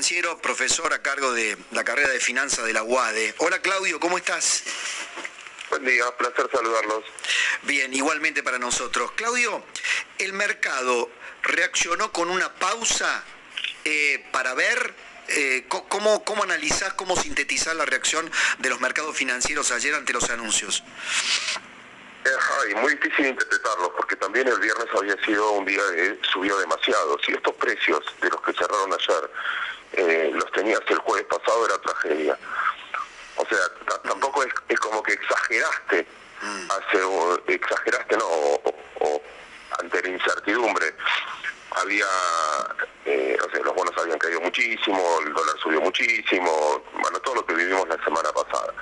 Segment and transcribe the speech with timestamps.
[0.00, 3.34] Financiero, profesor a cargo de la carrera de finanzas de la UADE.
[3.36, 4.62] Hola Claudio, ¿cómo estás?
[5.68, 7.04] Buen día, placer saludarlos.
[7.64, 9.12] Bien, igualmente para nosotros.
[9.12, 9.62] Claudio,
[10.16, 11.10] el mercado
[11.42, 13.22] reaccionó con una pausa
[13.84, 14.94] eh, para ver
[15.28, 20.30] eh, cómo, cómo analizás, cómo sintetizar la reacción de los mercados financieros ayer ante los
[20.30, 20.82] anuncios.
[22.24, 27.18] Eh, muy difícil interpretarlo porque también el viernes había sido un día que subió demasiado.
[27.22, 29.30] Si estos precios de los que cerraron ayer
[29.92, 32.38] eh, los tenías el jueves pasado era tragedia.
[33.36, 33.58] O sea,
[34.02, 36.06] tampoco es, como que exageraste,
[36.42, 36.70] mm.
[36.70, 39.22] hace, exageraste no, o,
[39.78, 40.94] ante la incertidumbre.
[41.76, 42.06] Había,
[43.06, 47.46] eh, o sea, los bonos habían caído muchísimo, el dólar subió muchísimo, bueno, todo lo
[47.46, 48.74] que vivimos la semana pasada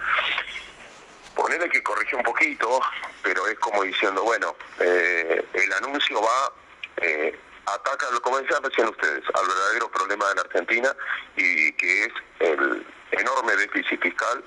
[1.39, 2.81] ponele que corrigió un poquito,
[3.23, 6.53] pero es como diciendo, bueno, eh, el anuncio va,
[6.97, 7.39] eh,
[7.75, 10.97] ataca, como decían recién ustedes, al verdadero problema de la Argentina
[11.37, 14.45] y que es el enorme déficit fiscal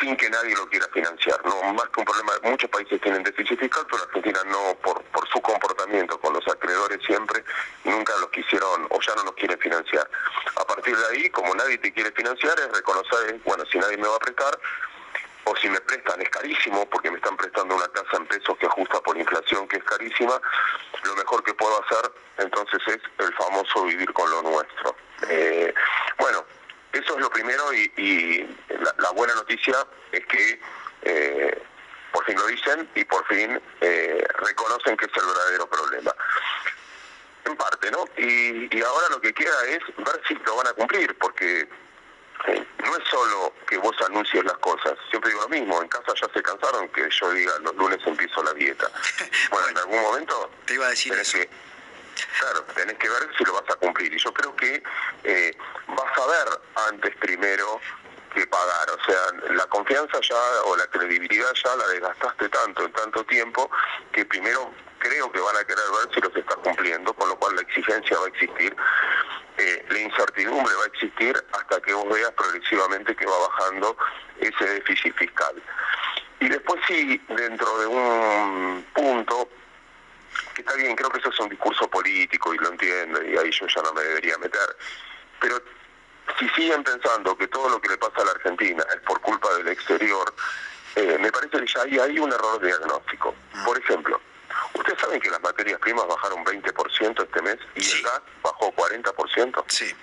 [0.00, 1.40] sin que nadie lo quiera financiar.
[1.44, 5.28] No más que un problema, muchos países tienen déficit fiscal, pero Argentina no, por, por
[5.28, 7.44] su comportamiento con los acreedores siempre,
[7.84, 10.08] nunca los quisieron o ya no los quieren financiar.
[10.56, 14.08] A partir de ahí, como nadie te quiere financiar, es reconocer, bueno, si nadie me
[14.08, 14.58] va a prestar,
[15.48, 18.66] o si me prestan es carísimo porque me están prestando una casa en pesos que
[18.66, 20.40] ajusta por inflación que es carísima,
[21.02, 24.94] lo mejor que puedo hacer entonces es el famoso vivir con lo nuestro.
[25.28, 25.74] Eh,
[26.18, 26.44] bueno,
[26.92, 28.46] eso es lo primero y,
[28.98, 29.74] la, buena noticia
[30.12, 30.60] es que
[31.02, 31.62] eh,
[32.12, 36.14] por fin lo dicen y por fin eh, reconocen que es el verdadero problema.
[37.44, 38.04] En parte, ¿no?
[38.18, 41.66] Y, y ahora lo que queda es ver si lo van a cumplir, porque
[42.46, 46.28] no es solo que vos anuncies las cosas, siempre digo lo mismo, en casa ya
[46.32, 48.90] se cansaron que yo diga los lunes empiezo la dieta.
[49.50, 51.48] Bueno, en algún momento te iba a decir tenés Que,
[52.38, 54.12] claro, tenés que ver si lo vas a cumplir.
[54.12, 54.82] Y yo creo que
[55.24, 55.56] eh,
[55.88, 56.60] vas a ver
[56.90, 57.80] antes primero
[58.34, 58.90] que pagar.
[58.90, 63.70] O sea, la confianza ya o la credibilidad ya la desgastaste tanto en tanto tiempo
[64.12, 67.56] que primero creo que van a querer ver si los está cumpliendo, con lo cual
[67.56, 68.76] la exigencia va a existir
[69.58, 73.96] eh, la incertidumbre va a existir hasta que vos veas progresivamente que va bajando
[74.38, 75.60] ese déficit fiscal.
[76.38, 79.48] Y después sí, dentro de un punto,
[80.54, 83.50] que está bien, creo que eso es un discurso político y lo entiendo, y ahí
[83.50, 84.76] yo ya no me debería meter,
[85.40, 85.60] pero
[86.38, 89.52] si siguen pensando que todo lo que le pasa a la Argentina es por culpa
[89.54, 90.32] del exterior,
[90.94, 93.34] eh, me parece que ya hay, hay un error diagnóstico.
[93.64, 94.20] Por ejemplo,
[94.74, 99.64] Ustedes saben que las materias primas bajaron 20% este mes y el gas bajó 40%.
[99.68, 99.94] Sí.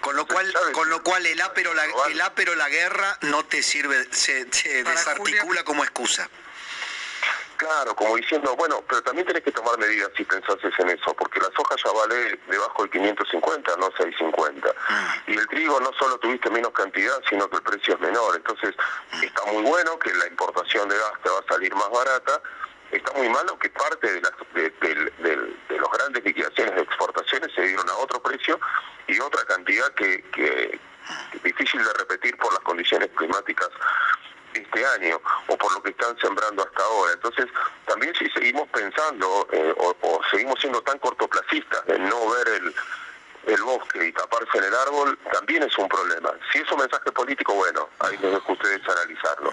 [0.00, 3.62] Con lo cual, con lo cual el ápero la, el ápero la guerra no te
[3.62, 6.28] sirve, se, desarticula como excusa.
[7.60, 11.40] Claro, como diciendo, bueno, pero también tenés que tomar medidas si pensases en eso, porque
[11.40, 14.68] la soja ya vale debajo de 550, no 650.
[14.70, 15.30] Mm.
[15.30, 18.34] Y el trigo no solo tuviste menos cantidad, sino que el precio es menor.
[18.34, 18.74] Entonces,
[19.12, 19.24] mm.
[19.24, 22.40] está muy bueno que la importación de gas te va a salir más barata,
[22.90, 27.88] está muy malo que parte de, las, de, los grandes liquidaciones de exportaciones se dieron
[27.88, 28.58] a otro precio
[29.06, 30.80] y otra cantidad que, que,
[31.32, 33.68] es difícil de repetir por las condiciones climáticas
[34.54, 37.12] este año o por lo que están sembrando hasta ahora.
[37.14, 37.46] Entonces,
[37.86, 42.74] también si seguimos pensando eh, o, o, seguimos siendo tan cortoplacistas en no ver el,
[43.46, 46.32] el bosque y taparse en el árbol también es un problema.
[46.52, 49.52] Si es un mensaje político, bueno, ahí les dejo a ustedes analizarlo.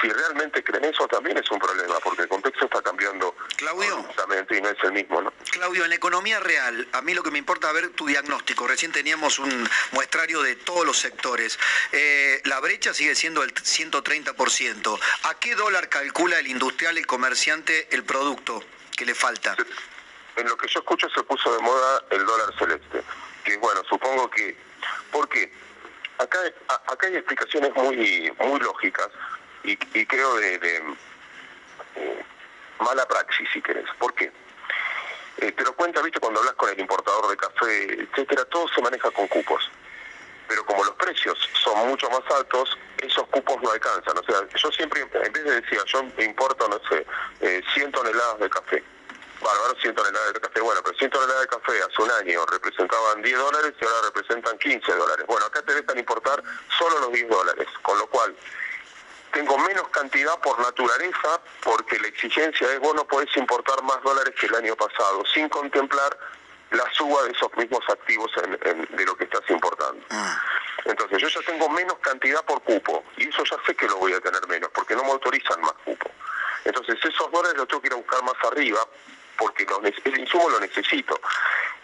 [0.00, 4.06] Si realmente creen eso, también es un problema, porque el contexto está cambiando Claudio,
[4.50, 5.22] y no es el mismo.
[5.22, 5.32] ¿no?
[5.50, 8.66] Claudio, en la economía real, a mí lo que me importa es ver tu diagnóstico.
[8.66, 11.58] Recién teníamos un muestrario de todos los sectores.
[11.92, 14.98] Eh, la brecha sigue siendo el 130%.
[15.24, 18.62] ¿A qué dólar calcula el industrial, el comerciante, el producto
[18.96, 19.56] que le falta?
[20.36, 23.02] En lo que yo escucho se puso de moda el dólar celeste
[23.46, 24.56] que bueno, supongo que,
[25.12, 25.50] porque
[26.18, 26.38] acá,
[26.68, 29.08] acá hay explicaciones muy, muy lógicas
[29.62, 30.54] y, creo de,
[31.94, 32.24] eh,
[32.80, 33.88] mala praxis, si querés.
[33.98, 34.32] ¿Por qué?
[35.38, 38.82] Eh, te lo cuenta, viste, cuando hablas con el importador de café, etcétera, todo se
[38.82, 39.70] maneja con cupos.
[40.48, 44.16] pero como los precios son mucho más altos, esos cupos no alcanzan.
[44.18, 47.06] O sea, yo siempre, en vez de decir, yo importo, no sé,
[47.74, 48.84] 100 toneladas de café,
[49.40, 50.60] bárbaro, 100 toneladas de café.
[50.60, 54.58] Bueno, pero 100 toneladas de café hace un año representaban 10 dólares y ahora representan
[54.58, 55.26] 15 dólares.
[55.26, 56.42] Bueno, acá te dejan importar
[56.78, 58.34] solo los 10 dólares, con lo cual
[59.32, 64.34] tengo menos cantidad por naturaleza porque la exigencia es vos no podés importar más dólares
[64.38, 66.16] que el año pasado, sin contemplar
[66.70, 70.02] la suba de esos mismos activos de lo que estás importando.
[70.10, 70.42] Ah.
[70.86, 74.12] Entonces yo ya tengo menos cantidad por cupo y eso ya sé que lo voy
[74.12, 76.10] a tener menos porque no me autorizan más cupo.
[76.64, 78.80] Entonces esos dólares los tengo que ir a buscar más arriba
[79.36, 79.66] porque
[80.04, 81.20] el insumo lo necesito.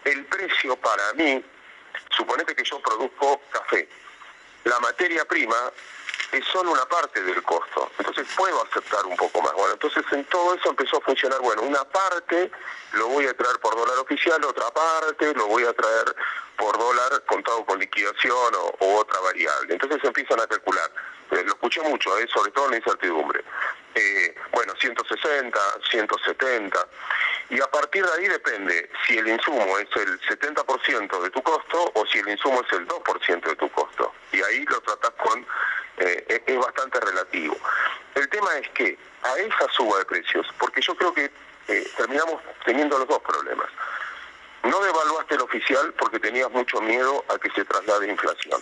[0.04, 1.44] El precio para mí,
[2.16, 3.88] suponete que yo produzco café,
[4.64, 5.56] la materia prima
[6.32, 9.52] es solo una parte del costo, entonces puedo aceptar un poco más.
[9.52, 12.50] Bueno, entonces en todo eso empezó a funcionar, bueno, una parte
[12.92, 16.16] lo voy a traer por dólar oficial, otra parte lo voy a traer
[16.56, 19.74] por dólar contado con liquidación o, otra variable.
[19.74, 20.90] Entonces empiezan a calcular.
[21.32, 23.42] Eh, lo escuché mucho, eh, sobre todo en la incertidumbre.
[23.94, 25.58] Eh, bueno, 160,
[25.90, 26.88] 170.
[27.48, 31.90] Y a partir de ahí depende si el insumo es el 70% de tu costo
[31.94, 34.12] o si el insumo es el 2% de tu costo.
[34.32, 35.46] Y ahí lo tratas con,
[35.98, 37.56] eh, es bastante relativo.
[38.14, 41.30] El tema es que a esa suba de precios, porque yo creo que
[41.96, 43.68] terminamos teniendo los dos problemas.
[44.64, 48.60] No devaluaste el oficial porque tenías mucho miedo a que se traslade inflación.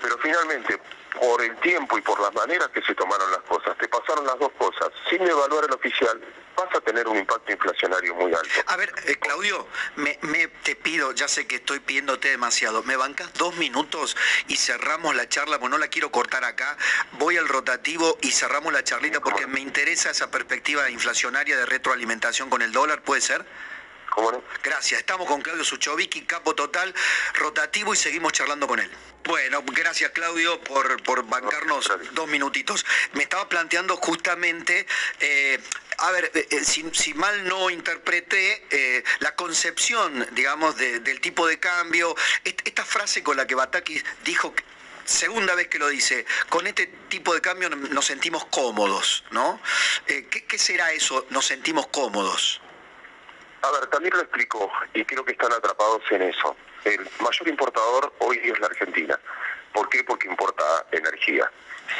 [0.00, 0.80] Pero finalmente,
[1.18, 4.38] por el tiempo y por las maneras que se tomaron las cosas, te pasaron las
[4.38, 4.90] dos cosas.
[5.10, 6.20] Sin devaluar el oficial,
[6.56, 8.48] vas a tener un impacto inflacionario muy alto.
[8.66, 9.66] A ver, eh, Claudio,
[9.96, 10.16] me,
[10.62, 14.16] te pido, ya sé que estoy pidiéndote demasiado, ¿me bancas dos minutos
[14.48, 15.58] y cerramos la charla?
[15.58, 16.76] Pues no la quiero cortar acá,
[17.12, 22.48] voy al rotativo y cerramos la charlita porque me interesa esa perspectiva inflacionaria de retroalimentación
[22.50, 23.44] con el dólar, ¿puede ser?
[24.14, 24.44] ¿Cómo no?
[24.62, 26.94] Gracias, estamos con Claudio Suchovicki, capo total,
[27.32, 28.90] rotativo y seguimos charlando con él.
[29.24, 32.84] Bueno, gracias Claudio por, por bancarnos dos minutitos.
[33.14, 34.86] Me estaba planteando justamente,
[35.18, 35.58] eh,
[35.96, 42.14] a ver, eh, eh, si, mal no interpreté, la concepción, digamos, del tipo de cambio,
[42.44, 44.54] esta frase con la que Batakis dijo
[45.06, 49.58] segunda vez que lo dice, con este tipo de cambio nos sentimos cómodos, ¿no?
[50.06, 52.60] ¿qué, ¿Qué será eso, nos sentimos cómodos?
[53.62, 56.56] A ver, también lo explico y creo que están atrapados en eso.
[56.84, 59.18] El mayor importador hoy es la Argentina.
[59.72, 60.02] ¿Por qué?
[60.04, 61.50] Porque importa energía.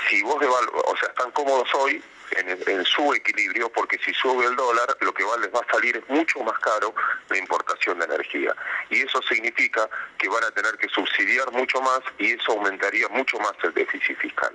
[0.08, 2.02] Si vos o sea, están cómodos hoy
[2.36, 6.08] en, su equilibrio, porque si sube el dólar, lo que les va a salir es
[6.08, 6.94] mucho más caro
[7.28, 8.54] la importación de energía.
[8.90, 9.88] Y eso significa
[10.18, 14.16] que van a tener que subsidiar mucho más y eso aumentaría mucho más el déficit
[14.18, 14.54] fiscal.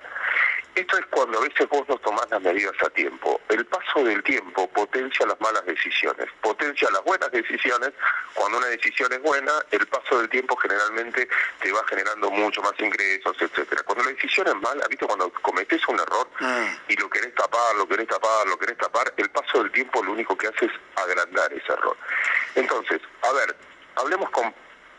[0.77, 3.41] Esto es cuando a veces vos no tomás las medidas a tiempo.
[3.49, 7.93] El paso del tiempo potencia las malas decisiones, potencia las buenas decisiones.
[8.35, 11.27] Cuando una decisión es buena, el paso del tiempo generalmente
[11.59, 13.81] te va generando mucho más ingresos, etcétera.
[13.81, 15.07] Cuando la decisión es mala, ¿viste?
[15.07, 16.65] Cuando cometes un error mm.
[16.89, 20.11] y lo querés tapar, lo querés tapar, lo querés tapar, el paso del tiempo lo
[20.11, 21.97] único que hace es agrandar ese error.
[22.53, 23.57] Entonces, a ver,
[23.95, 24.53] hablemos con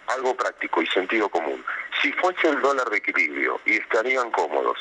[0.09, 1.65] algo práctico y sentido común.
[2.03, 4.77] Si fuese el dólar de equilibrio y estarían cómodos,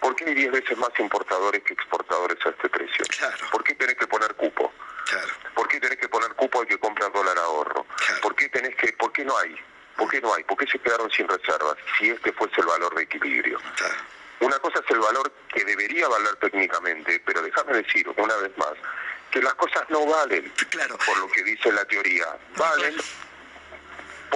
[0.00, 3.04] ¿Por qué hay 10 veces más importadores que exportadores a este precio?
[3.50, 4.72] ¿Por qué tenés que poner cupo?
[5.54, 7.86] ¿Por qué tenés que poner cupo al que compra dólar ahorro?
[8.22, 9.56] ¿Por qué tenés que, por qué no hay?
[9.96, 10.44] ¿Por qué no hay?
[10.44, 13.58] ¿Por qué se quedaron sin reservas si este fuese el valor de equilibrio?
[14.40, 18.74] Una cosa es el valor que debería valer técnicamente, pero déjame decir una vez más
[19.30, 20.52] que las cosas no valen
[21.06, 22.26] por lo que dice la teoría.
[22.56, 22.96] Valen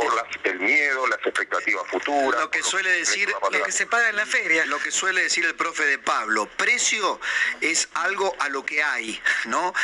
[0.01, 2.41] por las, el miedo, las expectativas futuras.
[2.41, 5.45] Lo que suele decir, lo que se paga en la feria, lo que suele decir
[5.45, 7.21] el profe de Pablo, precio
[7.61, 9.75] es algo a lo que hay, ¿no?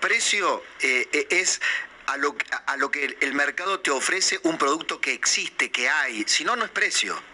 [0.00, 1.60] precio eh, es
[2.06, 6.24] a lo, a lo que el mercado te ofrece un producto que existe, que hay,
[6.26, 7.29] si no, no es precio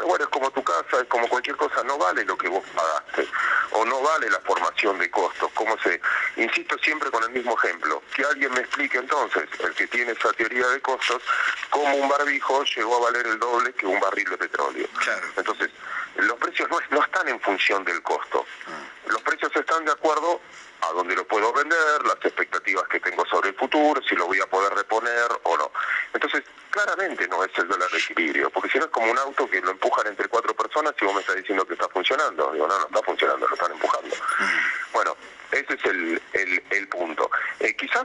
[0.00, 3.28] bueno, es como tu casa, es como cualquier cosa, no vale lo que vos pagaste,
[3.72, 5.50] o no vale la formación de costos.
[5.54, 6.00] ¿Cómo se,
[6.36, 10.32] insisto siempre con el mismo ejemplo, que alguien me explique entonces, el que tiene esa
[10.32, 11.22] teoría de costos,
[11.70, 14.88] cómo un barbijo llegó a valer el doble que un barril de petróleo.
[15.36, 15.70] Entonces,
[16.16, 18.46] los precios no, no están en función del costo.
[18.66, 18.93] Ah.
[19.06, 20.40] Los precios están de acuerdo
[20.80, 24.40] a dónde lo puedo vender, las expectativas que tengo sobre el futuro, si lo voy
[24.40, 25.70] a poder reponer o no.
[26.12, 29.48] Entonces, claramente no es el dólar de equilibrio, porque si no es como un auto
[29.48, 32.52] que lo empujan entre cuatro personas y vos me estás diciendo que está funcionando.
[32.52, 34.16] Digo, no, no está funcionando, lo están empujando.
[34.92, 35.16] Bueno,
[35.52, 36.20] ese es el,
[36.70, 37.30] el, punto.
[37.60, 38.04] Eh, quizás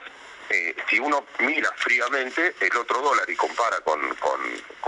[0.49, 4.39] eh, si uno mira fríamente el otro dólar y compara con, con,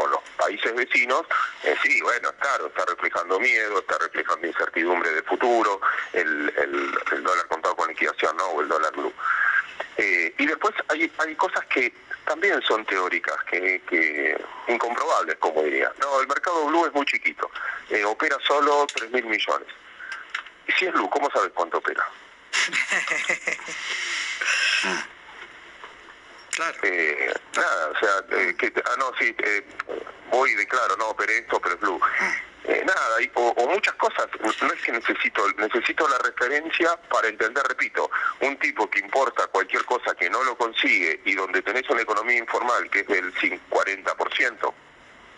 [0.09, 1.23] los países vecinos,
[1.63, 5.79] eh, sí, bueno, claro, está reflejando miedo, está reflejando incertidumbre de futuro,
[6.13, 8.45] el, el, dólar contado con liquidación, ¿no?
[8.47, 9.13] O el dólar blue.
[9.97, 11.93] Eh, y después hay, hay cosas que
[12.25, 15.91] también son teóricas, que, que incomprobables, como diría.
[15.99, 17.51] No, el mercado blue es muy chiquito,
[18.07, 19.67] opera solo 3 mil millones.
[20.67, 22.07] Y si es blue, ¿cómo sabes cuánto opera?
[26.55, 26.77] Claro.
[26.83, 29.63] Eh, nada, o sea, eh, que, ah, no, sí, eh,
[30.29, 31.99] voy de claro, no, pero esto, pero blue.
[32.65, 37.27] Eh, nada, y- o, o muchas cosas, no es que necesito, necesito la referencia para
[37.27, 38.09] entender, repito,
[38.41, 42.37] un tipo que importa cualquier cosa que no lo consigue y donde tenés una economía
[42.37, 44.73] informal que es del cin- 40%,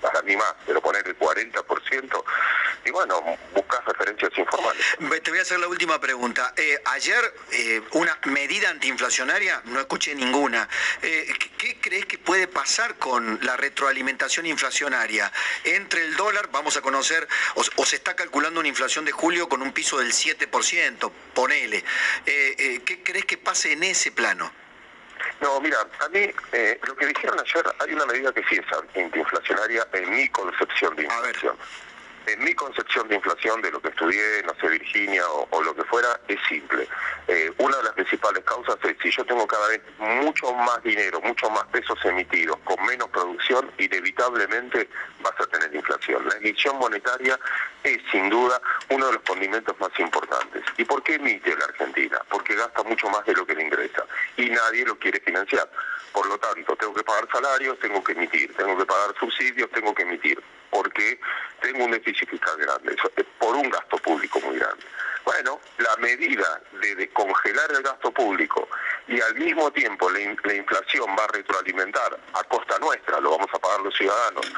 [0.03, 2.24] para mí más, pero poner el 40%,
[2.86, 4.86] y bueno, buscas referencias informales.
[5.00, 6.53] Ve, Te voy a hacer la última pregunta.
[6.57, 10.67] Eh, ayer, eh, una medida antiinflacionaria, no escuché ninguna.
[11.01, 15.31] Eh, ¿qué, crees que puede pasar con la retroalimentación inflacionaria?
[15.63, 19.48] Entre el dólar, vamos a conocer, o, o se está calculando una inflación de julio
[19.48, 21.83] con un piso del 7%, ponele.
[22.25, 24.51] Eh, eh, ¿Qué crees que pase en ese plano?
[25.41, 28.97] No, mira, a mí eh, lo que dijeron ayer, hay una medida que sí es
[28.97, 31.35] antiinflacionaria en mi concepción de A ver.
[32.25, 35.75] En mi concepción de inflación, de lo que estudié, no sé, Virginia o, o lo
[35.75, 36.87] que fuera, es simple.
[37.27, 41.19] Eh, una de las principales causas es si yo tengo cada vez mucho más dinero,
[41.21, 44.89] mucho más pesos emitidos, con menos producción, inevitablemente
[45.21, 46.27] vas a tener inflación.
[46.27, 47.39] La emisión monetaria
[47.83, 50.63] es sin duda uno de los condimentos más importantes.
[50.77, 52.19] ¿Y por qué emite la Argentina?
[52.29, 54.05] Porque gasta mucho más de lo que le ingresa
[54.37, 55.69] y nadie lo quiere financiar.
[56.11, 59.95] Por lo tanto, tengo que pagar salarios, tengo que emitir, tengo que pagar subsidios, tengo
[59.95, 61.19] que emitir, porque
[61.59, 62.96] tengo un déficit fiscal grande,
[63.39, 64.84] por un gasto público muy grande.
[65.25, 68.67] Bueno, la medida de, de congelar el gasto público
[69.08, 73.32] y al mismo tiempo la, in- la inflación va a retroalimentar a costa nuestra, lo
[73.32, 74.51] vamos a pagar los ciudadanos,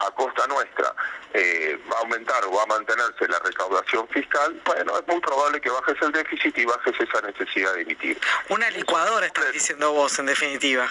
[0.00, 0.94] a costa nuestra
[1.32, 5.58] eh, va a aumentar o va a mantenerse la recaudación fiscal, bueno, es muy probable
[5.60, 8.20] que bajes el déficit y bajes esa necesidad de emitir.
[8.50, 10.86] Una licuadora, estás diciendo vos, en definitiva.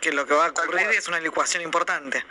[0.00, 2.22] Que lo que va a ocurrir es una licuación importante.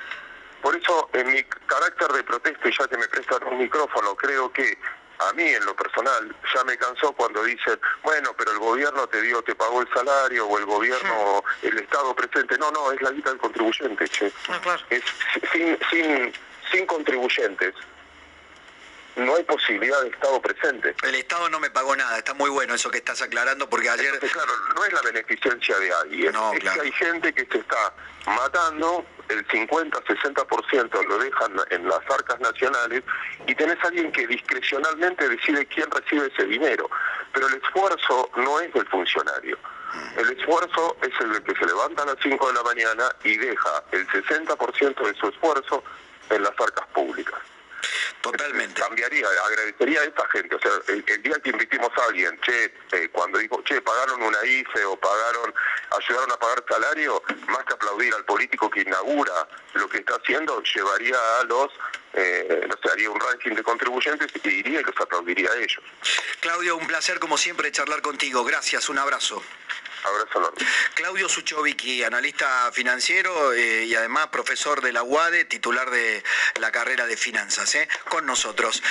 [0.64, 4.52] Por eso, en mi carácter de protesta, y ya que me prestan un micrófono, creo
[4.54, 4.78] que
[5.20, 9.22] a mí en lo personal ya me cansó cuando dicen, bueno, pero el gobierno te
[9.22, 12.58] dio, te pagó el salario, o el gobierno, el Estado presente.
[12.58, 14.32] No, no, es la guita del contribuyente, che.
[14.48, 14.82] Ah, claro.
[14.90, 15.04] Es
[15.52, 16.34] sin, sin,
[16.72, 17.76] sin contribuyentes.
[19.16, 20.96] No hay posibilidad de Estado presente.
[21.04, 24.14] El Estado no me pagó nada, está muy bueno eso que estás aclarando porque ayer...
[24.14, 26.82] Entonces, claro, no es la beneficencia de alguien, No, es claro.
[26.82, 27.94] que hay gente que se está
[28.26, 33.04] matando, el 50-60% lo dejan en las arcas nacionales
[33.46, 36.90] y tenés a alguien que discrecionalmente decide quién recibe ese dinero.
[37.34, 39.58] Pero el esfuerzo no es del funcionario.
[40.18, 43.84] El esfuerzo es el que se levanta a las 5 de la mañana y deja
[43.92, 45.84] el 60% de su esfuerzo
[46.30, 47.40] en las arcas públicas.
[48.22, 48.82] Totalmente.
[48.82, 50.56] Cambiaría, agradecería a esta gente.
[50.56, 54.22] O sea, el, el día que invitimos a alguien, che, eh, cuando dijo, che, pagaron
[54.22, 55.54] una IFE o pagaron,
[55.92, 60.62] ayudaron a pagar salario, más que aplaudir al político que inaugura lo que está haciendo,
[60.64, 61.72] llevaría a los,
[62.14, 65.84] eh, no sé, haría un ranking de contribuyentes y iría y los aplaudiría a ellos.
[66.40, 68.44] Claudio, un placer como siempre charlar contigo.
[68.44, 69.44] Gracias, un abrazo.
[70.96, 76.24] Claudio Suchovicki, analista financiero eh, y además profesor de la UADE, titular de
[76.60, 77.88] la carrera de finanzas, ¿eh?
[78.10, 78.82] con nosotros.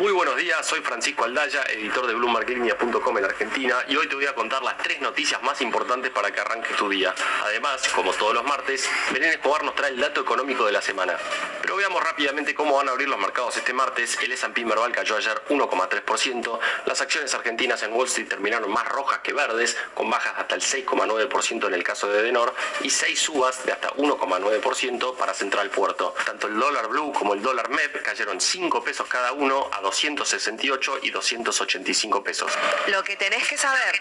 [0.00, 4.24] Muy buenos días, soy Francisco Aldaya, editor de BloombergLinea.com en Argentina y hoy te voy
[4.24, 7.14] a contar las tres noticias más importantes para que arranques tu día.
[7.44, 11.18] Además, como todos los martes, Belén Escobar nos trae el dato económico de la semana.
[11.60, 14.18] Pero veamos rápidamente cómo van a abrir los mercados este martes.
[14.22, 19.18] El S&P Merval cayó ayer 1,3%, las acciones argentinas en Wall Street terminaron más rojas
[19.18, 23.66] que verdes, con bajas hasta el 6,9% en el caso de Denor y 6 subas
[23.66, 26.14] de hasta 1,9% para Central Puerto.
[26.24, 31.00] Tanto el dólar blue como el dólar MEP cayeron 5 pesos cada uno a 268
[31.02, 32.52] y 285 pesos.
[32.88, 34.00] Lo que tenés que saber.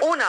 [0.00, 0.24] 1.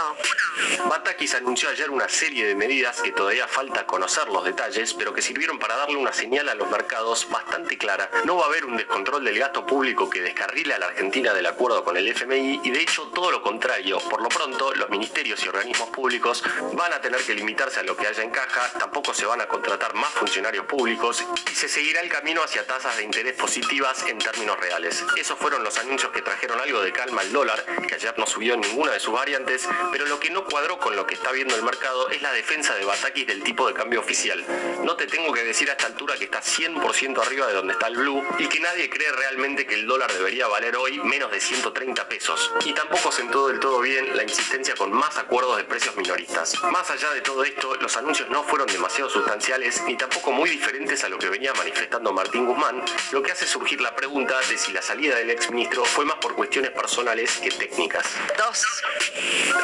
[0.89, 5.21] Batakis anunció ayer una serie de medidas que todavía falta conocer los detalles, pero que
[5.21, 8.09] sirvieron para darle una señal a los mercados bastante clara.
[8.25, 11.45] No va a haber un descontrol del gasto público que descarrile a la Argentina del
[11.45, 13.99] acuerdo con el FMI y de hecho todo lo contrario.
[14.09, 16.43] Por lo pronto, los ministerios y organismos públicos
[16.73, 19.47] van a tener que limitarse a lo que haya en caja, tampoco se van a
[19.47, 24.17] contratar más funcionarios públicos y se seguirá el camino hacia tasas de interés positivas en
[24.17, 25.03] términos reales.
[25.17, 28.53] Esos fueron los anuncios que trajeron algo de calma al dólar, que ayer no subió
[28.53, 29.54] en ninguna de sus variantes,
[29.91, 32.75] pero lo que no cuadró con lo que está viendo el mercado es la defensa
[32.75, 34.43] de Batakis del tipo de cambio oficial.
[34.83, 37.87] No te tengo que decir a esta altura que está 100% arriba de donde está
[37.87, 41.39] el blue y que nadie cree realmente que el dólar debería valer hoy menos de
[41.39, 42.51] 130 pesos.
[42.65, 46.61] Y tampoco sentó del todo bien la insistencia con más acuerdos de precios minoristas.
[46.63, 51.03] Más allá de todo esto, los anuncios no fueron demasiado sustanciales ni tampoco muy diferentes
[51.03, 54.71] a lo que venía manifestando Martín Guzmán, lo que hace surgir la pregunta de si
[54.71, 58.05] la salida del exministro fue más por cuestiones personales que técnicas.
[58.37, 58.65] Dos.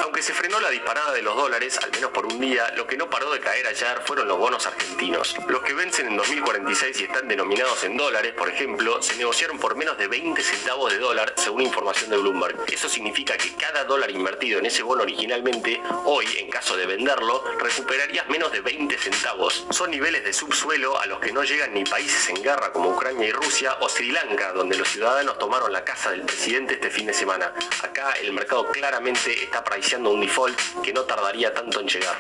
[0.03, 2.97] Aunque se frenó la disparada de los dólares, al menos por un día, lo que
[2.97, 5.35] no paró de caer ayer fueron los bonos argentinos.
[5.47, 9.75] Los que vencen en 2046 y están denominados en dólares, por ejemplo, se negociaron por
[9.75, 12.57] menos de 20 centavos de dólar, según información de Bloomberg.
[12.71, 17.43] Eso significa que cada dólar invertido en ese bono originalmente, hoy, en caso de venderlo,
[17.59, 19.65] recuperarías menos de 20 centavos.
[19.69, 23.27] Son niveles de subsuelo a los que no llegan ni países en guerra como Ucrania
[23.27, 27.05] y Rusia o Sri Lanka, donde los ciudadanos tomaron la casa del presidente este fin
[27.05, 27.53] de semana.
[27.83, 32.17] Acá el mercado claramente está priceando un default que no tardaría tanto en llegar.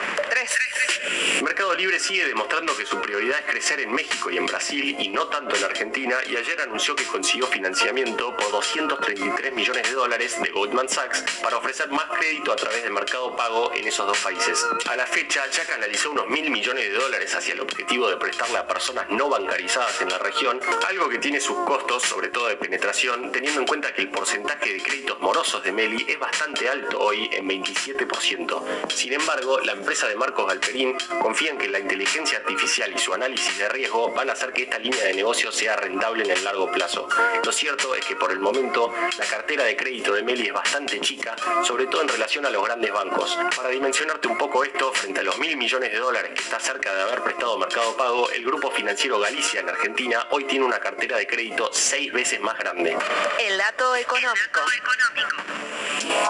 [1.43, 5.09] Mercado Libre sigue demostrando que su prioridad es crecer en México y en Brasil y
[5.09, 10.39] no tanto en Argentina y ayer anunció que consiguió financiamiento por 233 millones de dólares
[10.41, 14.17] de Goldman Sachs para ofrecer más crédito a través del mercado pago en esos dos
[14.19, 14.63] países.
[14.89, 18.57] A la fecha ya canalizó unos mil millones de dólares hacia el objetivo de prestarle
[18.57, 22.57] a personas no bancarizadas en la región, algo que tiene sus costos, sobre todo de
[22.57, 26.99] penetración, teniendo en cuenta que el porcentaje de créditos morosos de Meli es bastante alto
[26.99, 28.61] hoy en 27%.
[28.93, 33.13] Sin embargo, la empresa de Marcos Galperín confía en que la inteligencia artificial y su
[33.13, 36.43] análisis de riesgo van a hacer que esta línea de negocio sea rentable en el
[36.43, 37.07] largo plazo.
[37.43, 40.99] Lo cierto es que por el momento la cartera de crédito de Meli es bastante
[40.99, 43.37] chica, sobre todo en relación a los grandes bancos.
[43.55, 46.93] Para dimensionarte un poco esto, frente a los mil millones de dólares que está cerca
[46.93, 51.17] de haber prestado Mercado Pago, el grupo financiero Galicia en Argentina hoy tiene una cartera
[51.17, 52.97] de crédito seis veces más grande.
[53.39, 54.61] El dato económico.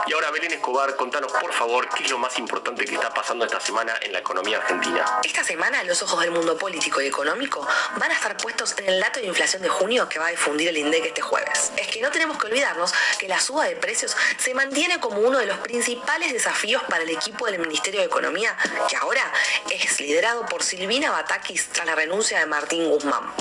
[0.07, 3.45] Y ahora Belén Escobar, contanos por favor qué es lo más importante que está pasando
[3.45, 5.19] esta semana en la economía argentina.
[5.23, 7.67] Esta semana los ojos del mundo político y económico
[7.97, 10.69] van a estar puestos en el dato de inflación de junio que va a difundir
[10.69, 11.71] el INDEC este jueves.
[11.77, 15.39] Es que no tenemos que olvidarnos que la suba de precios se mantiene como uno
[15.39, 18.55] de los principales desafíos para el equipo del Ministerio de Economía,
[18.89, 19.31] que ahora
[19.69, 23.33] es liderado por Silvina Batakis tras la renuncia de Martín Guzmán.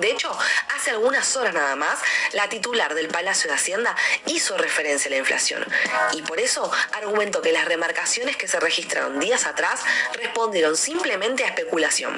[0.00, 0.36] De hecho,
[0.74, 1.98] hace algunas horas nada más,
[2.32, 3.94] la titular del Palacio de Hacienda
[4.26, 5.66] hizo referencia a la inflación
[6.12, 9.80] y por eso argumentó que las remarcaciones que se registraron días atrás
[10.14, 12.14] respondieron simplemente a especulación.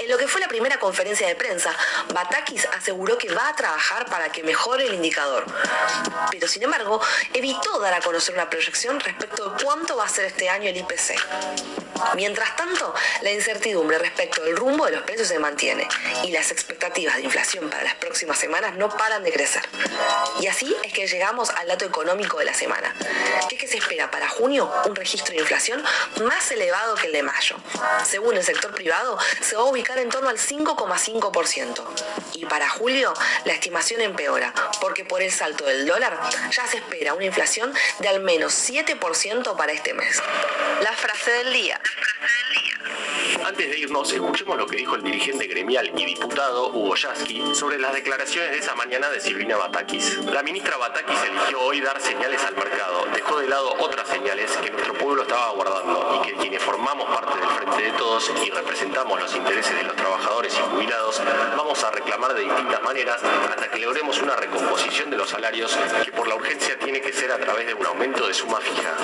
[0.00, 1.74] En lo que fue la primera conferencia de prensa,
[2.12, 5.44] Batakis aseguró que va a trabajar para que mejore el indicador,
[6.30, 7.00] pero sin embargo
[7.32, 10.76] evitó dar a conocer una proyección respecto de cuánto va a ser este año el
[10.76, 11.14] IPC.
[12.14, 15.86] Mientras tanto, la incertidumbre respecto del rumbo de los precios se mantiene
[16.24, 19.62] y las expectativas de inflación para las próximas semanas no paran de crecer.
[20.40, 22.94] Y así es que llegamos al dato económico de la semana,
[23.48, 25.82] que es que se espera para junio un registro de inflación
[26.24, 27.56] más elevado que el de mayo.
[28.04, 31.84] Según el sector privado, se va a ubicar en torno al 5,5%.
[32.34, 33.12] Y para julio,
[33.44, 36.18] la estimación empeora, porque por el salto del dólar
[36.50, 40.22] ya se espera una inflación de al menos 7% para este mes.
[40.82, 41.80] La frase del día.
[43.44, 47.78] Antes de irnos, escuchemos lo que dijo el dirigente gremial y diputado Hugo Yasky sobre
[47.78, 50.18] las declaraciones de esa mañana de Silvina Batakis.
[50.26, 54.70] La ministra Batakis eligió hoy dar señales al mercado, dejó de lado otras señales que
[54.70, 59.20] nuestro pueblo estaba guardando y que quienes formamos parte del Frente de Todos y representamos
[59.20, 61.20] los intereses de los trabajadores y jubilados,
[61.56, 66.12] vamos a reclamar de distintas maneras hasta que logremos una recomposición de los salarios que
[66.12, 68.94] por la urgencia tiene que ser a través de un aumento de suma fija.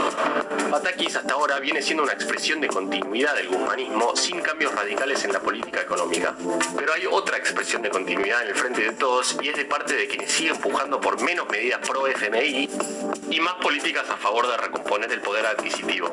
[0.70, 5.32] Batakis hasta ahora viene siendo una expresión de continuidad del guzmanismo sin cambios radicales en
[5.32, 6.34] la política económica.
[6.76, 9.94] Pero hay otra expresión de continuidad en el frente de todos y es de parte
[9.94, 12.68] de quienes siguen empujando por menos medidas pro FMI
[13.30, 16.12] y más políticas a favor de recomponer el poder adquisitivo.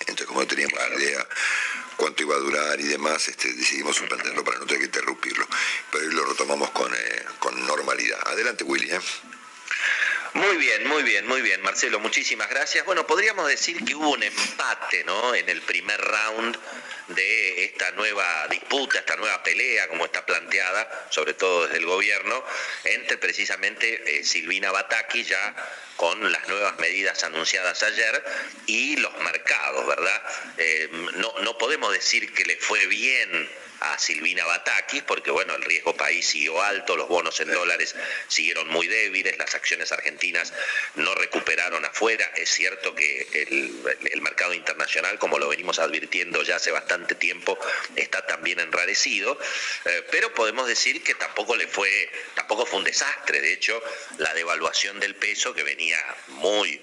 [0.00, 1.26] Entonces, como no teníamos idea
[1.96, 5.46] cuánto iba a durar y demás, este, decidimos suspenderlo para no tener que interrumpirlo.
[5.90, 8.18] Pero lo retomamos con, eh, con normalidad.
[8.26, 8.90] Adelante, Willy.
[8.90, 9.00] ¿eh?
[10.34, 12.84] Muy bien, muy bien, muy bien, Marcelo, muchísimas gracias.
[12.84, 15.34] Bueno, podríamos decir que hubo un empate, ¿no?
[15.34, 16.56] En el primer round
[17.08, 22.44] de esta nueva disputa, esta nueva pelea, como está planteada, sobre todo desde el gobierno,
[22.84, 25.56] entre precisamente eh, Silvina Bataki, ya
[25.96, 28.24] con las nuevas medidas anunciadas ayer,
[28.66, 30.22] y los mercados, ¿verdad?
[30.58, 35.62] Eh, no, no podemos decir que le fue bien a Silvina Batakis, porque bueno, el
[35.62, 37.94] riesgo país siguió alto, los bonos en dólares
[38.28, 40.52] siguieron muy débiles, las acciones argentinas
[40.94, 42.30] no recuperaron afuera.
[42.36, 47.58] Es cierto que el, mercado internacional, como lo venimos advirtiendo ya hace bastante tiempo,
[47.96, 49.38] está también enrarecido,
[49.86, 53.40] eh, pero podemos decir que tampoco le fue, tampoco fue un desastre.
[53.40, 53.82] De hecho,
[54.18, 56.80] la devaluación del peso, que venía muy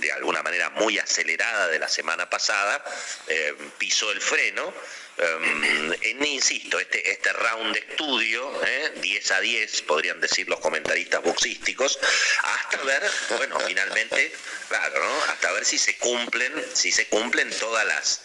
[0.00, 2.84] de alguna manera muy acelerada de la semana pasada,
[3.26, 4.72] eh, pisó el freno.
[5.18, 8.92] En, insisto, este, este round de estudio, ¿eh?
[9.00, 11.98] 10 a 10, podrían decir los comentaristas boxísticos,
[12.42, 13.02] hasta ver,
[13.36, 14.32] bueno, finalmente,
[14.68, 15.24] claro.
[15.28, 18.20] Hasta ver si se cumplen, si se cumplen todas las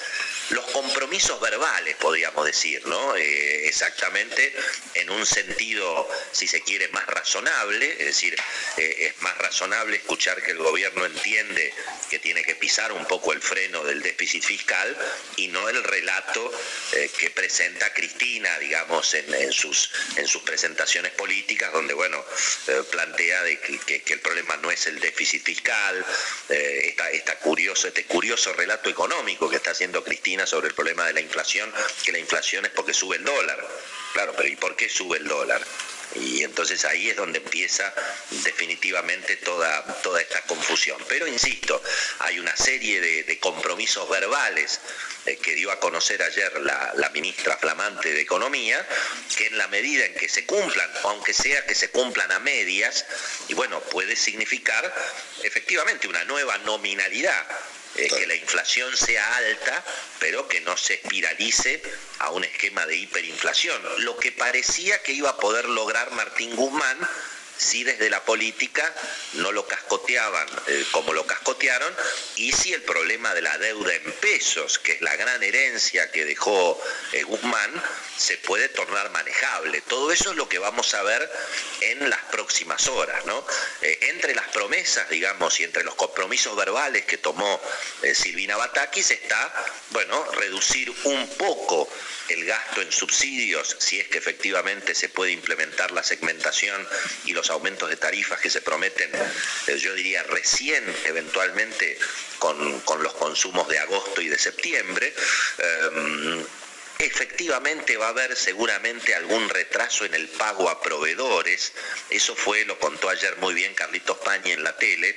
[0.50, 3.16] los compromisos verbales, podríamos decir, ¿no?
[3.16, 4.54] Eh, exactamente
[4.96, 8.36] en un sentido, si se quiere, más razonable, es decir,
[8.78, 11.74] eh, es más razonable escuchar que el gobierno entiende
[12.10, 14.98] que tiene que pisar un poco el freno del déficit fiscal
[15.38, 16.52] y no el relato
[16.94, 22.24] eh, que presenta Cristina, digamos, en, sus, en sus presentaciones políticas, donde, bueno,
[22.68, 26.06] eh, plantea que, el problema no es el déficit fiscal,
[26.50, 26.96] eh,
[27.42, 31.72] curioso, este curioso relato económico que está haciendo Cristina sobre el problema de la inflación,
[32.04, 33.68] que la inflación es porque sube el dólar.
[34.14, 35.62] Claro, pero ¿y por qué sube el dólar?
[36.16, 37.94] Y entonces ahí es donde empieza
[38.44, 40.98] definitivamente toda, toda esta confusión.
[41.08, 41.82] Pero insisto,
[42.20, 44.80] hay una serie de, compromisos verbales
[45.26, 48.86] eh, que dio a conocer ayer la, la, ministra flamante de Economía,
[49.36, 53.06] que en la medida en que se cumplan, aunque sea que se cumplan a medias,
[53.50, 54.94] y bueno, puede significar
[55.44, 57.46] efectivamente una nueva nominalidad
[57.96, 59.84] eh, que la inflación sea alta,
[60.20, 61.82] pero que no se espiralice
[62.20, 63.82] a un esquema de hiperinflación.
[64.00, 66.98] Lo que parecía que iba a poder lograr Martín Guzmán
[67.58, 68.94] si desde la política
[69.34, 71.94] no lo cascoteaban eh, como lo cascotearon
[72.36, 76.26] y si el problema de la deuda en pesos, que es la gran herencia que
[76.26, 76.82] dejó
[77.14, 77.72] eh, Guzmán,
[78.18, 79.82] se puede tornar manejable.
[79.82, 81.30] Todo eso es lo que vamos a ver
[81.82, 83.26] en las próximas horas.
[83.26, 83.46] ¿no?
[83.82, 87.62] Eh, entre las promesas, digamos, y entre los compromisos verbales que tomó
[88.14, 89.54] Silvina Batakis está,
[89.92, 91.90] bueno, reducir un poco
[92.30, 96.88] el gasto en subsidios, si es que efectivamente se puede implementar la segmentación
[97.26, 99.10] y los aumentos de tarifas que se prometen,
[99.68, 101.98] eh, yo diría recién, eventualmente,
[102.40, 105.14] con, con, los consumos de agosto y de septiembre.
[105.58, 106.46] Eh,
[107.06, 111.74] efectivamente va a haber seguramente algún retraso en el pago a proveedores.
[112.10, 115.16] Eso fue, lo contó ayer muy bien Carlitos Pañi en la tele,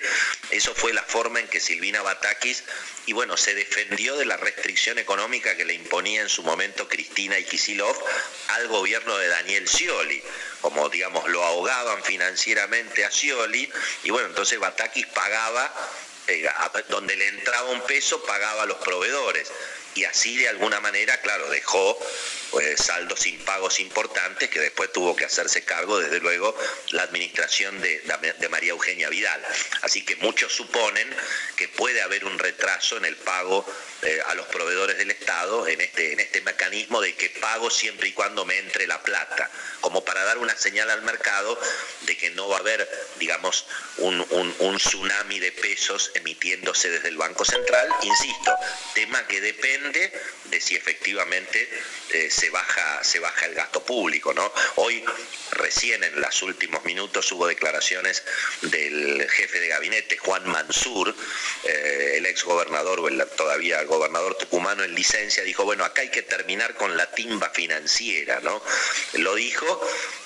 [0.51, 2.65] eso fue la forma en que Silvina Batakis,
[3.07, 7.39] y bueno, se defendió de la restricción económica que le imponía en su momento Cristina
[7.39, 7.97] y Kisilov
[8.49, 10.23] al gobierno de Daniel Scioli,
[10.61, 13.71] como digamos lo ahogaban financieramente a Scioli,
[14.03, 15.73] y bueno, entonces Batakis pagaba,
[16.27, 16.49] eh,
[16.89, 19.53] donde le entraba un peso, pagaba a los proveedores
[19.97, 21.99] y así de alguna manera, claro, dejó
[22.61, 26.57] eh, saldos impagos importantes que después tuvo que hacerse cargo, desde luego,
[26.91, 28.03] la administración de,
[28.39, 29.43] de María Eugenia Vidal.
[29.83, 31.09] Así que muchos suponen
[31.57, 33.67] que puede haber un retraso en el pago
[34.03, 38.09] eh, a los proveedores del Estado en este, en este mecanismo de que pago siempre
[38.09, 41.59] y cuando me entre la plata, como para dar una señal al mercado
[42.03, 47.45] de que no va a haber, digamos, un, tsunami de pesos emitiéndose desde el Banco
[47.47, 47.89] Central.
[48.03, 48.55] Insisto,
[48.95, 50.13] tema que depende
[50.45, 51.69] de si efectivamente
[52.11, 54.35] eh, se, baja, se baja el gasto público.
[54.35, 54.53] ¿no?
[54.77, 55.03] Hoy,
[55.53, 58.23] recién en los últimos minutos, hubo declaraciones
[58.61, 61.15] del jefe de gabinete, Juan Mansur,
[61.65, 66.11] eh, el ex gobernador, o el todavía gobernador tucumano en licencia, dijo, bueno, acá hay
[66.11, 68.63] que terminar con la timba financiera, ¿no?
[69.15, 69.81] Lo dijo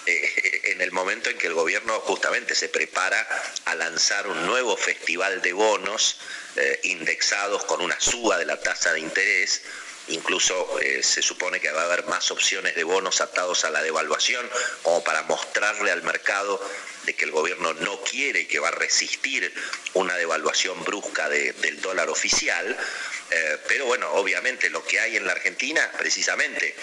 [0.06, 3.26] eh, en el momento en que el gobierno justamente se prepara
[3.66, 6.18] a lanzar un nuevo festival de bonos
[6.56, 9.62] eh, indexados con una suba de la tasa de interés
[10.10, 13.82] Incluso eh, se supone que va a haber más opciones de bonos atados a la
[13.82, 14.48] devaluación,
[14.82, 16.60] como para mostrarle al mercado
[17.04, 19.52] de que el gobierno no quiere y que va a resistir
[19.94, 22.76] una devaluación brusca del dólar oficial.
[23.30, 26.74] Eh, pero bueno, obviamente lo que hay en la Argentina, precisamente,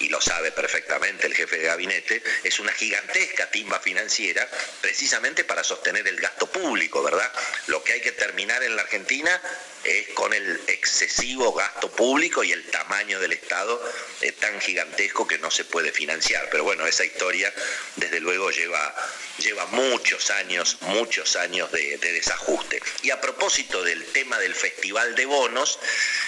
[0.00, 4.48] y lo sabe perfectamente el jefe de gabinete, es una gigantesca timba financiera
[4.80, 7.30] precisamente para sostener el gasto público, ¿verdad?
[7.68, 9.40] Lo que hay que terminar en la Argentina
[9.84, 13.80] es con el excesivo gasto público y el tamaño del Estado
[14.22, 16.48] eh, tan gigantesco que no se puede financiar.
[16.50, 17.52] Pero bueno, esa historia
[17.96, 18.94] desde luego lleva,
[19.38, 22.82] lleva muchos años, muchos años de, desajuste.
[23.02, 25.78] Y a propósito del tema del Festival de Bonos,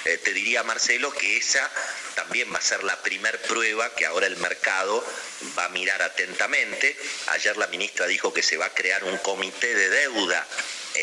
[0.05, 1.71] eh, te diría Marcelo que esa
[2.15, 3.56] también va a ser la primer prueba
[3.97, 5.05] que ahora el mercado
[5.59, 6.97] va a mirar atentamente.
[7.29, 10.47] Ayer la ministra dijo que se va a crear un comité de deuda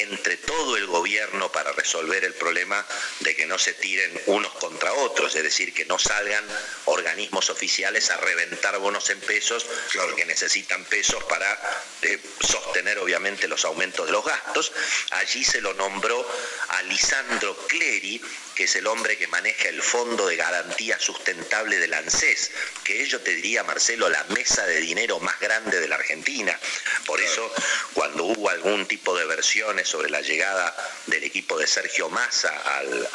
[0.01, 2.85] entre todo el gobierno para resolver el problema
[3.19, 6.43] de que no se tiren unos contra otros, es decir, que no salgan
[6.85, 11.59] organismos oficiales a reventar bonos en pesos, porque necesitan pesos para
[12.01, 14.71] eh, sostener obviamente los aumentos de los gastos.
[15.11, 16.25] Allí se lo nombró
[16.69, 18.21] a Lisandro Cleri,
[18.55, 22.51] que es el hombre que maneja el Fondo de Garantía Sustentable del ANSES,
[22.83, 26.57] que ello te diría, Marcelo, la mesa de dinero más grande de la Argentina.
[27.05, 27.51] Por eso,
[27.93, 30.75] cuando hubo algún tipo de versiones sobre la llegada
[31.07, 33.07] del equipo de Sergio Massa al,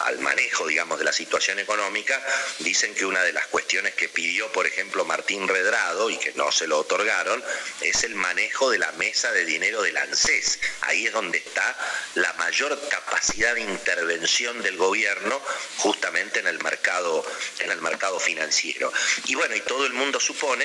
[0.00, 2.20] al manejo, digamos, de la situación económica,
[2.60, 6.50] dicen que una de las cuestiones que pidió, por ejemplo, Martín Redrado, y que no
[6.52, 7.42] se lo otorgaron,
[7.80, 10.58] es el manejo de la mesa de dinero del ANSES.
[10.82, 11.76] Ahí es donde está
[12.14, 15.40] la mayor capacidad de intervención del gobierno
[15.78, 17.24] justamente en el mercado,
[17.58, 18.92] en el mercado financiero.
[19.26, 20.64] Y bueno, y todo el mundo supone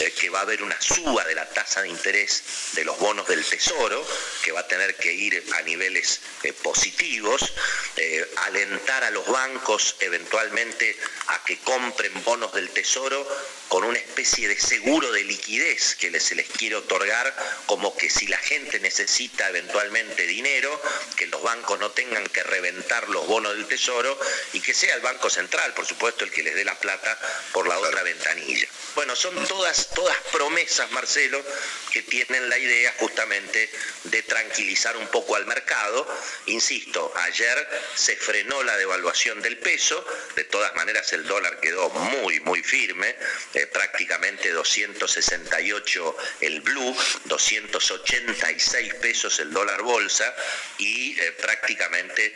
[0.00, 2.42] eh, que va a haber una suba de la tasa de interés
[2.74, 4.06] de los bonos del Tesoro,
[4.42, 7.52] que va a tener que ir a niveles eh, positivos,
[7.96, 10.96] eh, alentar a los bancos eventualmente
[11.28, 13.26] a que compren bonos del Tesoro
[13.68, 17.34] con una especie de seguro de liquidez que se les quiere otorgar,
[17.66, 20.80] como que si la gente necesita eventualmente dinero,
[21.16, 24.18] que los bancos no tengan que reventar los bonos del Tesoro
[24.54, 27.18] y que sea el Banco Central, por supuesto, el que les dé la plata
[27.52, 28.68] por la otra ventanilla.
[28.94, 31.44] Bueno, son todas, todas promesas, Marcelo,
[31.92, 33.70] que tienen la idea justamente
[34.04, 34.47] de tranquilizar
[34.96, 36.06] un poco al mercado.
[36.46, 42.40] Insisto, ayer se frenó la devaluación del peso, de todas maneras el dólar quedó muy,
[42.40, 43.14] muy firme,
[43.54, 50.34] eh, prácticamente 268 el blue, 286 pesos el dólar bolsa
[50.78, 52.32] y eh, prácticamente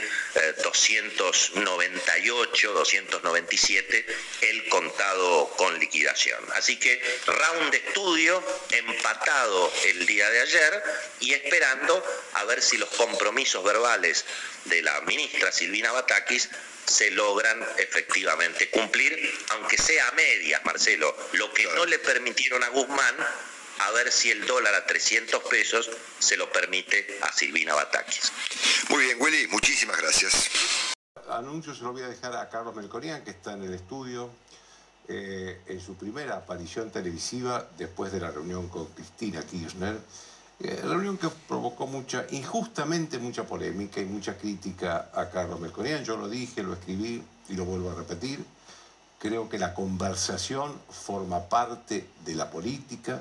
[0.62, 4.06] 298, eh, 297
[4.42, 6.40] el contado con liquidación.
[6.54, 10.82] Así que round de estudio empatado el día de ayer
[11.20, 12.01] y esperando
[12.34, 14.24] a ver si los compromisos verbales
[14.64, 16.48] de la ministra Silvina Batakis
[16.86, 19.16] se logran efectivamente cumplir,
[19.50, 21.14] aunque sea a medias, Marcelo.
[21.32, 23.16] Lo que no le permitieron a Guzmán,
[23.78, 28.32] a ver si el dólar a 300 pesos se lo permite a Silvina Batakis.
[28.88, 30.50] Muy bien, Willy, muchísimas gracias.
[31.28, 34.30] Anuncio se lo voy a dejar a Carlos Melconian, que está en el estudio,
[35.08, 39.98] eh, en su primera aparición televisiva después de la reunión con Cristina Kirchner.
[40.64, 46.04] Eh, reunión que provocó mucha, injustamente mucha polémica y mucha crítica a Carlos Melconian.
[46.04, 48.44] Yo lo dije, lo escribí y lo vuelvo a repetir.
[49.18, 53.20] Creo que la conversación forma parte de la política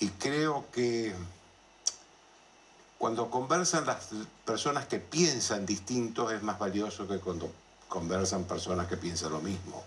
[0.00, 1.14] y creo que
[2.96, 4.08] cuando conversan las
[4.46, 7.52] personas que piensan distintos es más valioso que cuando
[7.86, 9.84] conversan personas que piensan lo mismo.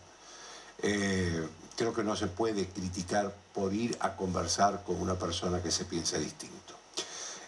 [0.84, 5.72] Eh, creo que no se puede criticar por ir a conversar con una persona que
[5.72, 6.59] se piensa distinto.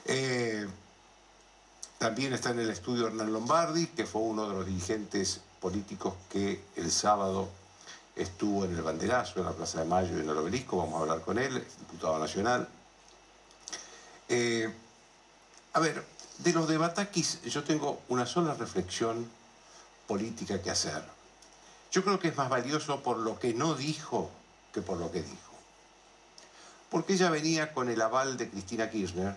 [0.06, 0.68] Eh,
[1.98, 6.64] también está en el estudio Hernán Lombardi, que fue uno de los dirigentes políticos que
[6.76, 7.50] el sábado
[8.16, 11.02] estuvo en el banderazo, en la Plaza de Mayo y en el obelisco, vamos a
[11.02, 12.68] hablar con él, diputado nacional.
[14.28, 14.74] Eh,
[15.74, 16.04] a ver,
[16.40, 19.30] de los de Batakis yo tengo una sola reflexión
[20.08, 21.04] política que hacer.
[21.92, 24.32] Yo creo que es más valioso por lo que no dijo
[24.74, 25.52] que por lo que dijo.
[26.90, 29.36] Porque ella venía con el aval de Cristina Kirchner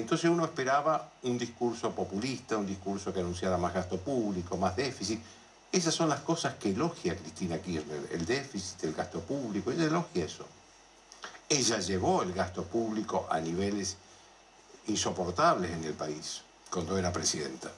[0.00, 5.20] entonces uno esperaba un discurso populista, un discurso que anunciara más gasto público, más déficit.
[5.70, 10.24] Esas son las cosas que elogia Cristina Kirchner, el déficit, el gasto público, ella elogia
[10.24, 10.46] eso.
[11.48, 13.96] Ella llevó el gasto público a niveles
[14.88, 17.70] insoportables en el país cuando era presidenta.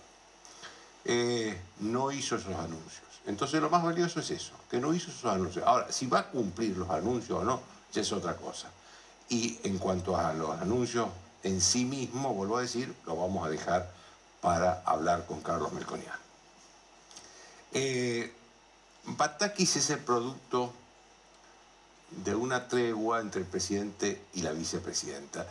[1.05, 3.07] Eh, no hizo esos anuncios.
[3.27, 5.67] Entonces lo más valioso es eso, que no hizo esos anuncios.
[5.67, 7.61] Ahora, si va a cumplir los anuncios o no,
[7.93, 8.71] ya es otra cosa.
[9.29, 11.09] Y en cuanto a los anuncios
[11.47, 13.89] en sí mismo, vuelvo a decir, lo vamos a dejar
[14.41, 16.19] para hablar con Carlos Melconian.
[17.73, 18.33] Eh,
[19.05, 20.73] Batakis es el producto
[22.11, 25.47] de una tregua entre el presidente y la vicepresidenta.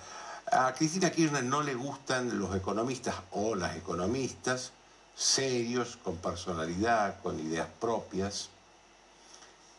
[0.52, 4.72] A Cristina Kirchner no le gustan los economistas o las economistas
[5.16, 8.50] serios, con personalidad, con ideas propias.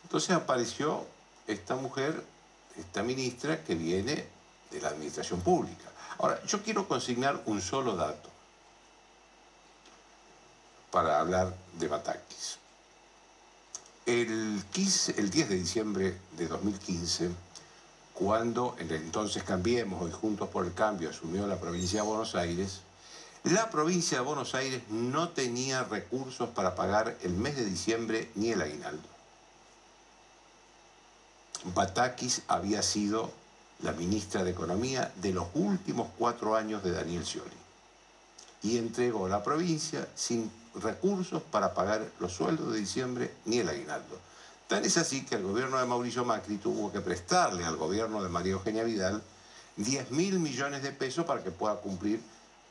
[0.03, 1.05] Entonces apareció
[1.45, 2.25] esta mujer,
[2.75, 4.25] esta ministra que viene
[4.71, 5.91] de la administración pública.
[6.19, 8.29] Ahora, yo quiero consignar un solo dato
[10.91, 12.57] para hablar de Batakis.
[14.05, 17.29] El, 15, el 10 de diciembre de 2015,
[18.13, 22.33] cuando en el entonces Cambiemos, hoy Juntos por el Cambio, asumió la provincia de Buenos
[22.35, 22.81] Aires,
[23.43, 28.51] la provincia de Buenos Aires no tenía recursos para pagar el mes de diciembre ni
[28.51, 29.07] el aguinaldo.
[31.75, 33.31] Batakis había sido
[33.83, 37.51] la ministra de Economía de los últimos cuatro años de Daniel Scioli
[38.63, 44.17] y entregó la provincia sin recursos para pagar los sueldos de diciembre ni el aguinaldo.
[44.67, 48.29] Tan es así que el gobierno de Mauricio Macri tuvo que prestarle al gobierno de
[48.29, 49.21] María Eugenia Vidal
[49.77, 52.19] 10 mil millones de pesos para que pueda cumplir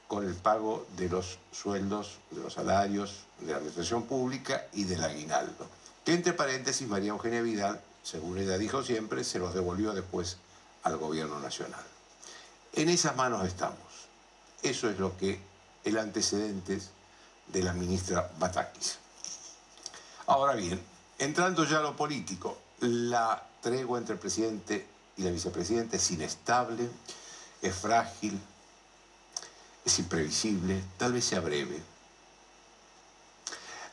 [0.09, 5.03] con el pago de los sueldos, de los salarios de la administración pública y del
[5.03, 5.67] aguinaldo.
[6.05, 10.37] Que entre paréntesis, María Eugenia Vidal, según ella dijo siempre, se los devolvió después
[10.87, 11.85] al gobierno nacional.
[12.73, 13.77] En esas manos estamos.
[14.63, 15.41] Eso es lo que
[15.83, 16.81] el antecedente
[17.49, 18.99] de la ministra Batakis.
[20.29, 20.81] Ahora bien,
[21.19, 26.89] entrando ya a lo político, la tregua entre el presidente y la vicepresidenta es inestable,
[27.63, 28.41] es frágil,
[29.85, 31.83] es imprevisible, tal vez sea breve.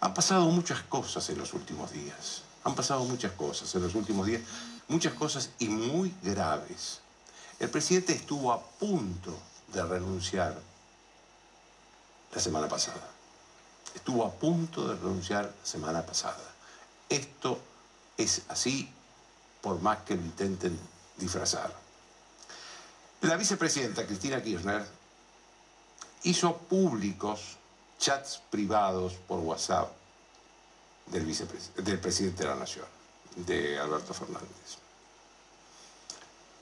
[0.01, 2.43] Han pasado muchas cosas en los últimos días.
[2.65, 4.41] Han pasado muchas cosas en los últimos días,
[4.87, 6.99] muchas cosas y muy graves.
[7.59, 10.59] El presidente estuvo a punto de renunciar
[12.33, 13.09] la semana pasada.
[13.95, 16.43] Estuvo a punto de renunciar la semana pasada.
[17.09, 17.59] Esto
[18.17, 18.89] es así
[19.61, 20.77] por más que lo intenten
[21.17, 21.73] disfrazar.
[23.21, 24.85] La vicepresidenta Cristina Kirchner
[26.23, 27.57] hizo públicos
[27.97, 29.89] chats privados por WhatsApp
[31.07, 31.25] del,
[31.77, 32.85] del presidente de la Nación,
[33.35, 34.77] de Alberto Fernández.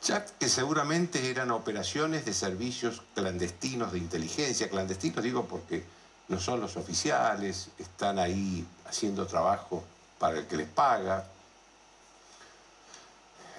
[0.02, 5.84] Chats que seguramente eran operaciones de servicios clandestinos de inteligencia, clandestinos digo porque
[6.28, 9.84] no son los oficiales, están ahí haciendo trabajo
[10.18, 11.28] para el que les paga.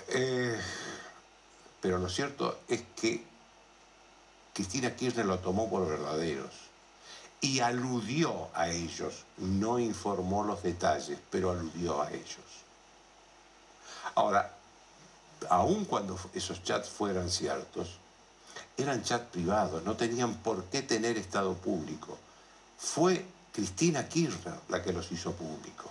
[0.09, 0.59] Eh,
[1.81, 3.25] pero lo cierto es que
[4.53, 6.53] Cristina Kirchner lo tomó por verdaderos
[7.41, 12.52] y aludió a ellos, no informó los detalles, pero aludió a ellos.
[14.15, 14.55] Ahora,
[15.49, 17.99] aun cuando esos chats fueran ciertos,
[18.77, 22.19] eran chats privados, no tenían por qué tener estado público.
[22.79, 25.91] Fue Cristina Kirchner la que los hizo público.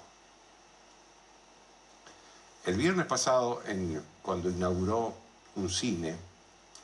[2.66, 3.62] El viernes pasado,
[4.22, 5.14] cuando inauguró
[5.56, 6.16] un cine,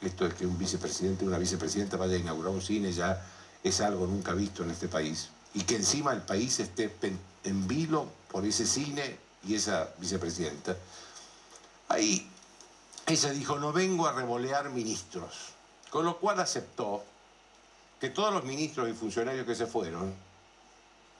[0.01, 3.23] esto de que un vicepresidente una vicepresidenta vaya a inaugurar un cine ya
[3.63, 5.29] es algo nunca visto en este país.
[5.53, 6.91] Y que encima el país esté
[7.43, 9.17] en vilo por ese cine
[9.47, 10.75] y esa vicepresidenta.
[11.89, 12.29] Ahí
[13.07, 15.53] ella dijo, no vengo a revolear ministros.
[15.89, 17.03] Con lo cual aceptó
[17.99, 20.13] que todos los ministros y funcionarios que se fueron,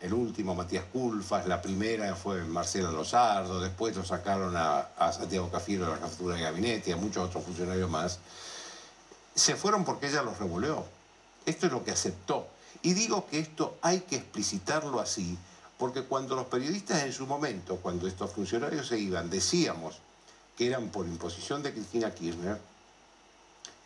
[0.02, 5.86] el último Matías Culfas, la primera fue Marcela Lozardo, después lo sacaron a, Santiago Cafiero
[5.86, 8.20] de la captura de gabinete y a muchos otros funcionarios más,
[9.34, 10.84] se fueron porque ella los revolvió.
[11.46, 12.48] Esto es lo que aceptó.
[12.82, 15.38] Y digo que esto hay que explicitarlo así,
[15.80, 20.02] porque cuando los periodistas en su momento, cuando estos funcionarios se iban, decíamos
[20.58, 22.60] que eran por imposición de Cristina Kirchner,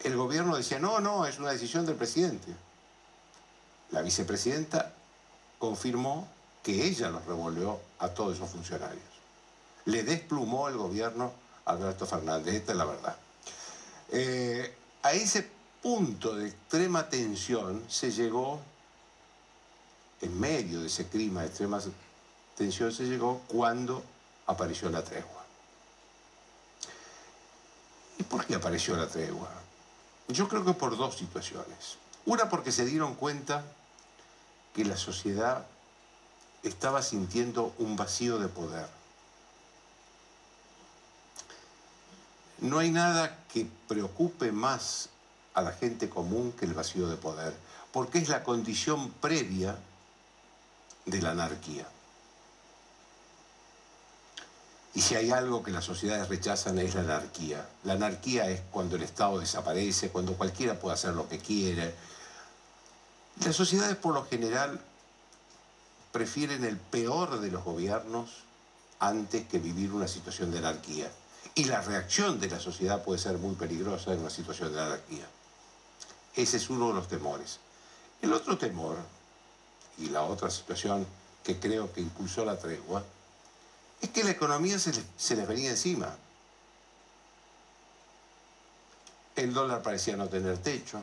[0.04, 2.52] el gobierno decía, no, no, es una decisión del presidente.
[3.92, 4.94] La vicepresidenta
[5.60, 6.28] confirmó
[6.64, 9.04] que ella los revolvió a todos esos funcionarios.
[9.86, 11.34] Le desplumó el gobierno
[11.66, 13.18] a Alberto Fernández, esta es la verdad.
[14.10, 15.48] Eh, a ese
[15.82, 18.60] punto de extrema tensión se llegó,
[20.22, 21.82] en medio de ese clima de extrema
[22.56, 24.04] tensión se llegó cuando
[24.46, 25.41] apareció la tregua.
[28.22, 29.50] ¿Y por qué apareció la tregua?
[30.28, 31.98] Yo creo que por dos situaciones.
[32.28, 33.64] Una porque se dieron cuenta
[34.76, 35.66] que la sociedad
[36.62, 38.88] estaba sintiendo un vacío de poder.
[42.60, 45.10] No hay nada que preocupe más
[45.56, 47.56] a la gente común que el vacío de poder,
[47.92, 49.80] porque es la condición previa
[51.08, 51.88] de la anarquía.
[54.94, 57.68] Y si hay algo que las sociedades rechazan es la anarquía.
[57.84, 61.96] La anarquía es cuando el Estado desaparece, cuando cualquiera puede hacer lo que quiere.
[63.46, 64.82] Las sociedades por lo general
[66.12, 68.44] prefieren el peor de los gobiernos
[69.00, 71.10] antes que vivir una situación de anarquía.
[71.56, 75.26] Y la reacción de la sociedad puede ser muy peligrosa en una situación de anarquía.
[76.36, 77.60] Ese es uno de los temores.
[78.22, 78.98] El otro temor,
[79.98, 81.06] y la otra situación
[81.44, 83.04] que creo que impulsó la tregua,
[84.02, 86.16] es que la economía se les, venía encima.
[89.36, 91.02] El dólar parecía no tener techo.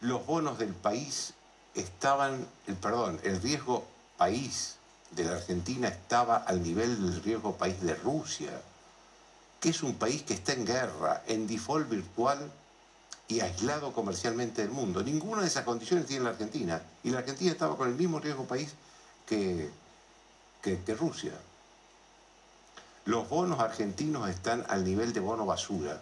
[0.00, 1.32] Los bonos del país
[1.74, 3.86] estaban, el, perdón, el riesgo
[4.16, 4.76] país
[5.12, 8.50] de la Argentina estaba al nivel del riesgo país de Rusia,
[9.60, 12.50] que es un país que está en guerra, en default virtual
[13.28, 15.02] y aislado comercialmente del mundo.
[15.02, 16.82] Ninguna de esas condiciones tiene la Argentina.
[17.04, 18.72] Y la Argentina estaba con el mismo riesgo país
[19.26, 19.70] que,
[20.60, 21.32] que, Rusia.
[23.06, 26.00] Los bonos argentinos están al nivel de bono basura.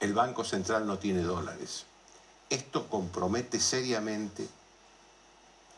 [0.00, 1.84] El Banco Central no tiene dólares.
[2.48, 4.48] Esto compromete seriamente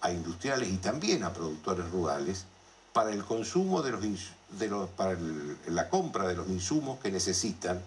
[0.01, 2.45] a industriales y también a productores rurales
[2.93, 4.03] para el consumo de los,
[4.51, 5.17] de los para
[5.67, 7.83] la compra de los insumos que necesitan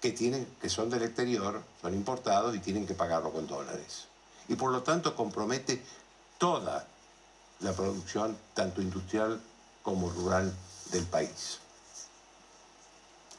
[0.00, 4.06] que tienen que son del exterior, son importados y tienen que pagarlo con dólares.
[4.48, 5.82] Y por lo tanto compromete
[6.38, 6.86] toda
[7.60, 9.40] la producción, tanto industrial
[9.82, 10.52] como rural
[10.92, 11.58] del país.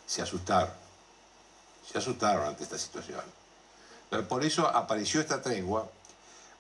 [0.06, 0.72] Se asustaron,
[1.90, 3.22] se asustaron ante esta situación.
[4.28, 5.90] Por eso apareció esta tregua,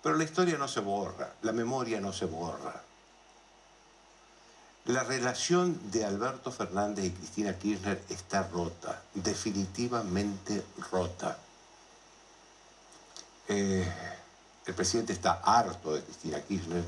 [0.01, 2.82] pero la historia no se borra, la memoria no se borra.
[4.86, 11.38] La relación de Alberto Fernández y Cristina Kirchner está rota, definitivamente rota.
[13.47, 13.93] Eh,
[14.66, 16.84] el presidente está harto de Cristina Kirchner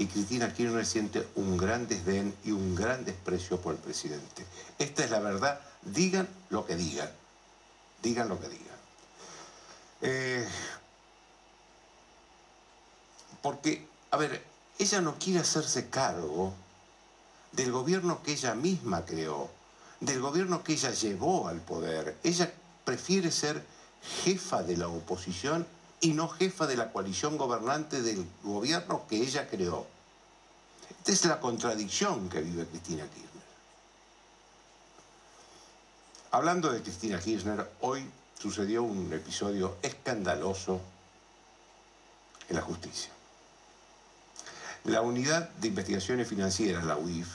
[0.00, 4.46] y Cristina Kirchner siente un gran desdén y un gran desprecio por el presidente.
[4.78, 7.10] Esta es la verdad, digan lo que digan,
[8.02, 8.76] digan lo que digan.
[10.00, 10.48] Eh,
[13.42, 14.42] porque, a ver,
[14.78, 16.54] ella no quiere hacerse cargo
[17.52, 19.50] del gobierno que ella misma creó,
[20.00, 22.16] del gobierno que ella llevó al poder.
[22.22, 22.50] Ella
[22.86, 23.62] prefiere ser
[24.24, 25.66] jefa de la oposición
[26.00, 29.86] y no jefa de la coalición gobernante del gobierno que ella creó.
[30.98, 33.30] Esta es la contradicción que vive Cristina Kirchner.
[36.32, 40.80] Hablando de Cristina Kirchner, hoy sucedió un episodio escandaloso
[42.48, 43.10] en la justicia.
[44.84, 47.28] La Unidad de Investigaciones Financieras, la UIF,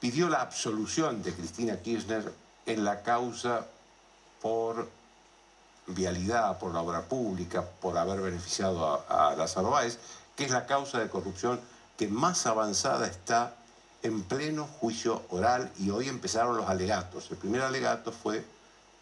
[0.00, 2.32] pidió la absolución de Cristina Kirchner
[2.64, 3.66] en la causa
[4.40, 4.88] por
[5.88, 9.98] vialidad, por la obra pública, por haber beneficiado a, a Lázaro Báez,
[10.34, 11.60] que es la causa de corrupción
[11.96, 13.54] que más avanzada está
[14.02, 17.30] en pleno juicio oral y hoy empezaron los alegatos.
[17.30, 18.44] El primer alegato fue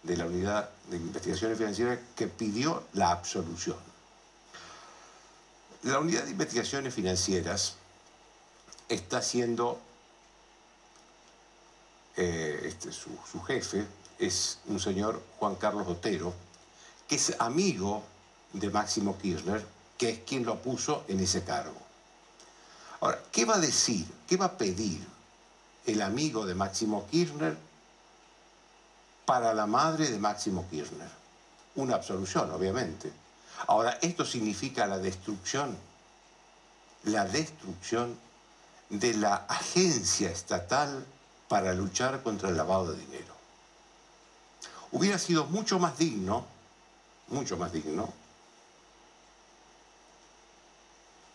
[0.02, 3.76] de la Unidad de Investigaciones Financieras que pidió la absolución.
[5.82, 7.74] La Unidad de Investigaciones Financieras
[8.88, 9.78] está haciendo,
[12.16, 13.86] eh, este, su jefe
[14.18, 16.32] es un señor Juan Carlos Otero,
[17.08, 18.02] que es amigo
[18.52, 19.64] de Máximo Kirchner,
[19.98, 21.80] que es quien lo puso en ese cargo.
[23.00, 25.06] Ahora, ¿qué va a decir, qué va a pedir
[25.86, 27.56] el amigo de Máximo Kirchner
[29.26, 31.10] para la madre de Máximo Kirchner?
[31.76, 33.12] Una absolución, obviamente.
[33.66, 35.76] Ahora, esto significa la destrucción,
[37.04, 38.16] la destrucción
[38.88, 41.04] de la agencia estatal
[41.48, 43.34] para luchar contra el lavado de dinero.
[44.92, 46.46] Hubiera sido mucho más digno
[47.28, 48.12] mucho más digno,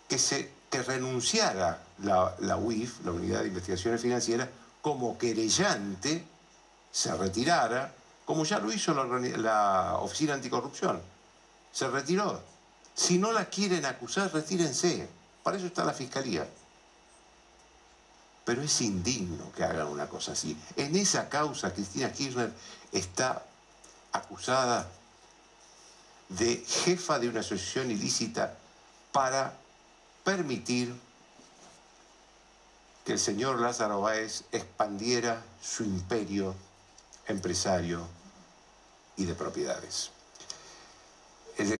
[0.08, 4.50] que, se, que renunciara la, la UIF, la Unidad de Investigaciones Financieras,
[4.82, 6.24] como querellante,
[6.92, 7.94] se retirara,
[8.26, 9.06] como ya lo hizo la,
[9.38, 11.02] la Oficina Anticorrupción.
[11.72, 12.42] Se retiró.
[12.96, 15.08] Si no la quieren acusar, retírense.
[15.44, 16.48] Para eso está la Fiscalía.
[18.46, 20.58] pero es indigno que hagan una cosa así.
[20.76, 22.52] En esa causa, Cristina Kirchner
[22.92, 23.44] está
[24.12, 24.90] acusada
[26.30, 28.58] de jefa de una asociación ilícita
[29.12, 29.58] para
[30.24, 30.94] permitir
[33.06, 36.56] que el señor Lázaro Báez expandiera su imperio
[37.28, 38.08] empresario
[39.18, 40.12] y de propiedades.
[41.58, 41.78] El de.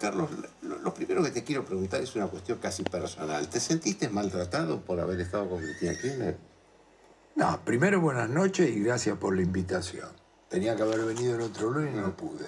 [0.00, 0.30] Carlos,
[0.62, 3.48] lo, lo primero que te quiero preguntar es una cuestión casi personal.
[3.48, 6.38] ¿Te sentiste maltratado por haber estado con Cristina Kirchner?
[7.34, 10.08] No, primero buenas noches y gracias por la invitación.
[10.48, 12.46] Tenía que haber venido el otro lunes y no pude.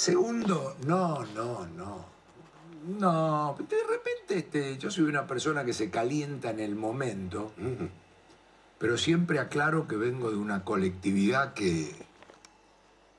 [0.00, 2.06] Segundo, no, no, no.
[2.98, 7.52] No, de repente este, yo soy una persona que se calienta en el momento,
[8.78, 11.94] pero siempre aclaro que vengo de una colectividad que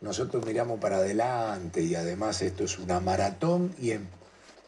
[0.02, 4.02] nosotros miramos para adelante y además esto es una maratón y es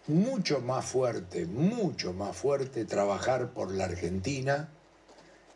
[0.05, 4.69] mucho más fuerte, mucho más fuerte trabajar por la Argentina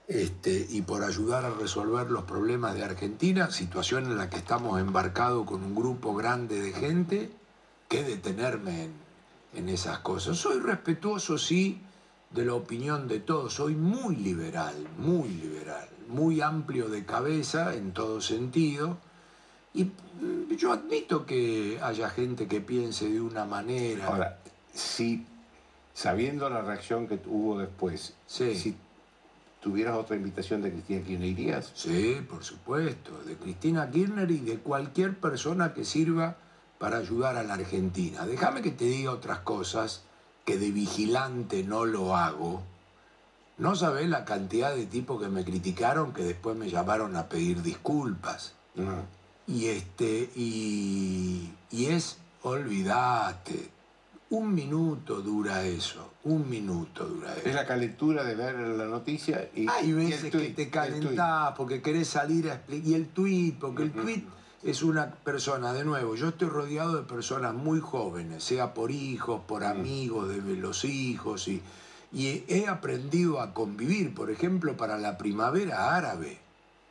[0.08, 4.80] este, y por ayudar a resolver los problemas de Argentina, situación en la que estamos
[4.80, 7.30] embarcados con un grupo grande de gente,
[7.90, 8.94] que detenerme en,
[9.54, 10.38] en esas cosas.
[10.38, 11.82] Soy respetuoso, sí,
[12.32, 17.92] de la opinión de todos, soy muy liberal, muy liberal, muy amplio de cabeza en
[17.92, 18.98] todo sentido.
[19.74, 24.08] Y mm, yo admito que haya gente que piense de una manera.
[24.08, 24.40] Ahora,
[24.74, 25.26] si,
[25.94, 28.76] sabiendo la reacción que hubo después, si
[29.62, 31.72] tuvieras otra invitación de Cristina Kirchner, ¿irías?
[31.74, 36.38] Sí, por supuesto, de Cristina Kirchner y de cualquier persona que sirva
[36.78, 38.26] para ayudar a la Argentina.
[38.26, 40.04] Déjame que te diga otras cosas
[40.46, 42.64] que de vigilante no lo hago.
[43.58, 47.64] No sabés la cantidad de tipos que me criticaron que después me llamaron a pedir
[47.64, 48.54] disculpas.
[49.48, 53.72] Y este, y, y es, olvídate,
[54.30, 57.48] un minuto dura eso, un minuto dura eso.
[57.48, 59.68] Es la calentura de ver la noticia y.
[59.70, 62.88] Hay y veces que te calentás porque querés salir a explicar.
[62.90, 64.26] Y el tuit, porque el tuit
[64.64, 69.42] es una persona, de nuevo, yo estoy rodeado de personas muy jóvenes, sea por hijos,
[69.48, 71.62] por amigos de los hijos, y,
[72.12, 76.40] y he aprendido a convivir, por ejemplo, para la primavera árabe.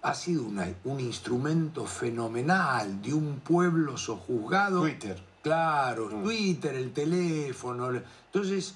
[0.03, 4.81] Ha sido una- un instrumento fenomenal de un pueblo sojuzgado.
[4.83, 5.21] Twitter.
[5.47, 7.93] Claro, Twitter, el teléfono.
[7.93, 8.75] Entonces,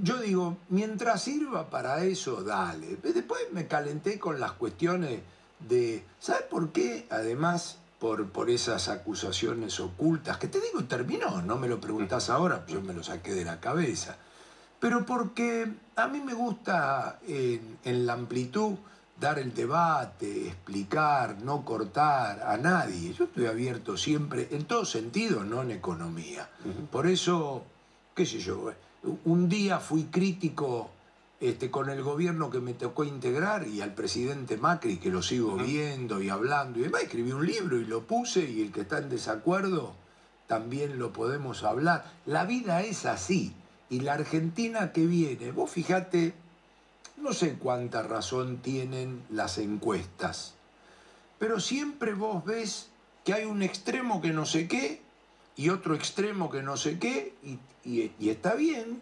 [0.00, 2.98] yo digo, mientras sirva para eso, dale.
[3.02, 5.18] Después me calenté con las cuestiones
[5.58, 7.08] de, ¿sabes por qué?
[7.10, 12.64] Además, por, por esas acusaciones ocultas, que te digo, terminó, no me lo preguntás ahora,
[12.68, 14.16] yo me lo saqué de la cabeza.
[14.78, 18.74] Pero porque a mí me gusta en, en la amplitud
[19.18, 23.12] dar el debate, explicar, no cortar a nadie.
[23.12, 26.48] Yo estoy abierto siempre, en todo sentido, no en economía.
[26.90, 27.64] Por eso,
[28.14, 28.72] qué sé yo,
[29.24, 30.90] un día fui crítico
[31.40, 35.56] este, con el gobierno que me tocó integrar y al presidente Macri, que lo sigo
[35.56, 38.98] viendo y hablando y demás, escribí un libro y lo puse y el que está
[38.98, 39.94] en desacuerdo
[40.46, 42.04] también lo podemos hablar.
[42.26, 43.54] La vida es así
[43.90, 46.34] y la Argentina que viene, vos fijate,
[47.16, 50.54] no sé cuánta razón tienen las encuestas,
[51.38, 52.88] pero siempre vos ves
[53.24, 55.00] que hay un extremo que no sé qué
[55.56, 57.58] y otro extremo que no sé qué y,
[57.88, 59.00] y- y está bien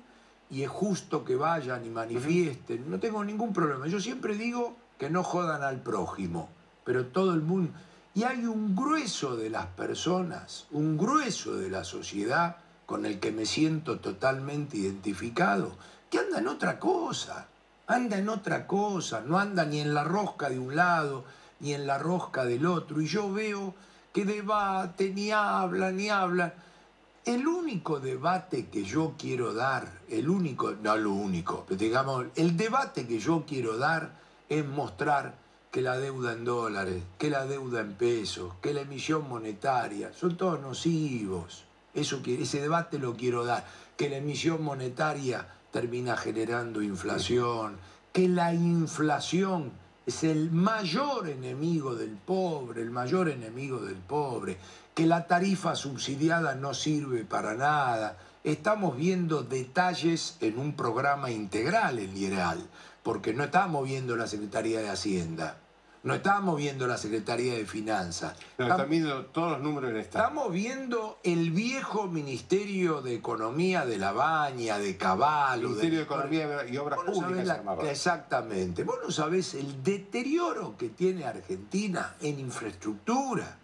[0.50, 3.86] y es justo que vayan y manifiesten, no tengo ningún problema.
[3.86, 6.48] Yo siempre digo que no jodan al prójimo,
[6.84, 7.72] pero todo el mundo...
[8.14, 13.32] Y hay un grueso de las personas, un grueso de la sociedad con el que
[13.32, 15.74] me siento totalmente identificado,
[16.10, 17.46] que anda en otra cosa,
[17.86, 21.24] anda en otra cosa, no anda ni en la rosca de un lado,
[21.60, 23.00] ni en la rosca del otro.
[23.00, 23.74] Y yo veo
[24.12, 26.52] que debate, ni hablan, ni hablan.
[27.24, 32.56] El único debate que yo quiero dar, el único, no lo único, pero digamos, el
[32.56, 34.10] debate que yo quiero dar
[34.48, 35.34] es mostrar
[35.70, 40.36] que la deuda en dólares, que la deuda en pesos, que la emisión monetaria, son
[40.36, 41.64] todos nocivos.
[41.94, 43.64] Eso ese debate lo quiero dar,
[43.96, 47.78] que la emisión monetaria termina generando inflación,
[48.12, 49.72] que la inflación
[50.04, 54.58] es el mayor enemigo del pobre, el mayor enemigo del pobre,
[54.94, 58.18] que la tarifa subsidiada no sirve para nada.
[58.44, 62.58] Estamos viendo detalles en un programa integral en Lieral,
[63.02, 65.56] porque no estamos viendo la Secretaría de Hacienda,
[66.04, 68.34] no estamos viendo la Secretaría de Finanzas.
[68.58, 70.24] No, Estamos- viendo todos los números del Estado.
[70.24, 75.68] Estamos viendo el viejo Ministerio de Economía de La Baña, de Caballo.
[75.68, 77.90] Ministerio de Economía y Obras no Públicas la-.
[77.90, 78.82] Exactamente.
[78.84, 83.58] Vos no sabés el deterioro que tiene Argentina en infraestructura,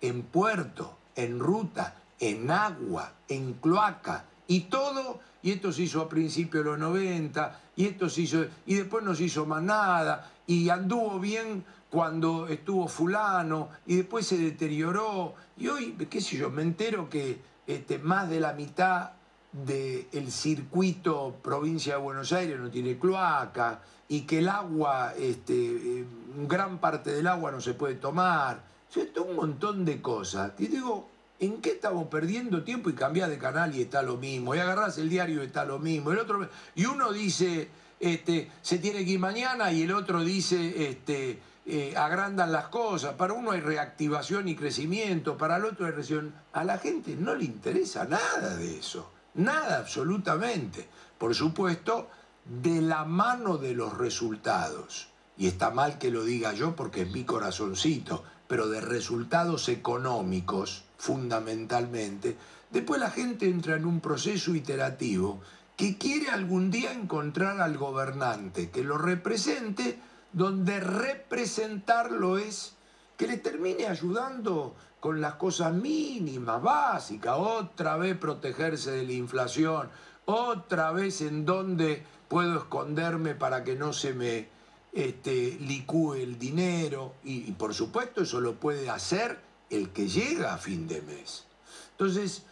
[0.00, 6.08] en puerto, en ruta, en agua, en cloaca, Y todo, y esto se hizo a
[6.08, 10.30] principios de los 90, y esto se hizo, y después no se hizo más nada,
[10.46, 11.64] y anduvo bien
[11.94, 17.38] cuando estuvo fulano, y después se deterioró, y hoy, qué sé yo, me entero que
[17.68, 19.12] este, más de la mitad
[19.52, 26.04] del circuito provincia de Buenos Aires no tiene cloaca, y que el agua, este, eh,
[26.48, 28.60] gran parte del agua no se puede tomar.
[28.90, 30.50] O sea, un montón de cosas.
[30.58, 32.90] Y digo, ¿en qué estamos perdiendo tiempo?
[32.90, 34.52] Y cambiás de canal y está lo mismo.
[34.56, 36.10] Y agarrás el diario y está lo mismo.
[36.10, 37.68] El otro, y uno dice,
[38.00, 43.14] este, se tiene que ir mañana y el otro dice, este, eh, agrandan las cosas.
[43.14, 46.34] Para uno hay reactivación y crecimiento, para el otro hay recesión.
[46.52, 49.10] A la gente no le interesa nada de eso.
[49.34, 50.88] Nada, absolutamente.
[51.18, 52.08] Por supuesto,
[52.44, 55.08] de la mano de los resultados.
[55.36, 60.84] Y está mal que lo diga yo porque es mi corazoncito, pero de resultados económicos,
[60.98, 62.36] fundamentalmente,
[62.70, 65.40] después la gente entra en un proceso iterativo
[65.76, 69.98] que quiere algún día encontrar al gobernante que lo represente,
[70.34, 72.74] donde representarlo es
[73.16, 79.88] que le termine ayudando con las cosas mínimas, básicas, otra vez protegerse de la inflación,
[80.24, 84.48] otra vez en donde puedo esconderme para que no se me
[84.92, 89.38] este, licúe el dinero y, por supuesto eso lo puede hacer
[89.70, 91.44] el que llega a fin de mes.
[91.92, 92.42] Entonces,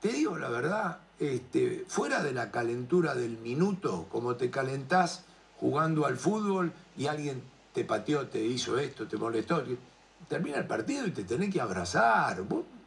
[0.00, 5.24] te digo la verdad, este, fuera de la calentura del minuto, como te calentás
[5.58, 7.42] jugando al fútbol y alguien
[7.72, 9.62] te pateó, te hizo esto, te molestó,
[10.28, 12.42] termina el partido y te tenés que abrazar.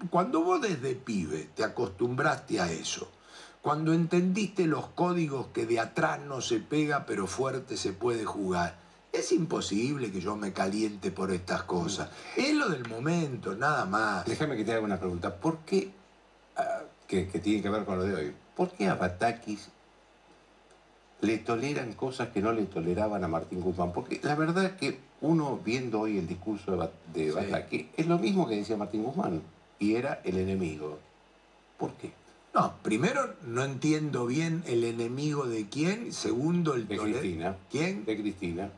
[0.09, 3.09] Cuando vos desde pibe te acostumbraste a eso,
[3.61, 8.77] cuando entendiste los códigos que de atrás no se pega pero fuerte se puede jugar,
[9.13, 12.09] es imposible que yo me caliente por estas cosas.
[12.35, 14.25] Es lo del momento, nada más.
[14.25, 15.35] Déjame que te haga una pregunta.
[15.35, 15.91] ¿Por qué,
[16.57, 19.69] ah, que, tiene que ver con lo de hoy, ¿por qué a Batakis
[21.21, 23.93] le toleran cosas que no le toleraban a Martín Guzmán?
[23.93, 28.47] Porque la verdad es que uno viendo hoy el discurso de, Batakis es lo mismo
[28.47, 29.41] que decía Martín Guzmán
[29.79, 30.99] y era el enemigo.
[31.77, 32.11] ¿Por qué?
[32.53, 37.55] No, primero no entiendo bien el enemigo de quién, segundo el de Cristina.
[37.69, 38.03] ¿Quién?
[38.03, 38.69] De Cristina.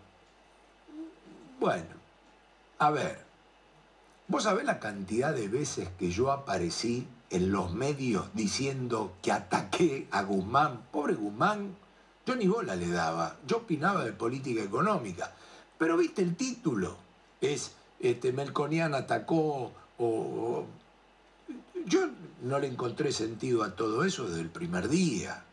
[1.60, 1.86] Bueno,
[2.78, 3.20] a ver,
[4.28, 10.08] vos sabés la cantidad de veces que yo aparecí en los medios diciendo que ataqué
[10.12, 10.82] a Guzmán.
[10.92, 11.76] Pobre Guzmán,
[12.26, 15.32] yo ni bola le daba, yo opinaba de política económica.
[15.78, 16.96] Pero viste el título,
[17.42, 20.66] es este, Melconian atacó o
[21.86, 22.10] yo
[22.42, 25.44] no le encontré sentido a todo eso desde el primer día.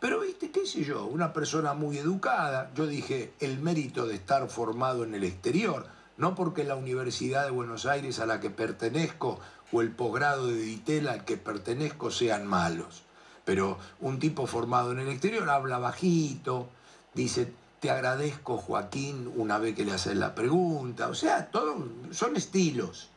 [0.00, 4.48] Pero, viste, qué sé yo, una persona muy educada, yo dije el mérito de estar
[4.48, 9.40] formado en el exterior, no porque la Universidad de Buenos Aires a la que pertenezco
[9.72, 13.02] o el posgrado de Ditela al que pertenezco sean malos.
[13.48, 16.68] Pero un tipo formado en el exterior habla bajito,
[17.14, 22.36] dice, te agradezco Joaquín una vez que le haces la pregunta, o sea, todo, son
[22.36, 23.08] estilos.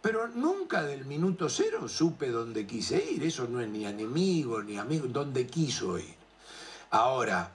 [0.00, 3.22] Pero nunca del minuto cero supe dónde quise ir.
[3.24, 6.14] Eso no es ni enemigo ni amigo, dónde quiso ir.
[6.92, 7.50] Ahora,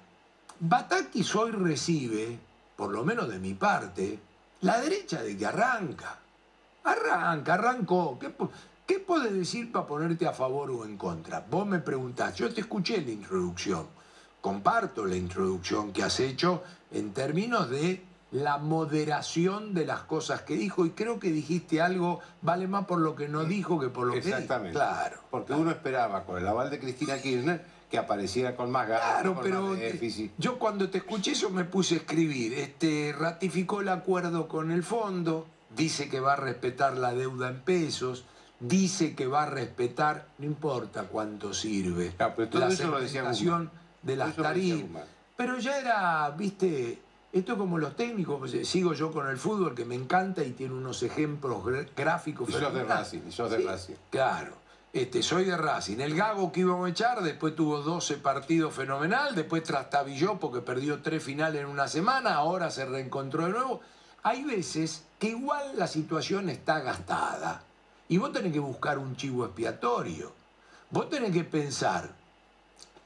[0.60, 2.38] Batakis hoy recibe,
[2.76, 4.20] por lo menos de mi parte,
[4.62, 6.20] la derecha de que arranca.
[6.84, 8.20] Arranca, arrancó.
[8.20, 8.32] ¿Qué,
[8.86, 11.46] qué puedes decir para ponerte a favor o en contra?
[11.50, 13.88] Vos me preguntás, yo te escuché la introducción.
[14.42, 20.56] Comparto la introducción que has hecho en términos de la moderación de las cosas que
[20.56, 24.08] dijo y creo que dijiste algo, vale más por lo que no dijo que por
[24.08, 24.30] lo que dijo.
[24.30, 24.74] Exactamente.
[24.74, 25.18] Claro.
[25.30, 29.22] Porque uno esperaba con el aval de Cristina Kirchner que apareciera con más ganas.
[29.22, 29.78] Claro, pero
[30.40, 32.54] yo cuando te escuché eso me puse a escribir.
[32.56, 37.62] Este, ratificó el acuerdo con el fondo, dice que va a respetar la deuda en
[37.62, 38.26] pesos,
[38.64, 43.68] dice que va a respetar, no importa cuánto sirve, la eso
[44.02, 45.04] de las tarifas.
[45.36, 47.00] Pero ya era, viste,
[47.32, 50.74] esto como los técnicos, pues, sigo yo con el fútbol que me encanta y tiene
[50.74, 51.64] unos ejemplos
[51.96, 52.50] gráficos.
[52.50, 53.96] Y sos de Racing, y sos de Racing.
[54.10, 54.64] Claro.
[54.94, 56.00] Este, soy de Racing.
[56.00, 61.02] El Gago que íbamos a echar, después tuvo 12 partidos fenomenal, después trastabilló porque perdió
[61.02, 63.82] tres finales en una semana, ahora se reencontró de nuevo.
[64.22, 67.64] Hay veces que igual la situación está gastada
[68.14, 70.32] y vos tenés que buscar un chivo expiatorio.
[70.92, 72.14] Vos tenés que pensar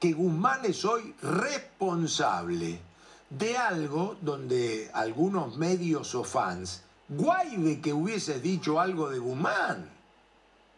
[0.01, 2.82] que Guzmán es hoy responsable
[3.30, 9.89] de algo donde algunos medios o fans, guay de que hubieses dicho algo de Guzmán.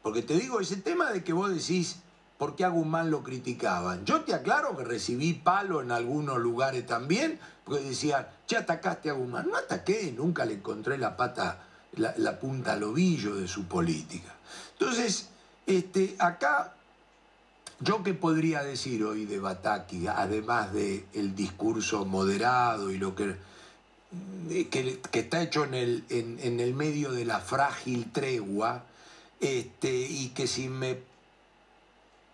[0.04, 1.96] Porque te digo, ese tema de que vos decís,
[2.38, 4.06] ¿por qué a Guzmán lo criticaban?
[4.06, 9.14] Yo te aclaro que recibí palo en algunos lugares también, porque decían, ya atacaste a
[9.14, 9.50] Guzmán.
[9.50, 11.66] No ataqué, nunca le encontré la pata,
[11.98, 14.36] la, la punta al ovillo de su política.
[14.80, 15.30] Entonces,
[15.66, 16.74] este, acá
[17.82, 23.36] Yo qué podría decir hoy de Bataki, además del el discurso moderado y lo que,
[24.70, 28.84] que, que está hecho en el, en, en el medio de la frágil tregua,
[29.40, 31.00] este, y que si me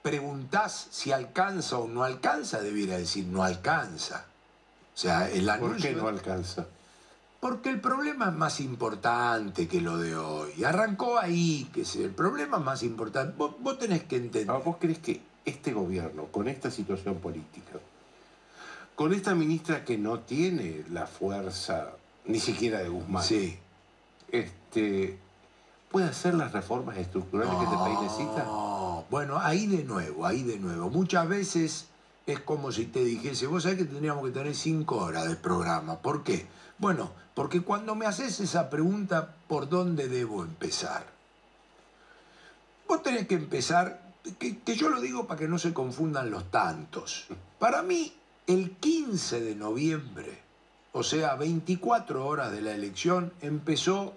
[0.01, 4.25] preguntás si alcanza o no alcanza, debiera decir no alcanza.
[4.95, 5.89] O sea, el ¿Por anuncio...
[5.91, 6.65] qué no alcanza?
[7.39, 10.63] Porque el problema es más importante que lo de hoy.
[10.63, 13.35] Arrancó ahí, que es el problema es más importante.
[13.37, 14.55] Vos, vos tenés que entender.
[14.55, 17.73] Ah, ¿Vos crees que este gobierno, con esta situación política,
[18.95, 21.91] con esta ministra que no tiene la fuerza
[22.25, 23.59] ni siquiera de Guzmán, Sí.
[24.31, 25.19] este,
[25.91, 28.43] puede hacer las reformas estructurales que este país necesita?
[28.45, 30.89] No, bueno, ahí de nuevo, ahí de nuevo.
[30.89, 31.85] Muchas veces
[32.25, 35.99] es como si te dijese, vos sabés que tendríamos que tener cinco horas de programa.
[35.99, 36.47] ¿Por qué?
[36.79, 41.05] Bueno, porque cuando me haces esa pregunta, ¿por dónde debo empezar?
[42.87, 47.27] Vos tenés que empezar, que, yo lo digo para que no se confundan los tantos.
[47.59, 48.13] Para mí,
[48.47, 50.39] el 15 de noviembre,
[50.93, 54.13] o sea, 24 horas de la elección, empezó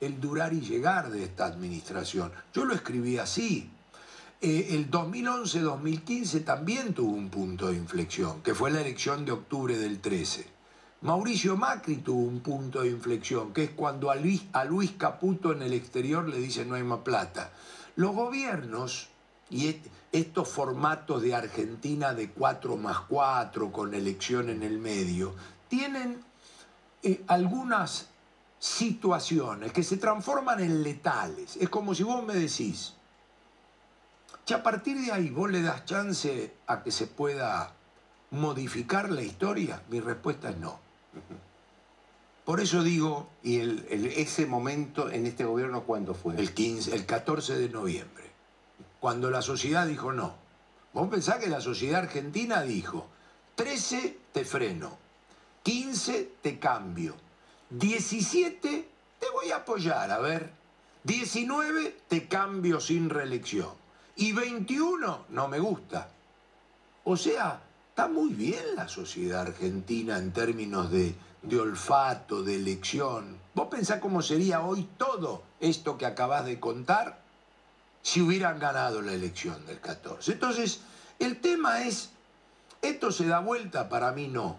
[0.00, 2.30] el durar y llegar de esta administración.
[2.54, 3.68] Yo lo escribí así.
[4.40, 9.76] Eh, el 2011-2015 también tuvo un punto de inflexión, que fue la elección de octubre
[9.76, 10.59] del 13.
[11.02, 14.42] Mauricio Macri tuvo un punto de inflexión, que es cuando a Luis,
[14.98, 17.52] Caputo en el exterior le dicen no hay más plata.
[17.96, 19.08] Los gobiernos
[19.48, 25.34] y est- estos formatos de Argentina de 4 más 4 con elección en el medio,
[25.68, 26.22] tienen
[27.02, 28.08] eh, algunas
[28.58, 31.56] situaciones que se transforman en letales.
[31.56, 32.92] Es como si vos me decís,
[34.44, 37.72] que a partir de ahí vos le das chance a que se pueda
[38.32, 40.89] modificar la historia, mi respuesta es no.
[42.44, 46.36] Por eso digo, ¿Y el, el- ese momento en este gobierno cuándo fue?
[46.36, 48.24] el 15, el 14 de noviembre,
[48.98, 50.34] cuando la sociedad dijo no.
[50.92, 53.06] Vos pensás que la sociedad argentina dijo,
[53.54, 54.98] 13 te freno,
[55.62, 57.14] 15 te cambio,
[57.70, 58.88] 17
[59.20, 60.50] te voy a apoyar, a ver,
[61.04, 63.68] 19 te cambio sin reelección
[64.16, 66.08] y 21 no me gusta.
[67.04, 73.38] O sea, está muy bien la sociedad argentina en términos de, de olfato, de elección.
[73.54, 77.20] ¿Vos pensás cómo sería hoy todo esto que acabás de contar
[78.02, 80.32] si hubieran ganado la elección del 14?
[80.32, 80.80] Entonces,
[81.18, 82.10] el tema es,
[82.80, 83.88] ¿esto se da vuelta?
[83.88, 84.56] Para mí no.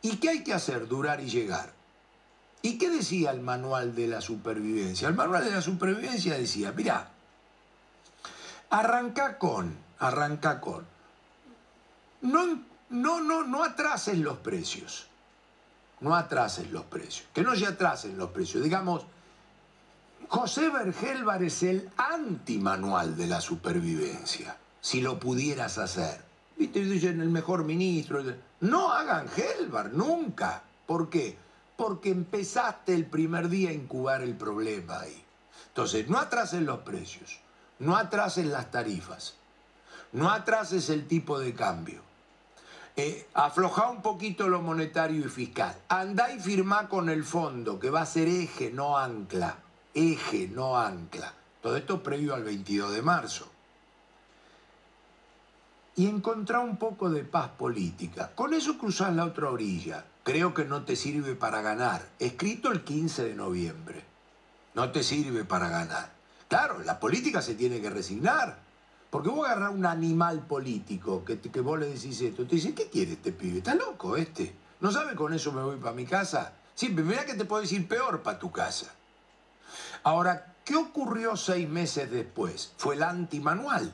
[0.00, 0.86] ¿Y qué hay que hacer?
[0.86, 1.72] Durar y llegar.
[2.62, 5.08] ¿Y qué decía el manual de la supervivencia?
[5.08, 7.10] El manual de la supervivencia decía, mirá,
[8.70, 10.86] arranca con, arranca con,
[12.26, 12.60] no,
[12.90, 15.06] no, no, no atrases los precios.
[16.00, 17.26] No atrases los precios.
[17.32, 18.62] Que no se atrasen los precios.
[18.62, 19.06] Digamos,
[20.28, 26.24] José Bergelbar es el antimanual de la supervivencia, si lo pudieras hacer.
[26.56, 28.22] Viste, dicen el mejor ministro.
[28.60, 30.62] No hagan Helbar, nunca.
[30.86, 31.38] ¿Por qué?
[31.76, 35.22] Porque empezaste el primer día a incubar el problema ahí.
[35.68, 37.38] Entonces, no atrases los precios,
[37.78, 39.34] no atrases las tarifas,
[40.12, 42.05] no atrases el tipo de cambio.
[42.98, 43.28] Eh,
[43.90, 45.76] un poquito lo monetario y fiscal.
[45.88, 49.58] Andá y firmá con el fondo, que va a ser eje, no ancla.
[49.92, 51.34] Eje, no ancla.
[51.60, 53.48] Todo esto previo al 22 de marzo.
[55.96, 58.32] Y encontrá un poco de paz política.
[58.34, 60.04] Con eso cruzás la otra orilla.
[60.22, 62.02] Creo que no te sirve para ganar.
[62.18, 64.04] Escrito el 15 de noviembre.
[64.74, 66.12] No te sirve para ganar.
[66.48, 68.65] Claro, la política se tiene que resignar.
[69.16, 73.12] Porque vos agarrás un animal político que, vos le decís esto, te dice, ¿qué quiere
[73.12, 73.56] este pibe?
[73.56, 74.54] ¿Está loco este?
[74.80, 76.52] ¿No sabe con eso me voy para mi casa?
[76.74, 78.94] Sí, mirá que te puedes ir peor para tu casa.
[80.02, 82.74] Ahora, ¿qué ocurrió seis meses después?
[82.76, 83.90] Fue el antimanual.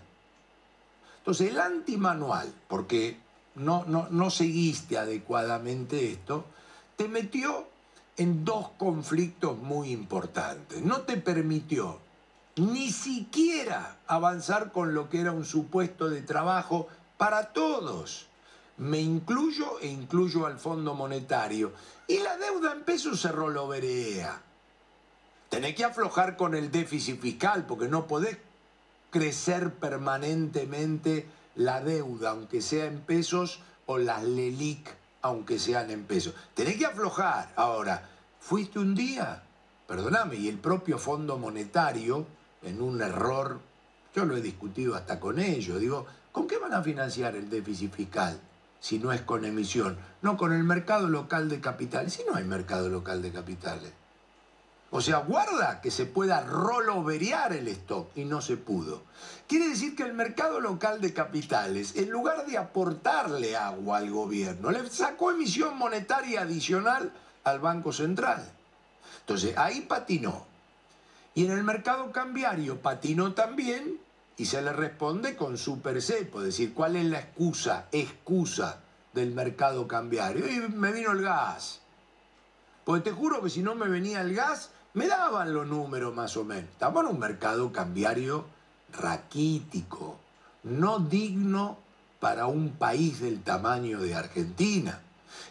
[1.18, 3.16] Entonces, el antimanual, porque
[3.54, 6.46] no, no, no seguiste adecuadamente esto,
[6.96, 7.68] te metió
[8.16, 10.82] en dos conflictos muy importantes.
[10.82, 12.00] No te permitió
[12.56, 18.26] ni siquiera avanzar con lo que era un supuesto de trabajo para todos.
[18.76, 21.72] Me incluyo e incluyo al Fondo Monetario.
[22.08, 24.42] Y la deuda en pesos se roloverea.
[25.48, 28.38] Tenés que aflojar con el déficit fiscal porque no podés
[29.10, 34.88] crecer permanentemente la deuda, aunque sea en pesos, o las LELIC,
[35.20, 36.34] aunque sean en pesos.
[36.54, 37.52] Tenés que aflojar.
[37.56, 38.08] Ahora,
[38.40, 39.42] fuiste un día,
[39.86, 42.26] perdóname, y el propio Fondo Monetario,
[42.62, 43.60] en un error,
[44.14, 47.92] yo lo he discutido hasta con ellos, digo, ¿con qué van a financiar el déficit
[47.92, 48.38] fiscal?
[48.80, 52.14] Si no es con emisión, no con el mercado local de capitales.
[52.14, 53.92] Si no hay mercado local de capitales.
[54.90, 59.04] O sea, guarda que se pueda roloverear el stock y no se pudo.
[59.46, 64.70] Quiere decir que el mercado local de capitales, en lugar de aportarle agua al gobierno,
[64.70, 67.10] le sacó emisión monetaria adicional
[67.44, 68.46] al Banco Central.
[69.20, 70.51] Entonces, ahí patinó.
[71.34, 73.98] Y en el mercado cambiario patinó también
[74.36, 78.80] y se le responde con super cepo, es decir, ¿cuál es la excusa, excusa
[79.12, 80.48] del mercado cambiario?
[80.50, 81.80] Y me vino el gas.
[82.84, 86.36] Porque te juro que si no me venía el gas, me daban los números más
[86.36, 86.70] o menos.
[86.70, 88.44] Estamos en un mercado cambiario
[88.92, 90.18] raquítico,
[90.64, 91.78] no digno
[92.20, 95.00] para un país del tamaño de Argentina.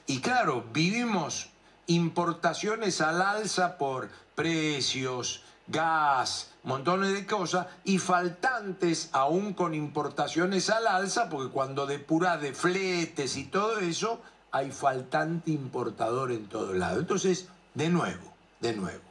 [0.06, 1.50] Y claro, vivimos
[1.88, 10.88] importaciones al alza por precios, gas, montones de cosas, y faltantes aún con importaciones al
[10.88, 17.00] alza, porque cuando depuras de fletes y todo eso, hay faltante importador en todo lado.
[17.00, 19.02] Entonces, de nuevo, de nuevo.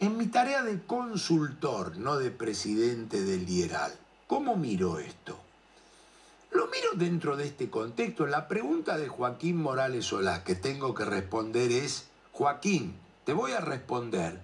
[0.00, 3.92] En mi tarea de consultor, no de presidente del IERAL,
[4.26, 5.38] ¿cómo miro esto?
[6.50, 8.26] Lo miro dentro de este contexto.
[8.26, 13.60] La pregunta de Joaquín Morales Solá que tengo que responder es, Joaquín, te voy a
[13.60, 14.40] responder.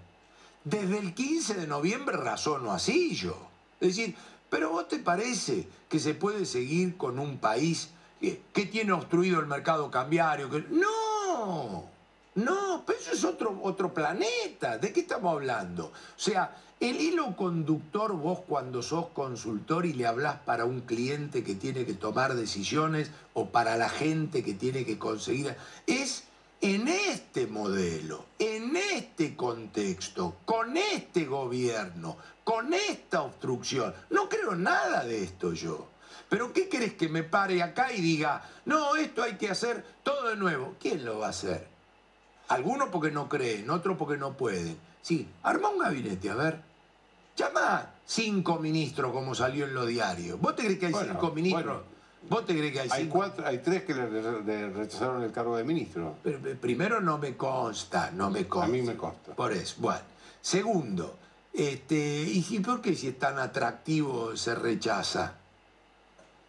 [0.64, 3.36] Desde el 15 de noviembre razono así yo.
[3.80, 4.14] Es decir,
[4.50, 7.90] pero vos te parece que se puede seguir con un país
[8.20, 10.50] que, tiene obstruido el mercado cambiario?
[10.50, 10.64] Que...
[10.70, 11.88] No,
[12.34, 14.76] no, pero eso es otro, otro planeta.
[14.78, 15.86] ¿De qué estamos hablando?
[15.86, 21.42] O sea, el hilo conductor, vos cuando sos consultor y le hablas para un cliente
[21.42, 25.56] que tiene que tomar decisiones o para la gente que tiene que conseguir,
[25.86, 26.24] es
[26.60, 33.94] en este modelo, en este contexto, con este gobierno, con esta obstrucción.
[34.10, 35.88] No creo nada de esto yo.
[36.28, 40.28] Pero ¿qué querés que me pare acá y diga, no, esto hay que hacer todo
[40.28, 40.76] de nuevo?
[40.78, 41.66] ¿Quién lo va a hacer?
[42.48, 44.78] Algunos porque no creen, otros porque no pueden.
[45.02, 46.60] Sí, arma un gabinete, a ver.
[47.36, 50.38] Llama cinco ministros como salió en los diarios.
[50.40, 51.64] ¿Vos te crees que hay Bueno, cinco ministros?
[51.64, 51.99] bueno.
[52.28, 53.18] ¿Vos te crees que hay Hay, cinco?
[53.18, 56.16] cuatro, hay tres que le, le rechazaron el cargo de ministro.
[56.22, 58.68] Pero, eh, primero no me consta, no me consta.
[58.68, 59.34] A mí me consta.
[59.34, 60.00] Por eso, bueno.
[60.40, 61.16] Segundo,
[61.52, 65.34] este, ¿y por qué si es tan atractivo se rechaza?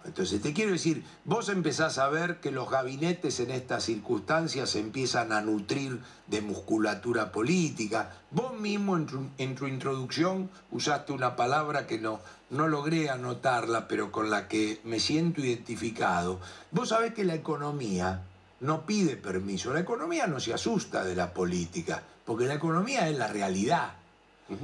[0.04, 4.80] Entonces, te quiero decir, vos empezás a ver que los gabinetes en estas circunstancias se
[4.80, 8.12] empiezan a nutrir de musculatura política.
[8.32, 12.20] Vos mismo en tu, en tu introducción usaste una palabra que no,
[12.52, 16.40] no logré anotarla, pero con la que me siento identificado.
[16.72, 18.24] Vos sabés que la economía
[18.60, 23.18] no pide permiso, la economía no se asusta de la política, porque la economía es
[23.18, 23.94] la realidad.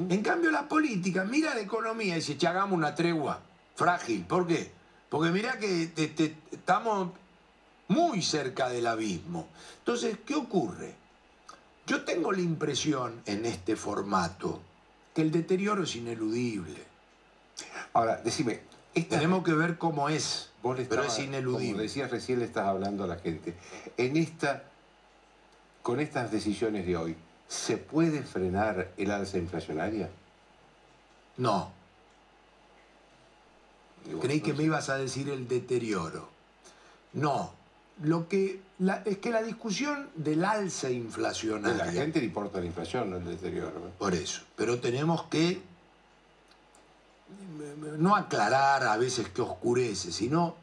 [0.09, 3.39] En cambio, la política mira la economía y dice, "Che, hagamos una tregua
[3.75, 4.25] frágil.
[4.25, 4.69] ¿Por qué?
[5.09, 7.11] Porque mirá que te- te- estamos
[7.88, 9.47] muy cerca del abismo.
[9.79, 10.93] Entonces, ¿qué ocurre?
[11.85, 14.59] Yo tengo la impresión en este formato
[15.15, 16.83] que el deterioro es ineludible.
[17.93, 18.62] Ahora, decime,
[18.93, 21.72] esta- Tenemos que ver cómo es, vos pero es ineludible.
[21.74, 23.53] Como decías recién, le estás hablando a la gente.
[23.97, 24.64] En esta,
[25.84, 27.16] con estas decisiones de hoy,
[27.47, 30.10] ¿se puede frenar el alza inflacionaria?
[31.38, 31.72] No,
[34.05, 34.58] Digo, creí no que sé.
[34.58, 36.30] me ibas a decir el deterioro.
[37.14, 37.53] No,
[38.03, 41.86] lo que la- es que la discusión del alza A inflacionaria.
[41.86, 43.91] la gente le importa la inflación, no el deterioro.
[43.97, 44.41] Por eso.
[44.55, 45.62] Pero tenemos que
[47.97, 50.55] no aclarar a veces que oscurece, sino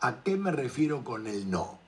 [0.00, 1.78] a qué me refiero con el no.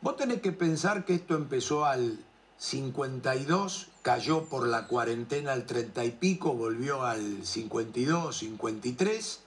[0.00, 2.18] Vos tenés que pensar que esto empezó al
[2.58, 9.40] 52, cayó por la cuarentena al 30 y pico, volvió al 52, 53,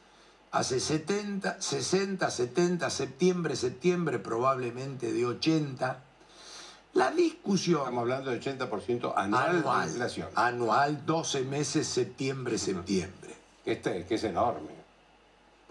[0.51, 6.03] hace 70, 60, 70, septiembre, septiembre probablemente de 80.
[6.94, 7.80] La discusión...
[7.80, 10.28] Estamos hablando de 80% anual, Anual, de inflación.
[10.36, 13.34] anual, 12 meses, septiembre, septiembre.
[13.64, 14.70] Que, este- que es enorme.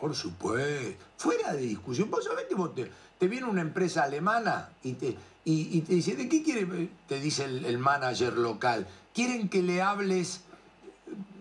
[0.00, 1.04] Por supuesto.
[1.18, 2.10] Fuera de discusión.
[2.10, 5.08] Vos sabés que vos te, te viene una empresa alemana y te,
[5.44, 6.88] y, y te dice, ¿de qué quiere?
[7.06, 8.86] Te dice el, el manager local.
[9.14, 10.40] Quieren que le hables...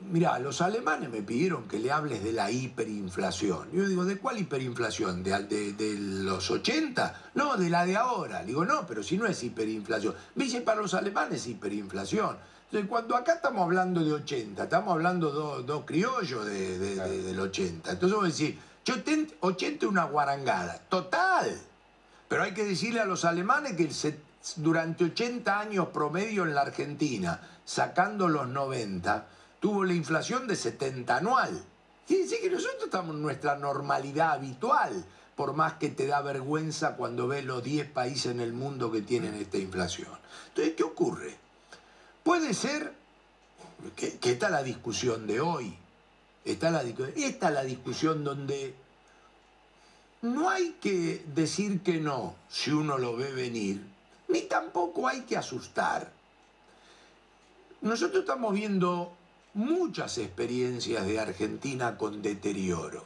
[0.10, 3.70] Mirá, los alemanes me pidieron que le hables de la hiperinflación.
[3.72, 5.24] Yo digo, ¿de cuál hiperinflación?
[5.24, 7.32] ¿De, de- de los 80?
[7.36, 8.44] No, de la de ahora.
[8.44, 10.16] Digo, no, pero si no es hiperinflación.
[10.36, 12.38] Me dice, para los alemanes es hiperinflación.
[12.66, 17.22] Entonces, cuando acá estamos hablando de 80, estamos hablando dos dos criollos de, de- de-
[17.24, 17.92] del 80.
[17.92, 18.56] Entonces vos decís,
[18.86, 18.96] yo
[19.42, 20.80] 80 es una guarangada.
[20.90, 21.56] Total.
[22.28, 23.94] Pero hay que decirle a los alemanes que el
[24.56, 29.28] durante 80 años promedio en la Argentina, sacando los 90,
[29.60, 31.64] tuvo la inflación de 70 anual.
[32.08, 35.06] Quiere decir que nosotros estamos en nuestra normalidad habitual,
[35.36, 39.02] por más que te da vergüenza cuando ves los 10 países en el mundo que
[39.02, 40.12] tienen esta inflación.
[40.50, 41.38] Entonces, ¿qué ocurre?
[42.24, 42.94] Puede ser
[43.96, 45.78] que, que está la discusión de hoy.
[46.46, 48.74] Está la, esta es la discusión donde
[50.22, 53.86] no hay que decir que no si uno lo ve venir,
[54.28, 56.12] ni tampoco hay que asustar.
[57.82, 59.14] Nosotros estamos viendo
[59.60, 63.06] muchas experiencias de Argentina con deterioro.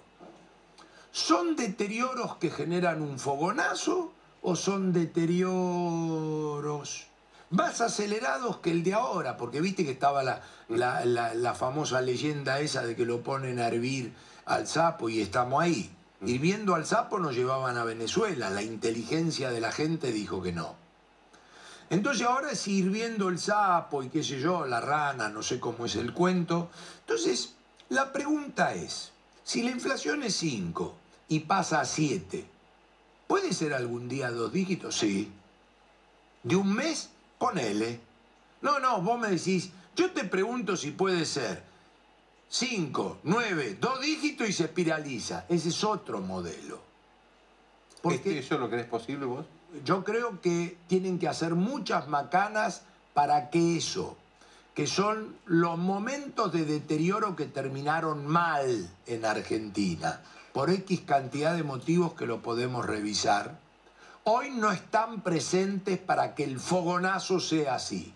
[1.11, 7.07] ¿Son deterioros que generan un fogonazo o son deterioros
[7.49, 9.37] más acelerados que el de ahora?
[9.37, 13.59] Porque viste que estaba la, la- la- la famosa leyenda esa de que lo ponen
[13.59, 14.13] a hervir
[14.45, 15.91] al sapo y estamos ahí.
[16.25, 18.49] Hirviendo al sapo nos llevaban a Venezuela.
[18.49, 20.75] La inteligencia de la gente dijo que no.
[21.93, 25.85] Entonces ahora es hirviendo el sapo y qué sé yo, la rana, no sé cómo
[25.85, 26.71] es el cuento.
[27.01, 27.53] Entonces,
[27.89, 29.11] la pregunta es,
[29.43, 30.95] si la inflación es 5
[31.27, 32.45] y pasa a 7,
[33.27, 34.97] ¿puede ser algún día dos dígitos?
[34.97, 35.31] Sí.
[36.41, 37.11] ¿De un mes?
[37.37, 37.99] Ponele.
[38.63, 41.61] No, no, vos me decís, yo te pregunto si puede ser
[42.49, 45.45] 5, 9, dos dígitos y se espiraliza.
[45.47, 46.81] Ese es otro modelo.
[48.05, 49.45] Este, ¿Eso lo crees posible vos?
[49.83, 54.15] Yo creo que tienen que hacer muchas macanas para que eso,
[54.75, 60.21] que son los momentos de deterioro que terminaron mal en Argentina,
[60.53, 63.57] por X cantidad de motivos que lo podemos revisar,
[64.23, 68.13] hoy no están presentes para que el fogonazo sea así.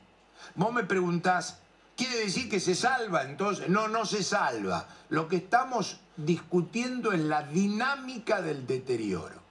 [0.53, 1.57] Vos me preguntás,
[1.95, 3.67] ¿quiere decir que se salva entonces?
[3.69, 4.87] No, no se salva.
[5.09, 9.46] Lo que estamos discutiendo es la dinámica del deterioro.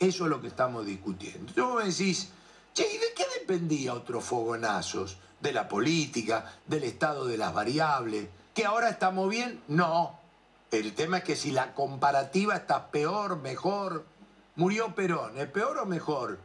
[0.00, 1.50] Eso es lo que estamos discutiendo.
[1.50, 2.28] Entonces vos me decís,
[2.72, 5.18] che, ¿y de qué dependía otros fogonazos?
[5.40, 6.54] ¿De la política?
[6.66, 8.28] ¿Del estado de las variables?
[8.54, 9.62] ¿Que ahora estamos bien?
[9.68, 10.18] No.
[10.70, 14.06] El tema es que si la comparativa está peor, mejor.
[14.56, 16.38] Murió Perón, ¿es peor o mejor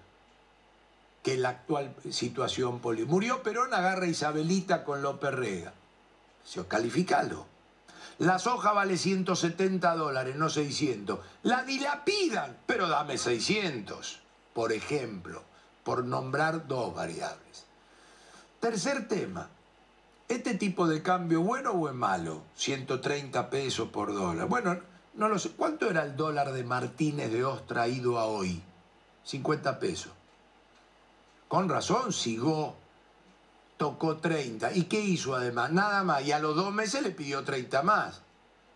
[1.24, 3.10] que la actual situación política?
[3.10, 5.74] Murió Perón, agarra Isabelita con López Rega.
[6.44, 7.46] Se calificalo.
[8.20, 11.20] La soja vale 170 dólares, no 600.
[11.44, 14.22] La dilapidan, pero dame 600,
[14.54, 15.44] por ejemplo,
[15.84, 17.66] por nombrar dos variables.
[18.60, 19.50] Tercer tema.
[20.28, 22.42] ¿Este tipo de cambio bueno o es malo?
[22.56, 24.48] 130 pesos por dólar.
[24.48, 24.80] Bueno,
[25.14, 25.52] no lo sé.
[25.52, 28.64] ¿Cuánto era el dólar de Martínez de Oz traído a hoy?
[29.24, 30.12] 50 pesos.
[31.48, 32.76] Con razón, Sigó
[33.78, 34.74] tocó 30.
[34.74, 35.72] ¿Y qué hizo además?
[35.72, 36.26] Nada más.
[36.26, 38.22] Y a los dos meses le pidió 30 más.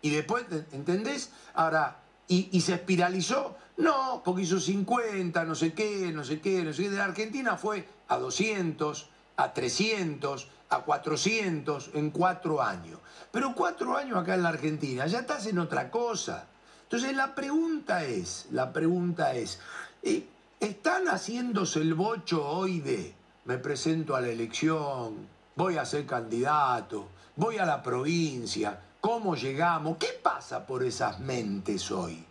[0.02, 1.30] Y después, ¿entendés?
[1.54, 1.98] Ahora,
[2.28, 3.56] ¿y, se espiralizó?
[3.76, 6.90] No, porque hizo 50, no sé qué, no sé qué, no sé qué.
[6.90, 12.98] De la Argentina fue a 200, a 300, a 400 en cuatro años.
[13.30, 16.46] Pero cuatro años acá en la Argentina, ya estás en otra cosa.
[16.84, 19.60] Entonces la pregunta es, la pregunta es,
[20.02, 20.26] ¿eh,
[20.58, 23.14] ¿están haciéndose el bocho hoy de
[23.44, 29.96] me presento a la elección, voy a ser candidato, voy a la provincia, cómo llegamos?
[29.98, 32.24] ¿Qué pasa por esas mentes hoy?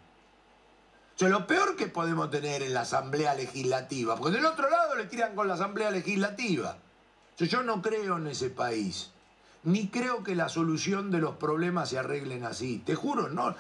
[1.16, 4.96] O sea, lo peor que podemos tener en la Asamblea Legislativa, porque del otro lado
[4.96, 6.78] le tiran con la Asamblea Legislativa.
[7.36, 9.12] O sea, yo no creo en ese país,
[9.64, 12.82] ni creo que la solución de los problemas se arreglen así.
[12.86, 13.54] Te juro, no.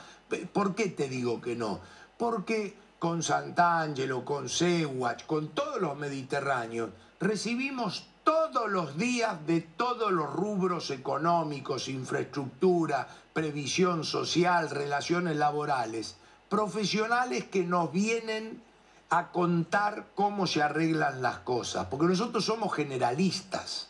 [0.54, 1.82] ¿Por qué te digo que no?
[2.18, 10.12] Porque con Sant'Angelo, con Sewach, con todos los mediterráneos, recibimos todos los días de todos
[10.12, 16.16] los rubros económicos, infraestructura, previsión social, relaciones laborales,
[16.50, 18.62] profesionales que nos vienen
[19.10, 23.90] a contar cómo se arreglan las cosas, porque nosotros somos generalistas,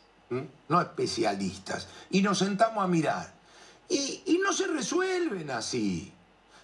[0.69, 3.33] no especialistas, y nos sentamos a mirar.
[3.89, 6.13] Y, y no se resuelven así.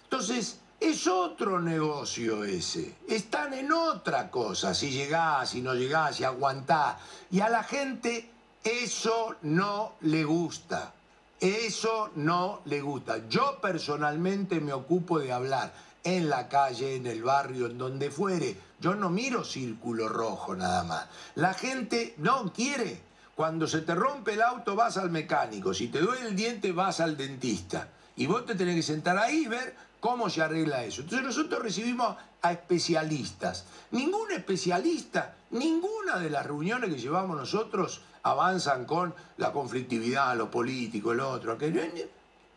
[0.04, 2.96] Entonces, es otro negocio ese.
[3.08, 6.96] Están en otra cosa, si llegás, si no llegás, si aguantás.
[7.30, 8.30] Y a la gente
[8.62, 10.92] eso no le gusta.
[11.40, 13.28] Eso no le gusta.
[13.28, 15.72] Yo personalmente me ocupo de hablar
[16.02, 18.56] en la calle, en el barrio, en donde fuere.
[18.80, 21.06] Yo no miro círculo rojo nada más.
[21.34, 23.00] La gente no quiere.
[23.34, 25.74] Cuando se te rompe el auto vas al mecánico.
[25.74, 27.88] Si te duele el diente vas al dentista.
[28.16, 29.76] Y vos te tenés que sentar ahí y ver
[30.06, 31.00] cómo se arregla eso.
[31.00, 33.64] Entonces nosotros recibimos a especialistas.
[33.90, 41.10] Ningún especialista, ninguna de las reuniones que llevamos nosotros avanzan con la conflictividad, lo político,
[41.10, 41.80] el otro, aquello.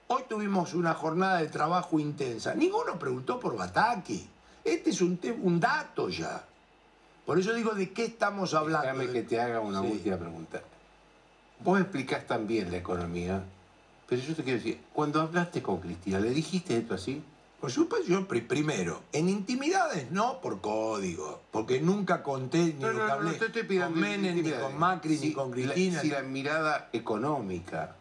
[0.09, 2.53] Hoy tuvimos una jornada de trabajo intensa.
[2.53, 4.29] Ninguno preguntó por Bataki.
[4.63, 5.19] Este es un,
[5.59, 6.43] dato ya.
[7.25, 8.85] Por eso digo, ¿de qué estamos hablando?
[8.85, 9.87] Déjame que te haga una Sí.
[9.87, 10.61] última pregunta.
[11.63, 13.43] Vos explicás también la economía,
[14.07, 17.23] pero yo te quiero decir, cuando hablaste con Cristina, ¿le dijiste esto así?
[17.59, 22.91] Por supuesto, yo pri- primero, en intimidades no por código, porque nunca conté ni No,
[22.91, 25.49] lo que hablé no te estoy pidiendo con Menem, ni con Macri, Si ni con
[25.49, 25.99] la- Cristina.
[26.01, 27.95] si la mirada económica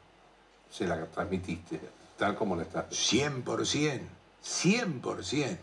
[0.70, 1.80] se la transmitiste,
[2.16, 2.86] tal como la estás.
[2.90, 4.02] 100%,
[4.42, 5.58] 100%.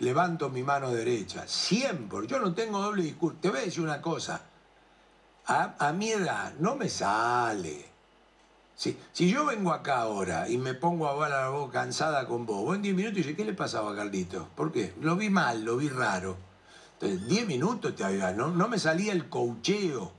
[0.00, 2.26] Levanto mi mano derecha, 100%.
[2.26, 3.38] Yo no tengo doble discurso.
[3.40, 4.42] Te voy a decir una cosa.
[5.46, 7.85] A, a mi edad no me sale.
[8.76, 12.44] Si, si yo vengo acá ahora y me pongo a hablar la voz cansada con
[12.44, 14.48] vos, vos en 10 minutos dices, ¿qué le pasaba a Carlito?
[14.54, 14.92] ¿Por qué?
[15.00, 16.36] Lo vi mal, lo vi raro.
[17.00, 20.12] Entonces, 10 minutos te había, no, no me salía el coucheo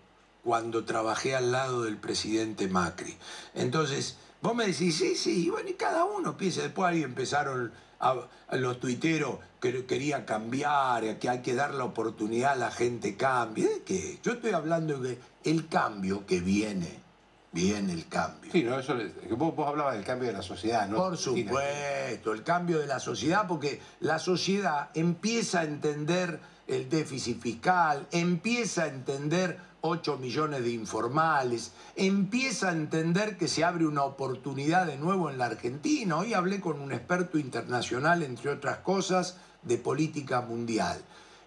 [0.43, 3.15] cuando trabajé al lado del presidente Macri.
[3.53, 7.71] Entonces, vos me decís, sí, sí, y bueno, y cada uno piensa, después ahí empezaron
[7.99, 8.15] a,
[8.47, 13.17] a los tuiteros que querían cambiar, que hay que dar la oportunidad a la gente
[13.17, 13.67] cambie.
[13.67, 14.17] ¿De qué?
[14.23, 17.06] Yo estoy hablando de el cambio que viene.
[17.51, 18.51] Viene el cambio.
[18.51, 20.97] Sí, no, eso le- vos, vos hablabas del cambio de la sociedad, ¿no?
[20.97, 27.41] Por supuesto, el cambio de la sociedad, porque la sociedad empieza a entender el déficit
[27.41, 34.03] fiscal, empieza a entender 8 millones de informales, empieza a entender que se abre una
[34.03, 36.17] oportunidad de nuevo en la Argentina.
[36.17, 40.99] Hoy hablé con un experto internacional, entre otras cosas, de política mundial.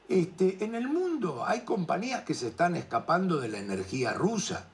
[0.09, 4.65] Este, en el mundo hay compañías que se están escapando de la energía rusa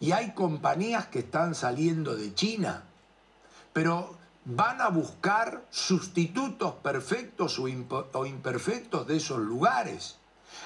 [0.00, 2.84] y hay compañías que están saliendo de China
[3.74, 4.14] pero
[4.46, 7.68] van a buscar sustitutos perfectos o,
[8.26, 10.16] imperfectos de esos lugares.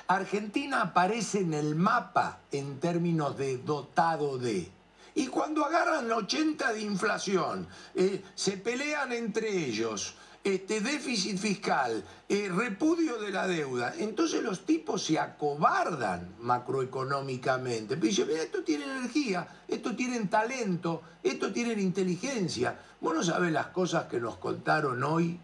[0.06, 4.70] Argentina aparece en el mapa en términos de dotado de.
[5.14, 10.14] Y cuando agarran 80 de inflación, eh, se pelean entre ellos,
[10.54, 17.96] este déficit fiscal, eh, repudio de la deuda, entonces los tipos se acobardan macroeconómicamente.
[17.96, 22.78] Dicen, mira, esto tiene energía, esto tienen talento, esto tienen inteligencia.
[23.00, 25.38] Vos no sabés las cosas que nos contaron hoy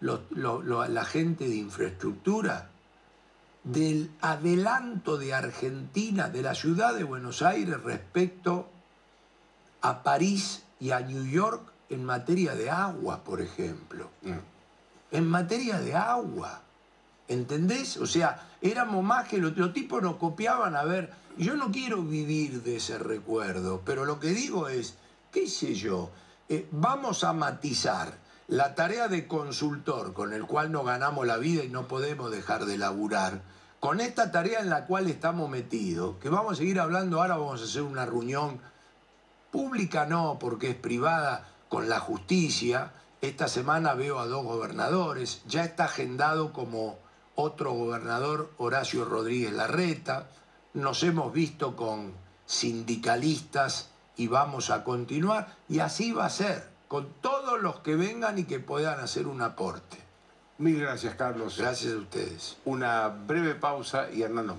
[0.00, 2.70] los- lo- lo- la gente de infraestructura
[3.64, 8.70] del adelanto de Argentina, de la ciudad de Buenos Aires respecto
[9.82, 14.08] a París y a New York en materia de agua, por ejemplo.
[15.10, 16.62] En materia de agua.
[17.28, 17.96] ¿Entendés?
[17.96, 21.12] O sea, éramos más que los, los tipos nos copiaban a ver.
[21.36, 24.94] Yo no quiero vivir de ese recuerdo, pero lo que digo es,
[25.30, 26.10] qué sé yo,
[26.48, 28.12] eh, vamos a matizar
[28.48, 32.64] la tarea de consultor con el cual nos ganamos la vida y no podemos dejar
[32.64, 33.42] de laburar,
[33.78, 37.62] con esta tarea en la cual estamos metidos, que vamos a seguir hablando ahora, vamos
[37.62, 38.60] a hacer una reunión
[39.52, 42.92] pública no, porque es privada con la justicia.
[43.22, 46.98] Esta semana veo a dos gobernadores, ya está agendado como
[47.34, 50.28] otro gobernador Horacio Rodríguez Larreta,
[50.74, 52.12] nos hemos visto con
[52.44, 58.38] sindicalistas y vamos a continuar, y así va a ser, con todos los que vengan
[58.38, 59.98] y que puedan hacer un aporte.
[60.58, 61.56] Mil gracias, Carlos.
[61.56, 62.56] Gracias a ustedes.
[62.66, 64.58] Una breve pausa y Hernán nos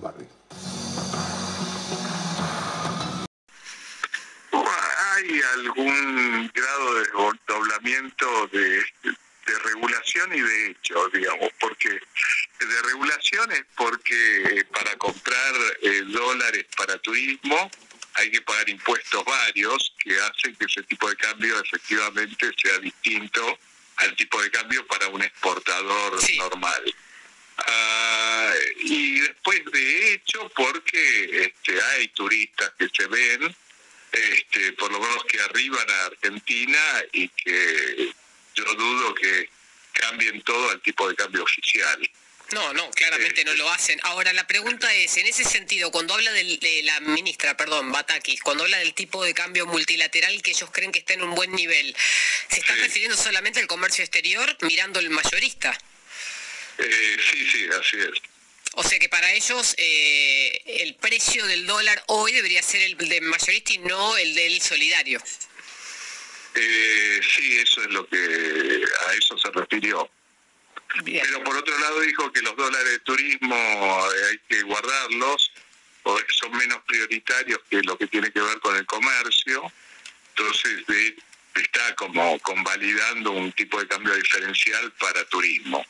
[5.32, 11.48] ¿Hay algún grado de desdoblamiento de, de regulación y de hecho, digamos?
[11.58, 17.70] Porque de regulación es porque eh, para comprar eh, dólares para turismo
[18.14, 23.58] hay que pagar impuestos varios que hacen que ese tipo de cambio efectivamente sea distinto
[23.96, 26.94] al tipo de cambio para un exportador normal.
[27.56, 33.56] Ah, y después de hecho porque este, hay turistas que se ven
[34.12, 38.12] este, por lo menos que arriban a Argentina y que
[38.54, 39.48] yo dudo que
[39.92, 42.10] cambien todo al tipo de cambio oficial.
[42.52, 43.98] No, no, claramente no lo hacen.
[44.02, 48.42] Ahora, la pregunta es, en ese sentido, cuando habla del- de la ministra, perdón, Batakis,
[48.42, 51.50] cuando habla del tipo de cambio multilateral que ellos creen que está en un buen
[51.52, 51.96] nivel,
[52.50, 55.78] ¿se está refiriendo solamente al comercio exterior mirando el mayorista?
[56.76, 58.31] Eh, sí, sí, así es.
[58.74, 63.22] O sea que para ellos eh, el precio del dólar hoy debería ser el del
[63.22, 65.22] mayorista y no el del solidario.
[66.54, 68.16] Eh, sí, eso es lo que
[69.08, 70.10] a eso se refirió.
[71.04, 75.50] Pero por otro lado dijo que los dólares de turismo eh, hay que guardarlos,
[76.02, 79.72] porque son menos prioritarios que lo que tiene que ver con el comercio.
[80.30, 81.16] Entonces de-
[81.54, 85.84] está como convalidando un tipo de cambio diferencial para turismo.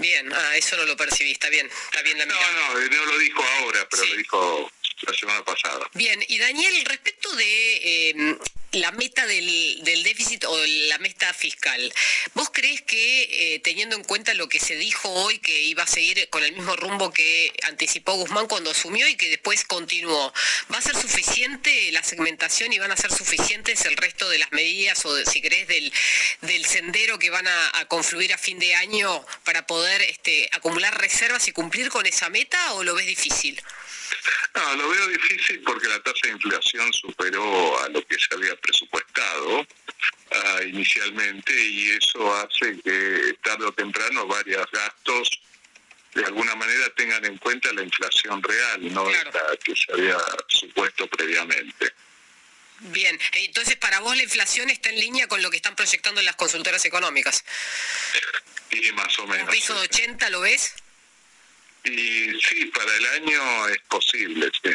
[0.00, 2.52] Bien, ah, eso no lo percibí, está bien, está bien la No, mirada.
[2.72, 4.72] no, eh, no lo dijo ahora, pero lo dijo
[5.02, 5.88] la semana pasada.
[5.94, 8.38] Bien, y Daniel, respecto de eh,
[8.72, 11.92] la meta del, del déficit o la, vista fiscal.
[12.34, 15.86] ¿Vos crees que, eh, teniendo en cuenta lo que se dijo hoy, que iba a
[15.86, 20.32] seguir con el mismo rumbo que anticipó Guzmán cuando asumió y que después continuó,
[20.72, 24.52] ¿va a ser suficiente la segmentación y van a ser suficientes el resto de las
[24.52, 25.92] medidas o, si querés, del,
[26.42, 31.48] del sendero que van a, confluir a fin de año para poder este, acumular reservas
[31.48, 33.60] y cumplir con esa meta o lo ves difícil?
[34.54, 38.54] No, lo veo difícil porque la tasa de inflación superó a lo que se había
[38.56, 39.66] presupuestado
[40.32, 45.30] ah, inicialmente y eso hace que tarde o temprano varios gastos
[46.14, 50.18] de alguna manera tengan en cuenta la inflación real, no la que se había
[50.48, 51.92] supuesto previamente.
[52.80, 56.34] Bien, entonces para vos la inflación está en línea con lo que están proyectando las
[56.34, 57.44] consultoras económicas.
[58.70, 59.46] Y más o menos.
[59.46, 60.74] ¿Un piso de 80 lo ves?
[61.84, 64.70] Y sí, para el año es posible, sí.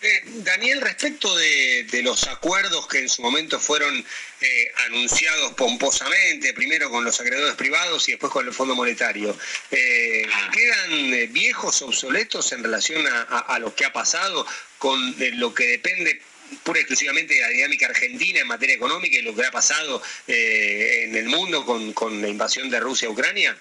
[0.00, 4.04] Eh, Daniel, respecto de, los acuerdos que en su momento fueron
[4.40, 9.36] eh, anunciados pomposamente, primero con los acreedores privados y después con el Fondo Monetario,
[9.72, 14.46] eh, ¿quedan viejos, obsoletos en relación a, lo que ha pasado
[14.78, 16.22] con lo que depende
[16.62, 20.00] pura y exclusivamente de la dinámica argentina en materia económica y lo que ha pasado
[20.28, 23.58] en el mundo con, con la invasión de Rusia a Ucrania?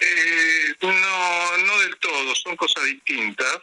[0.00, 3.58] Eh, no, no del todo, son cosas distintas,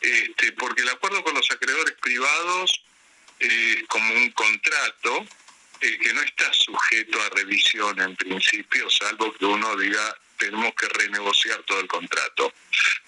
[0.00, 2.80] este, porque el acuerdo con los acreedores privados
[3.38, 5.26] es como un contrato
[5.80, 10.88] eh, que no está sujeto a revisión en principio, salvo que uno diga tenemos que
[10.88, 12.52] renegociar todo el contrato.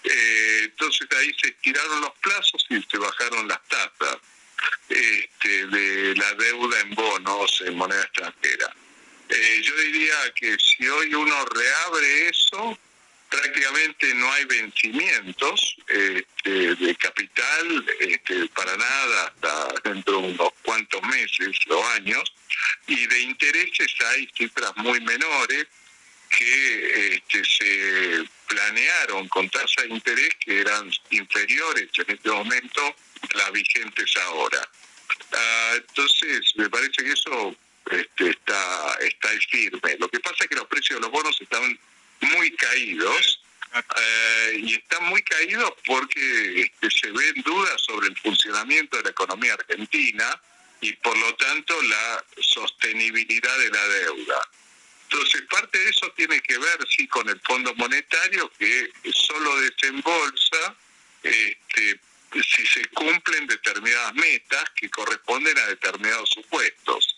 [0.03, 4.17] Eh, entonces ahí se estiraron los plazos y se bajaron las tasas
[4.89, 8.73] este, de la deuda en bonos en moneda extranjera.
[9.29, 12.77] Eh, yo diría que si hoy uno reabre eso,
[13.29, 21.01] prácticamente no hay vencimientos este, de capital este, para nada hasta dentro de unos cuantos
[21.03, 22.33] meses o años,
[22.87, 25.67] y de intereses hay cifras muy menores
[26.29, 33.37] que este, se planearon con tasas de interés que eran inferiores en este momento a
[33.37, 34.69] las vigentes ahora.
[35.33, 37.55] Ah, entonces, me parece que eso
[37.91, 39.97] este, está, está firme.
[39.99, 41.79] Lo que pasa es que los precios de los bonos están
[42.21, 43.41] muy caídos
[43.75, 49.09] eh, y están muy caídos porque este, se ven dudas sobre el funcionamiento de la
[49.09, 50.41] economía argentina
[50.81, 54.49] y por lo tanto la sostenibilidad de la deuda.
[55.09, 60.75] Entonces, parte de eso tiene que ver, sí, con el Fondo Monetario, que solo desembolsa
[61.23, 61.99] este,
[62.33, 67.16] si se cumplen determinadas metas que corresponden a determinados supuestos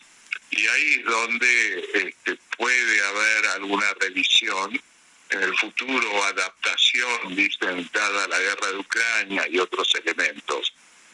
[0.52, 4.82] y ahí es donde este, puede haber alguna revisión
[5.30, 10.74] en el futuro, adaptación, dicen, dada la guerra de Ucrania y otros elementos.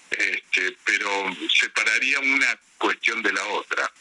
[0.09, 3.91] Este, pero separaría una cuestión de la otra.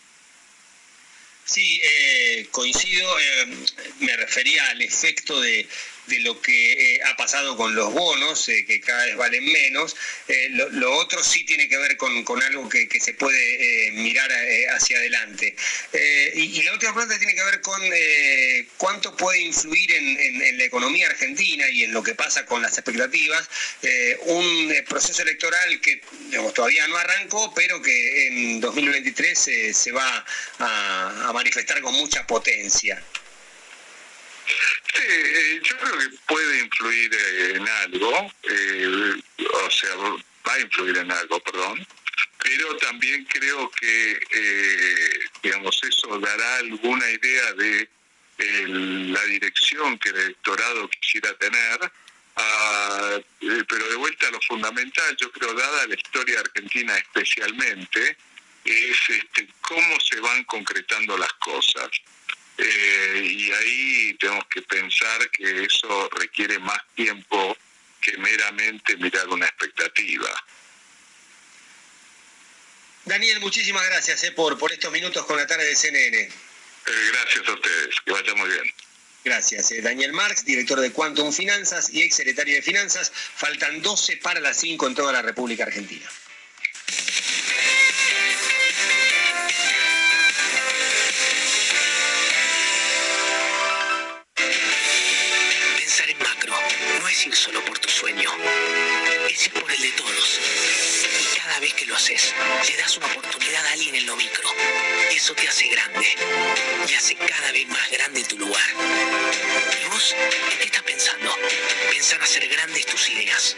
[1.45, 3.47] Sí, eh, coincido, eh,
[4.01, 5.69] me refería al efecto de,
[6.07, 9.97] de lo que eh, ha pasado con los bonos, eh, que cada vez valen menos.
[10.29, 14.31] Eh, lo, otro sí tiene que ver con, algo que, se puede mirar
[14.75, 15.55] hacia adelante.
[16.35, 17.81] Y, la última pregunta tiene que ver con
[18.77, 23.49] cuánto puede influir en, la economía argentina y en lo que pasa con las expectativas
[24.23, 26.01] un proceso electoral que
[26.55, 30.25] todavía no arrancó, pero que en 2023 se va
[30.59, 33.03] a manifestar con mucha potencia.
[34.47, 39.23] Sí, eh, yo creo que puede influir eh, en algo, eh,
[39.65, 41.87] o sea, va a influir en algo, perdón,
[42.39, 44.21] pero también creo que,
[45.43, 47.89] digamos, eso dará alguna idea de
[49.09, 51.93] la dirección que el electorado quisiera tener,
[52.37, 58.17] ah, pero de vuelta a lo fundamental, yo creo, dada la historia argentina especialmente,
[58.65, 61.89] es este, cómo se van concretando las cosas.
[62.57, 67.57] Eh, y ahí tenemos que pensar que eso requiere más tiempo
[68.01, 70.29] que meramente mirar una expectativa.
[73.05, 76.19] Daniel, muchísimas gracias eh, por, por estos minutos con la tarde de CNN.
[76.19, 76.31] Eh,
[77.13, 78.75] gracias a ustedes, que vaya muy bien.
[79.25, 79.73] Gracias.
[79.83, 83.11] Daniel Marx, director de Quantum Finanzas y ex secretario de Finanzas.
[83.15, 86.07] Faltan 12 para las 5 en toda la República Argentina.
[97.33, 98.31] solo por tu sueño,
[99.31, 100.41] es ir por el de todos.
[101.21, 102.35] Y cada vez que lo haces,
[102.69, 104.51] le das una oportunidad a alguien en lo micro.
[105.11, 106.15] Eso te hace grande
[106.87, 108.71] y hace cada vez más grande tu lugar.
[109.81, 111.35] ¿Y vos en qué estás pensando?
[111.91, 113.57] Pensar hacer grandes tus ideas.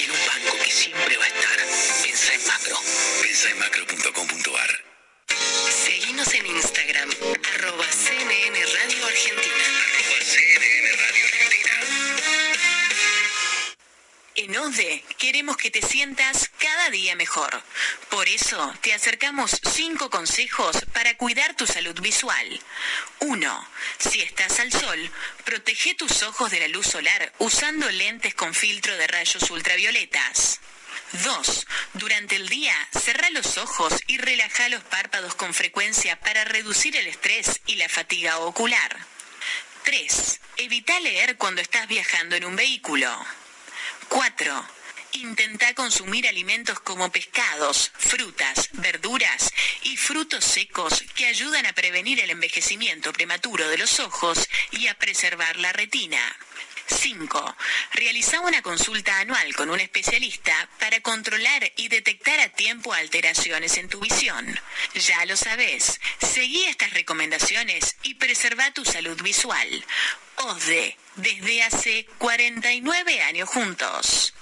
[0.00, 1.56] Y en un banco que siempre va a estar,
[2.02, 2.80] pensá en macro.
[3.22, 4.84] Pensá en macro.com.ar.
[5.84, 7.10] Seguimos en Instagram,
[7.54, 9.99] arroba CNN Radio Argentina
[14.50, 17.62] En OSDE queremos que te sientas cada día mejor.
[18.08, 22.60] Por eso te acercamos cinco consejos para cuidar tu salud visual.
[23.20, 23.68] 1.
[24.00, 25.08] Si estás al sol,
[25.44, 30.58] protege tus ojos de la luz solar usando lentes con filtro de rayos ultravioletas.
[31.12, 31.66] 2.
[31.94, 37.06] Durante el día, cerra los ojos y relaja los párpados con frecuencia para reducir el
[37.06, 38.98] estrés y la fatiga ocular.
[39.84, 40.40] 3.
[40.56, 43.16] Evita leer cuando estás viajando en un vehículo.
[44.10, 44.64] 4.
[45.12, 49.52] Intenta consumir alimentos como pescados, frutas, verduras
[49.84, 54.98] y frutos secos que ayudan a prevenir el envejecimiento prematuro de los ojos y a
[54.98, 56.20] preservar la retina.
[56.90, 57.56] 5.
[57.92, 63.88] Realiza una consulta anual con un especialista para controlar y detectar a tiempo alteraciones en
[63.88, 64.58] tu visión.
[64.94, 69.84] Ya lo sabes, seguí estas recomendaciones y preserva tu salud visual.
[70.36, 74.34] OSDE, desde hace 49 años juntos.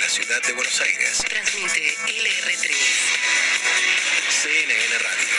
[0.00, 2.74] La ciudad de Buenos Aires, Transmite LR3,
[4.42, 5.36] CNN Radio.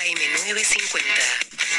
[0.00, 1.04] AM950.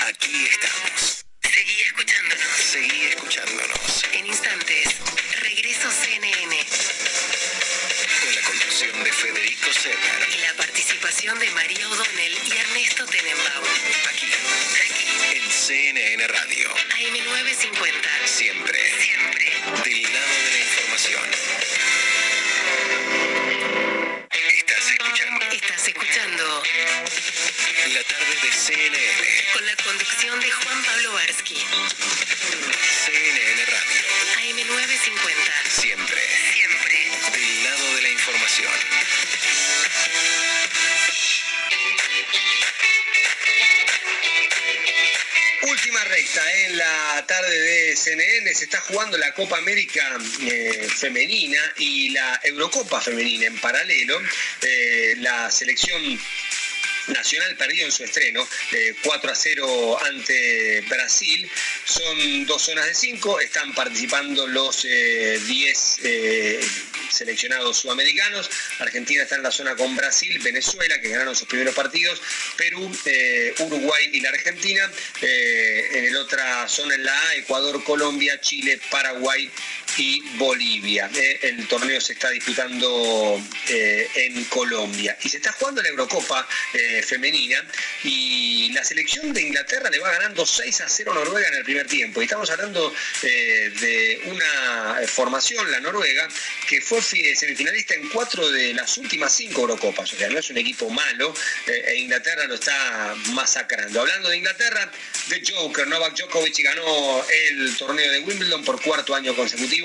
[0.07, 1.25] Aquí estamos.
[1.43, 2.47] Seguí escuchándonos.
[2.57, 4.03] Seguí escuchándonos.
[4.13, 4.95] En instantes,
[5.41, 6.65] regreso CNN.
[8.21, 9.69] Con la conducción de Federico.
[10.33, 13.67] Y la participación de María O'Donnell y Ernesto Tenenbaum.
[14.09, 14.31] Aquí.
[15.35, 16.73] En CNN Radio.
[16.73, 18.25] AM950.
[18.25, 18.79] Siempre.
[19.01, 19.45] Siempre.
[19.83, 20.56] Del lado de la
[20.97, 21.21] información.
[24.31, 25.45] Estás escuchando.
[25.51, 26.63] Estás escuchando
[27.93, 29.43] La tarde de CNN.
[29.53, 31.55] con la conducción de Juan Pablo Barsky.
[33.05, 34.01] CNN Radio.
[34.41, 35.69] AM950.
[35.69, 36.21] Siempre.
[36.53, 37.11] Siempre.
[37.31, 38.96] Del lado de la información.
[46.27, 52.09] Recta en la tarde de CNN se está jugando la Copa América eh, femenina y
[52.09, 54.19] la Eurocopa femenina en paralelo.
[54.61, 56.19] Eh, la selección
[57.07, 61.49] Nacional perdió en su estreno, eh, 4 a 0 ante Brasil.
[61.85, 65.99] Son dos zonas de 5, están participando los 10
[67.09, 68.49] seleccionados sudamericanos.
[68.79, 72.21] Argentina está en la zona con Brasil, Venezuela, que ganaron sus primeros partidos,
[72.57, 74.89] Perú, eh, Uruguay y la Argentina.
[75.21, 79.49] Eh, en la otra zona en la A, Ecuador, Colombia, Chile, Paraguay
[79.95, 81.09] y Bolivia.
[81.15, 85.17] Eh, el torneo se está disputando eh, en Colombia.
[85.23, 87.63] Y se está jugando la Eurocopa eh, femenina
[88.03, 91.63] y la selección de Inglaterra le va ganando 6 a 0 a Noruega en el
[91.63, 92.21] primer tiempo.
[92.21, 96.27] Y estamos hablando de una formación, la Noruega,
[96.67, 100.13] que fue fi- semifinalista en cuatro de las últimas cinco Eurocopas.
[100.13, 101.33] O sea, no es un equipo malo
[101.65, 104.01] e Inglaterra lo está masacrando.
[104.01, 104.91] Hablando de Inglaterra,
[105.29, 109.76] de Joker, Novak Djokovic ganó el torneo de Wimbledon por cuarto año consecutivo.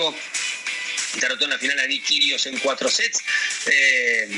[1.20, 3.20] Derrotó en la final a Nick en cuatro sets.
[3.66, 4.28] Eh,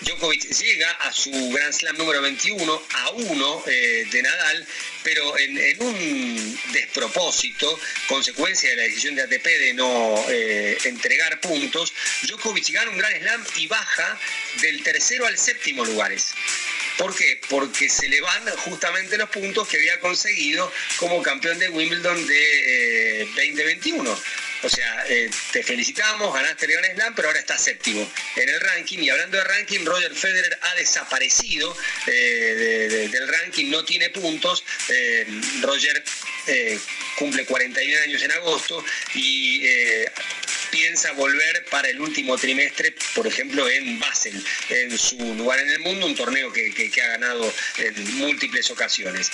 [0.00, 4.66] Djokovic llega a su Grand Slam número 21 a 1 eh, de Nadal,
[5.02, 11.40] pero en, en un despropósito, consecuencia de la decisión de ATP de no eh, entregar
[11.40, 14.20] puntos, Djokovic gana un Grand Slam y baja
[14.60, 16.28] del tercero al séptimo lugares.
[16.96, 17.40] ¿Por qué?
[17.48, 23.22] Porque se le van justamente los puntos que había conseguido como campeón de Wimbledon de
[23.22, 24.18] eh, 2021.
[24.62, 28.60] O sea, eh, te felicitamos, ganaste el Grand Slam, pero ahora está séptimo en el
[28.60, 28.98] ranking.
[28.98, 31.76] Y hablando de ranking, Roger Federer ha desaparecido
[32.06, 34.64] eh, de- de- del ranking, no tiene puntos.
[34.88, 35.26] Eh,
[35.62, 36.02] Roger
[37.16, 38.82] cumple 41 años en agosto
[39.14, 39.62] y
[40.70, 45.78] piensa volver para el último trimestre, por ejemplo, en Basel, en su lugar en el
[45.80, 49.30] mundo, un torneo que, que- que ha ganado en múltiples ocasiones.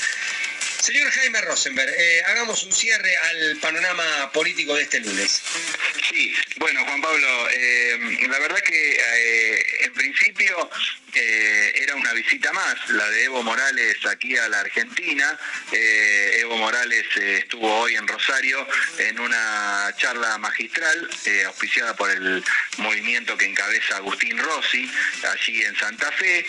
[0.84, 5.40] Señor Jaime Rosenberg, eh, hagamos un cierre al panorama político de este lunes.
[6.10, 10.68] Sí, bueno, Juan Pablo, eh, la verdad que eh, en principio
[11.14, 15.38] era una visita más, la de Evo Morales aquí a la Argentina.
[15.70, 18.66] Evo Morales estuvo hoy en Rosario
[18.98, 21.08] en una charla magistral
[21.46, 22.42] auspiciada por el
[22.78, 24.90] movimiento que encabeza Agustín Rossi,
[25.30, 26.44] allí en Santa Fe.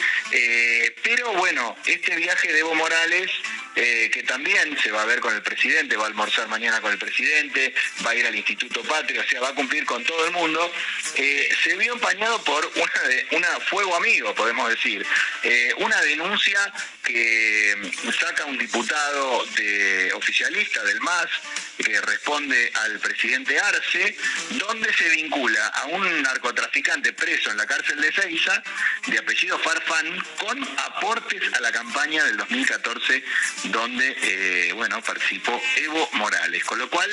[1.04, 3.30] Pero bueno, este viaje de Evo Morales,
[3.76, 6.92] eh, que también se va a ver con el presidente, va a almorzar mañana con
[6.92, 7.74] el presidente,
[8.06, 10.72] va a ir al Instituto Patria, o sea, va a cumplir con todo el mundo,
[11.16, 15.06] eh, se vio empañado por una, de, una fuego amigo, podemos decir,
[15.44, 16.60] Eh, una denuncia
[17.04, 17.76] que
[18.20, 21.30] saca un diputado de, oficialista del MAS,
[21.78, 24.16] que responde al presidente Arce,
[24.52, 28.64] donde se vincula a un narcotraficante preso en la cárcel de Seiza,
[29.08, 33.24] de apellido Farfán, con aportes a la campaña del 2014,
[33.66, 36.64] donde eh, bueno, participó Evo Morales.
[36.64, 37.10] Con lo cual,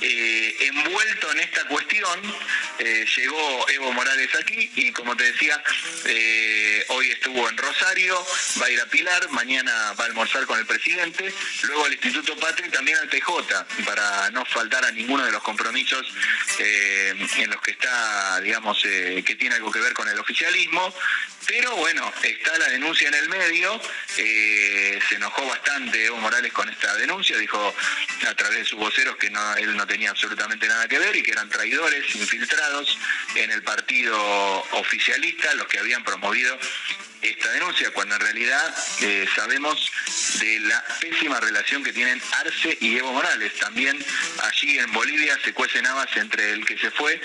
[0.00, 2.20] eh, envuelto en esta cuestión,
[2.78, 5.62] eh, llegó Evo Morales aquí y como te decía,
[6.88, 8.24] hoy estuvo en Rosario,
[8.60, 11.32] va a ir a Pilar, mañana va a almorzar con el presidente,
[11.62, 15.42] luego al Instituto Patria y también al TJ, para no faltar a ninguno de los
[15.42, 16.06] compromisos
[16.60, 20.94] en los que está, digamos, que tiene algo que ver con el oficialismo.
[21.46, 23.80] Pero bueno, está la denuncia en el medio,
[24.16, 27.74] se enojó bastante Evo Morales con esta denuncia, dijo
[28.28, 31.22] a través de sus voceros que no, él no tenía absolutamente nada que ver y
[31.22, 32.98] que eran traidores infiltrados
[33.34, 34.16] en el partido
[34.72, 36.58] oficialista los que habían promovido
[37.22, 39.90] esta denuncia, cuando en realidad eh, sabemos
[40.38, 43.52] de la pésima relación que tienen Arce y Evo Morales.
[43.58, 43.98] También
[44.42, 47.20] allí en Bolivia se cuecen habas entre el que se fue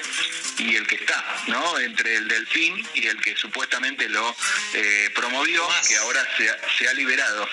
[0.57, 1.79] y el que está, ¿no?
[1.79, 4.35] Entre el Delfín y el que supuestamente lo
[4.73, 7.47] eh, promovió, que ahora se, ha liberado,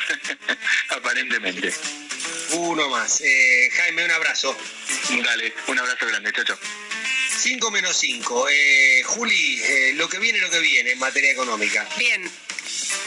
[0.88, 1.72] aparentemente.
[2.52, 3.20] Uno más.
[3.20, 4.56] Eh, Jaime, un abrazo.
[5.24, 6.58] Dale, un abrazo grande, chao, chao.
[7.38, 8.48] 5 menos 5.
[8.50, 11.88] Eh, Juli, eh, lo que viene, lo que viene en materia económica.
[11.98, 12.30] Bien,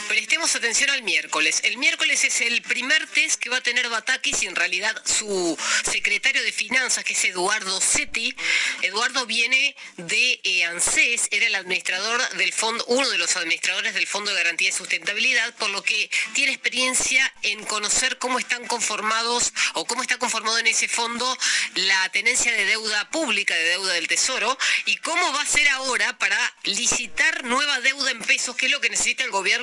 [0.08, 1.60] Prestemos atención al miércoles.
[1.64, 5.58] El miércoles es el primer test que va a tener Batakis y en realidad su
[5.84, 8.34] secretario de Finanzas, que es Eduardo Setti.
[8.82, 14.06] Eduardo viene de eh, ANSES, era el administrador del fondo, uno de los administradores del
[14.06, 19.52] Fondo de Garantía de Sustentabilidad, por lo que tiene experiencia en conocer cómo están conformados
[19.74, 21.36] o cómo está conformado en ese fondo
[21.74, 26.16] la tenencia de deuda pública, de deuda del Tesoro, y cómo va a ser ahora
[26.18, 29.55] para licitar nueva deuda en pesos, que es lo que necesita el gobierno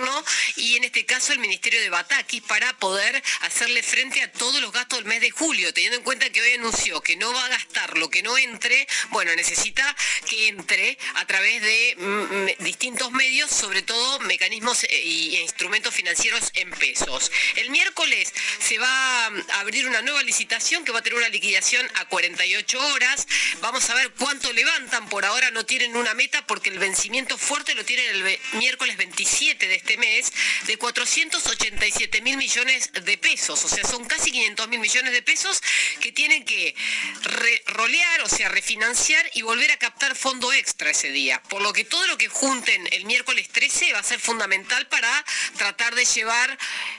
[0.56, 4.72] y en este caso el Ministerio de Batakis para poder hacerle frente a todos los
[4.72, 7.50] gastos del mes de julio, teniendo en cuenta que hoy anunció que no va a
[7.50, 9.96] gastar lo que no entre, bueno, necesita
[10.28, 15.08] que entre a través de mm, mm, distintos medios, sobre todo mecanismos e
[15.42, 17.32] instrumentos financieros en pesos.
[17.56, 21.86] El miércoles se va a abrir una nueva licitación que va a tener una liquidación
[21.96, 23.28] a 48 horas.
[23.62, 25.08] Vamos a ver cuánto levantan.
[25.10, 29.68] Por ahora no tienen una meta porque el vencimiento fuerte lo tienen el miércoles 27
[29.68, 30.32] de este mes
[30.68, 35.62] de 487 mil millones de pesos, o sea, son casi 500 mil millones de pesos
[36.00, 36.76] que tienen que
[37.68, 41.42] rolear, o sea, refinanciar y volver a captar fondo extra ese día.
[41.50, 45.26] Por lo que todo lo que junten el miércoles 13 va a ser fundamental para
[45.58, 46.58] tratar de llevar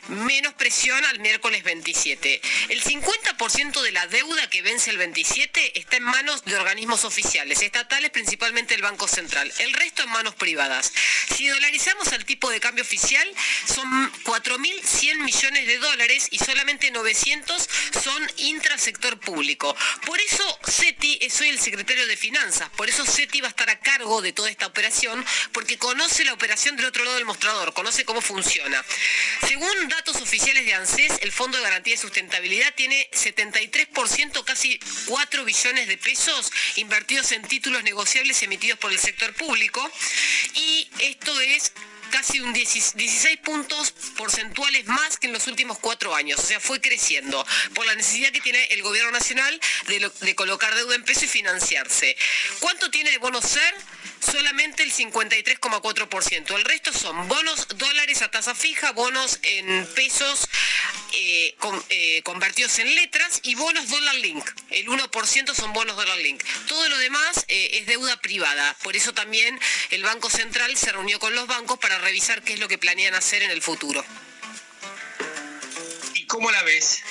[0.08, 2.40] menos presión al miércoles 27.
[2.68, 7.62] El 50% de la deuda que vence el 27 está en manos de organismos oficiales,
[7.62, 9.52] estatales, principalmente el Banco Central.
[9.58, 10.92] El resto en manos privadas.
[11.34, 13.28] Si dolarizamos al tipo de cambio oficial,
[13.66, 17.68] son 4.100 millones de dólares y solamente 900
[18.02, 19.76] son intrasector público.
[20.06, 23.70] Por eso SETI es hoy el secretario de Finanzas, por eso SETI va a estar
[23.70, 27.72] a cargo de toda esta operación, porque conoce la operación del otro lado del mostrador,
[27.74, 28.84] conoce cómo funciona.
[29.46, 35.44] Según datos oficiales de ANSES, el Fondo de Garantía de Sustentabilidad tiene 73%, casi 4
[35.44, 39.90] billones de pesos invertidos en títulos negociables emitidos por el sector público,
[40.54, 41.72] y esto es
[42.14, 46.38] casi un 16 puntos porcentuales más que en los últimos cuatro años.
[46.38, 50.94] O sea, fue creciendo por la necesidad que tiene el gobierno nacional de, colocar deuda
[50.94, 52.16] en peso y financiarse.
[52.60, 53.74] ¿Cuánto tiene de bono ser?
[54.24, 56.56] solamente el 53,4%.
[56.56, 60.48] El resto son bonos dólares a tasa fija, bonos en pesos
[61.12, 61.54] eh,
[61.90, 64.44] eh, convertidos en letras y bonos dólar link.
[64.70, 66.42] El 1% son bonos dólar link.
[66.66, 68.76] Todo lo demás eh, es deuda privada.
[68.82, 69.60] Por eso también
[69.90, 73.14] el Banco Central se reunió con los bancos para revisar qué es lo que planean
[73.14, 74.04] hacer en el futuro.
[76.14, 77.02] ¿Y cómo la ves?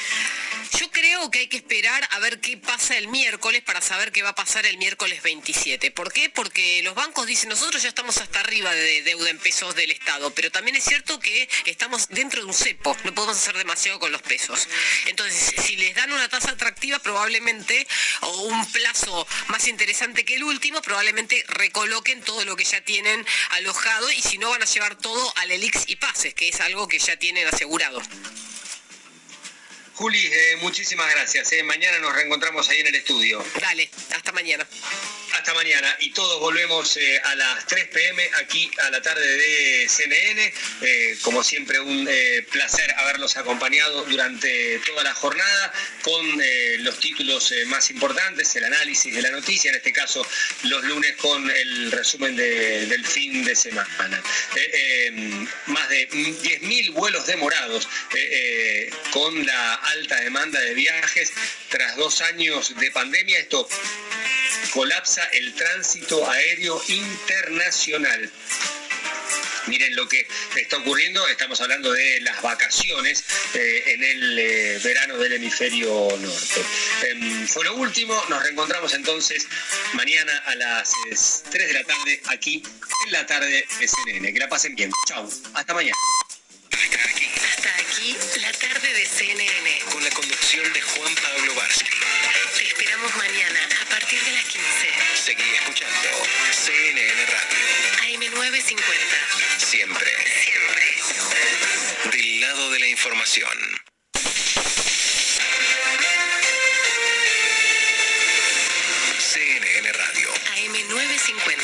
[0.79, 4.23] Yo creo que hay que esperar a ver qué pasa el miércoles para saber qué
[4.23, 5.91] va a pasar el miércoles 27.
[5.91, 6.29] ¿Por qué?
[6.29, 10.33] Porque los bancos dicen, nosotros ya estamos hasta arriba de deuda en pesos del Estado,
[10.33, 14.11] pero también es cierto que estamos dentro de un cepo, no podemos hacer demasiado con
[14.11, 14.67] los pesos.
[15.05, 17.87] Entonces, si les dan una tasa atractiva, probablemente,
[18.21, 23.25] o un plazo más interesante que el último, probablemente recoloquen todo lo que ya tienen
[23.51, 26.87] alojado y si no van a llevar todo al ELIX y pases, que es algo
[26.87, 28.01] que ya tienen asegurado.
[29.95, 31.51] Juli, eh, muchísimas gracias.
[31.53, 31.61] Eh.
[31.61, 33.45] Mañana nos reencontramos ahí en el estudio.
[33.61, 34.67] Dale, hasta mañana.
[35.33, 39.87] Hasta mañana y todos volvemos eh, a las 3 pm aquí a la tarde de
[39.87, 40.53] CNN.
[41.21, 42.07] Como siempre, un
[42.51, 46.23] placer haberlos acompañado durante toda la jornada con
[46.79, 50.25] los títulos más importantes, el análisis de la noticia, en este caso
[50.63, 54.21] los lunes con el resumen del fin de semana.
[55.67, 57.87] más de 10.000 vuelos demorados
[59.11, 61.31] con la alta demanda de viajes
[61.69, 63.39] tras dos años de pandemia.
[63.39, 63.67] Esto
[64.73, 68.31] colapsa el tránsito aéreo internacional.
[69.67, 70.27] Miren lo que
[70.57, 73.23] está ocurriendo, estamos hablando de las vacaciones
[73.53, 76.61] eh, en el eh, verano del hemisferio norte.
[77.09, 79.47] Em, fue lo último, nos reencontramos entonces
[79.93, 82.61] mañana a las 3 eh, de la tarde aquí
[83.05, 84.33] en la tarde de CNN.
[84.33, 84.91] Que la pasen bien.
[85.07, 85.97] Chau, hasta mañana.
[88.73, 89.79] Tarde de CNN.
[89.91, 91.91] Con la conducción de Juan Pablo Varsky.
[92.57, 94.65] Te esperamos mañana a partir de las 15.
[95.13, 96.09] Seguí escuchando
[96.51, 97.59] CNN Radio.
[98.01, 99.59] AM950.
[99.59, 100.11] Siempre.
[100.41, 102.17] Siempre.
[102.17, 103.59] Del lado de la información.
[109.19, 110.33] CNN Radio.
[110.55, 111.62] AM950.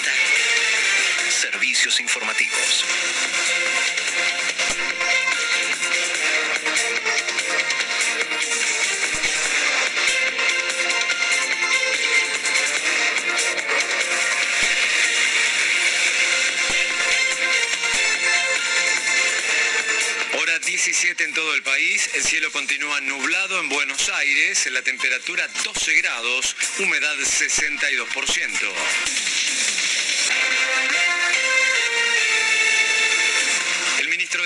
[20.79, 25.93] 17 en todo el país, el cielo continúa nublado en Buenos Aires, la temperatura 12
[25.95, 29.28] grados, humedad 62%.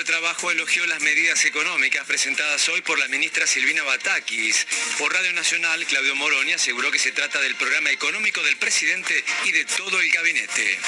[0.03, 4.67] De Trabajo elogió las medidas económicas presentadas hoy por la ministra Silvina Batakis.
[4.97, 9.51] Por Radio Nacional, Claudio Moroni aseguró que se trata del programa económico del presidente y
[9.51, 10.79] de todo el gabinete.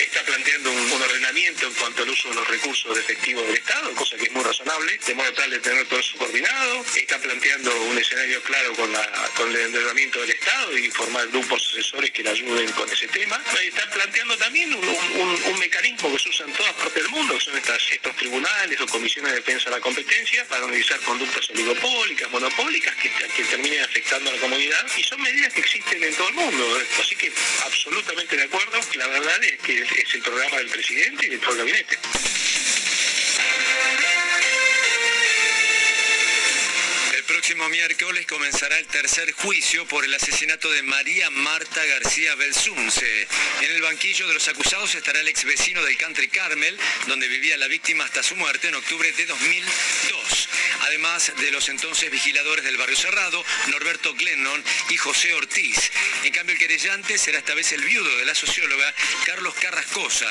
[0.00, 4.16] Está planteando un, ordenamiento en cuanto al uso de los recursos efectivos del Estado, cosa
[4.16, 6.84] que es muy razonable, de modo tal de tener todo eso coordinado.
[6.96, 8.90] Está planteando un escenario claro con,
[9.50, 13.40] el endeudamiento del Estado y formar grupos asesores que le ayuden con ese tema.
[13.62, 17.56] Está planteando también un mecanismo que se usa en todas partes del mundo, que son
[17.56, 22.94] estas, estos tribunales o comisiones de defensa de la competencia para analizar conductas oligopólicas, monopólicas
[22.96, 26.34] que, que terminen afectando a la comunidad y son medidas que existen en todo el
[26.34, 26.78] mundo.
[26.98, 27.30] Así que
[27.64, 31.52] absolutamente de acuerdo, la verdad es que es el programa del presidente y de todo
[31.52, 31.98] el gabinete.
[37.46, 43.28] Próximo miércoles comenzará el tercer juicio por el asesinato de María Marta García Belsunce.
[43.60, 47.58] En el banquillo de los acusados estará el ex vecino del Country Carmel, donde vivía
[47.58, 50.48] la víctima hasta su muerte en octubre de 2002.
[50.84, 55.90] Además de los entonces vigiladores del barrio cerrado, Norberto Glennon y José Ortiz.
[56.24, 58.94] En cambio, el querellante será esta vez el viudo de la socióloga
[59.26, 60.30] Carlos Carrascosa.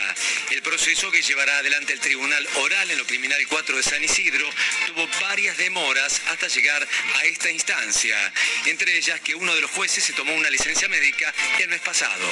[0.49, 4.49] El proceso que llevará adelante el Tribunal Oral en lo Criminal 4 de San Isidro
[4.87, 8.15] tuvo varias demoras hasta llegar a esta instancia,
[8.65, 12.25] entre ellas que uno de los jueces se tomó una licencia médica el mes pasado.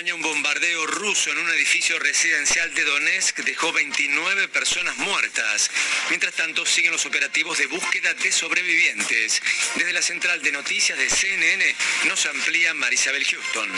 [0.00, 5.70] Un bombardeo ruso en un edificio residencial de Donetsk dejó 29 personas muertas.
[6.08, 9.42] Mientras tanto, siguen los operativos de búsqueda de sobrevivientes.
[9.76, 13.70] Desde la central de noticias de CNN nos amplía Marisabel Houston.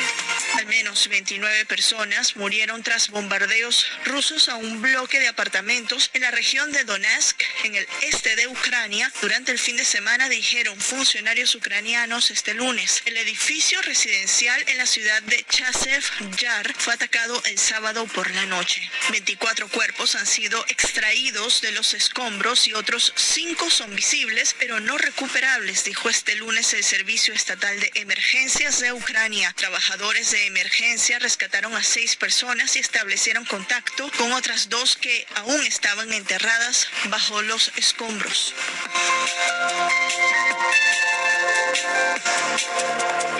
[0.59, 6.31] Al menos 29 personas murieron tras bombardeos rusos a un bloque de apartamentos en la
[6.31, 11.57] región de Donetsk, en el este de Ucrania, durante el fin de semana, dijeron funcionarios
[11.57, 13.03] ucranianos este lunes.
[13.07, 18.45] El edificio residencial en la ciudad de Chasev Yar fue atacado el sábado por la
[18.47, 18.89] noche.
[19.11, 24.99] 24 cuerpos han sido extraídos de los escombros y otros 5 son visibles, pero no
[24.99, 29.53] recuperables, dijo este lunes el Servicio Estatal de Emergencias de Ucrania.
[29.57, 35.65] Trabajadores de emergencia rescataron a seis personas y establecieron contacto con otras dos que aún
[35.65, 38.55] estaban enterradas bajo los escombros.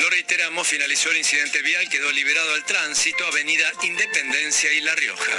[0.01, 5.33] Lo reiteramos, finalizó el incidente vial, quedó liberado al tránsito, Avenida Independencia y La Rioja.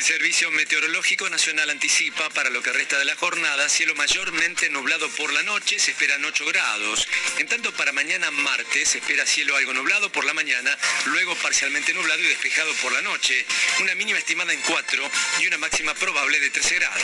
[0.00, 5.06] El Servicio Meteorológico Nacional anticipa para lo que resta de la jornada cielo mayormente nublado
[5.10, 7.06] por la noche, se esperan 8 grados.
[7.36, 10.74] En tanto para mañana martes se espera cielo algo nublado por la mañana,
[11.04, 13.44] luego parcialmente nublado y despejado por la noche,
[13.80, 15.10] una mínima estimada en 4
[15.40, 17.02] y una máxima probable de 13 grados.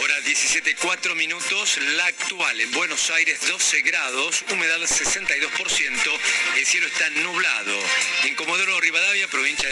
[0.00, 6.20] Hora 17, 4 minutos, la actual en Buenos Aires 12 grados, humedad 62%,
[6.56, 7.78] el cielo está nublado.
[8.24, 9.68] En Comodoro Rivadavia, provincia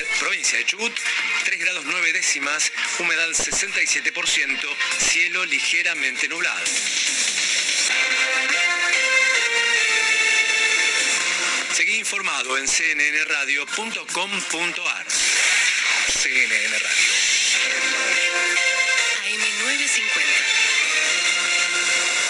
[0.58, 0.92] de Chubut,
[1.44, 6.64] 3 grados 9 décimas, humedad 67%, cielo ligeramente nublado.
[11.72, 15.06] Seguí informado en cnnradio.com.ar.
[16.08, 17.12] CNN Radio.
[19.28, 20.44] AM950.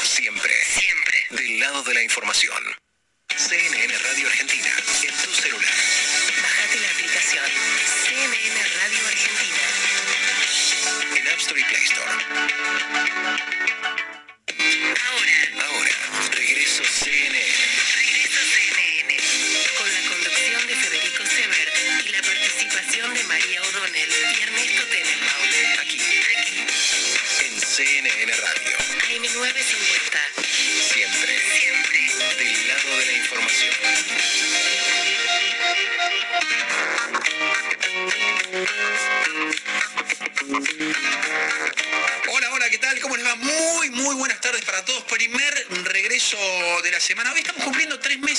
[0.02, 0.52] Siempre.
[0.64, 1.26] Siempre.
[1.30, 2.60] Del lado de la información.
[3.36, 4.65] CNN Radio Argentina.
[11.46, 13.35] Store Play Store.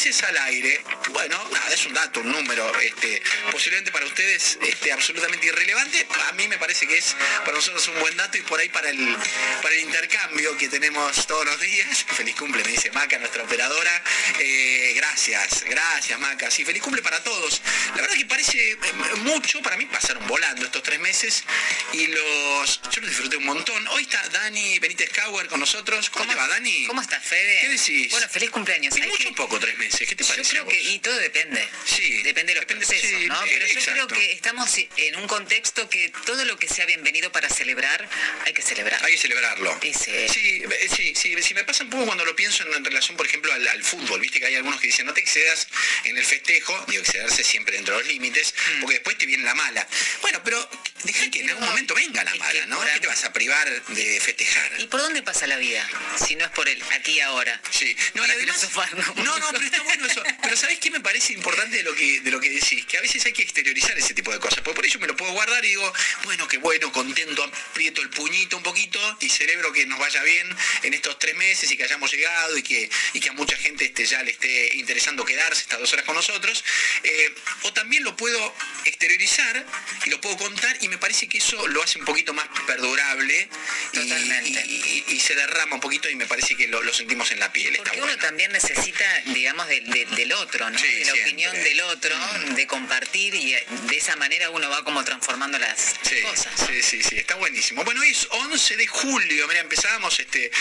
[0.08, 0.82] Al aire.
[1.10, 3.22] Bueno, nada, es un dato, un número, este,
[3.52, 6.08] posiblemente para ustedes este, absolutamente irrelevante.
[6.30, 7.14] A mí me parece que es
[7.44, 9.18] para nosotros un buen dato y por ahí para el,
[9.62, 12.06] para el intercambio que tenemos todos los días.
[12.16, 14.02] Feliz cumple, me dice Maca, nuestra operadora.
[14.40, 16.50] Eh, gracias, gracias Maca.
[16.52, 17.62] Sí, feliz cumple para todos.
[17.96, 18.78] La verdad que parece eh,
[19.24, 21.44] mucho, para mí pasaron volando estos tres meses
[21.92, 23.86] y los yo los disfruté un montón.
[23.90, 26.10] Hoy está Dani Benítez Cauer con nosotros.
[26.10, 26.86] ¿Cómo, te va, Dani?
[26.86, 27.60] ¿Cómo estás, Fede?
[27.62, 28.12] ¿Qué decís?
[28.12, 28.96] Bueno, feliz cumpleaños.
[28.96, 29.97] ¿Es Hay mucho que- poco tres meses?
[30.06, 30.50] ¿Qué te Yo parece?
[30.52, 30.74] creo a vos?
[30.74, 31.68] que, y todo depende.
[31.86, 32.22] Sí.
[32.24, 33.40] Depende de los procesos, sí, ¿no?
[33.46, 33.92] Pero yo exacto.
[33.94, 38.08] creo que estamos en un contexto que todo lo que sea bienvenido para celebrar,
[38.46, 39.04] hay que celebrar.
[39.04, 39.78] Hay que celebrarlo.
[39.82, 40.12] Y sí.
[40.30, 43.18] Sí, eh, sí, sí, sí, me pasa un poco cuando lo pienso en, en relación,
[43.18, 45.68] por ejemplo, al, al fútbol, viste que hay algunos que dicen no te excedas
[46.04, 48.82] en el festejo, digo, excederse siempre dentro de los límites, Mm.
[48.82, 49.88] porque después te viene la mala.
[50.22, 50.70] Bueno, pero
[51.04, 52.80] deja que en algún momento venga la mala, ¿no?
[52.94, 54.72] ¿Qué te vas a privar de festejar?
[54.80, 55.88] ¿Y por dónde pasa la vida?
[56.26, 57.60] Si no es por el aquí y ahora.
[57.72, 59.24] Sí, no, Para además- filosofar, ¿no?
[59.24, 60.24] no, no, pero está bueno eso.
[60.42, 62.86] Pero ¿sabés qué me parece importante de lo que de lo que decís?
[62.86, 64.60] Que a veces hay que exteriorizar ese tipo de cosas.
[64.62, 65.94] Porque por eso me lo puedo guardar y digo,
[66.24, 70.48] bueno, qué bueno, contento, aprieto el puñito un poquito y celebro que nos vaya bien
[70.84, 73.86] en estos tres meses y que hayamos llegado y que, y que a mucha gente
[73.86, 76.64] este, ya le esté interesando quedarse estas dos horas con nosotros.
[77.04, 77.34] Eh,
[77.64, 78.54] o también lo puedo
[78.86, 79.66] exteriorizar
[80.06, 83.50] y lo puedo contar y me parece que eso lo hace un poquito más perdurable
[83.94, 87.32] y, y- y- y se derrama un poquito y me parece que lo, lo sentimos
[87.32, 87.76] en la piel.
[87.78, 88.04] Bueno.
[88.04, 90.78] uno también necesita, digamos, del- otro, ¿no?
[90.78, 91.24] Sí, de la siempre.
[91.24, 92.16] opinión del otro,
[92.56, 96.54] de compartir y eh, de esa manera uno va como transformando las Sí, cosas.
[96.68, 97.84] sí, sí, sí, está buenísimo.
[97.84, 100.52] Bueno, hoy es 11 de julio, mira, empezábamos, este,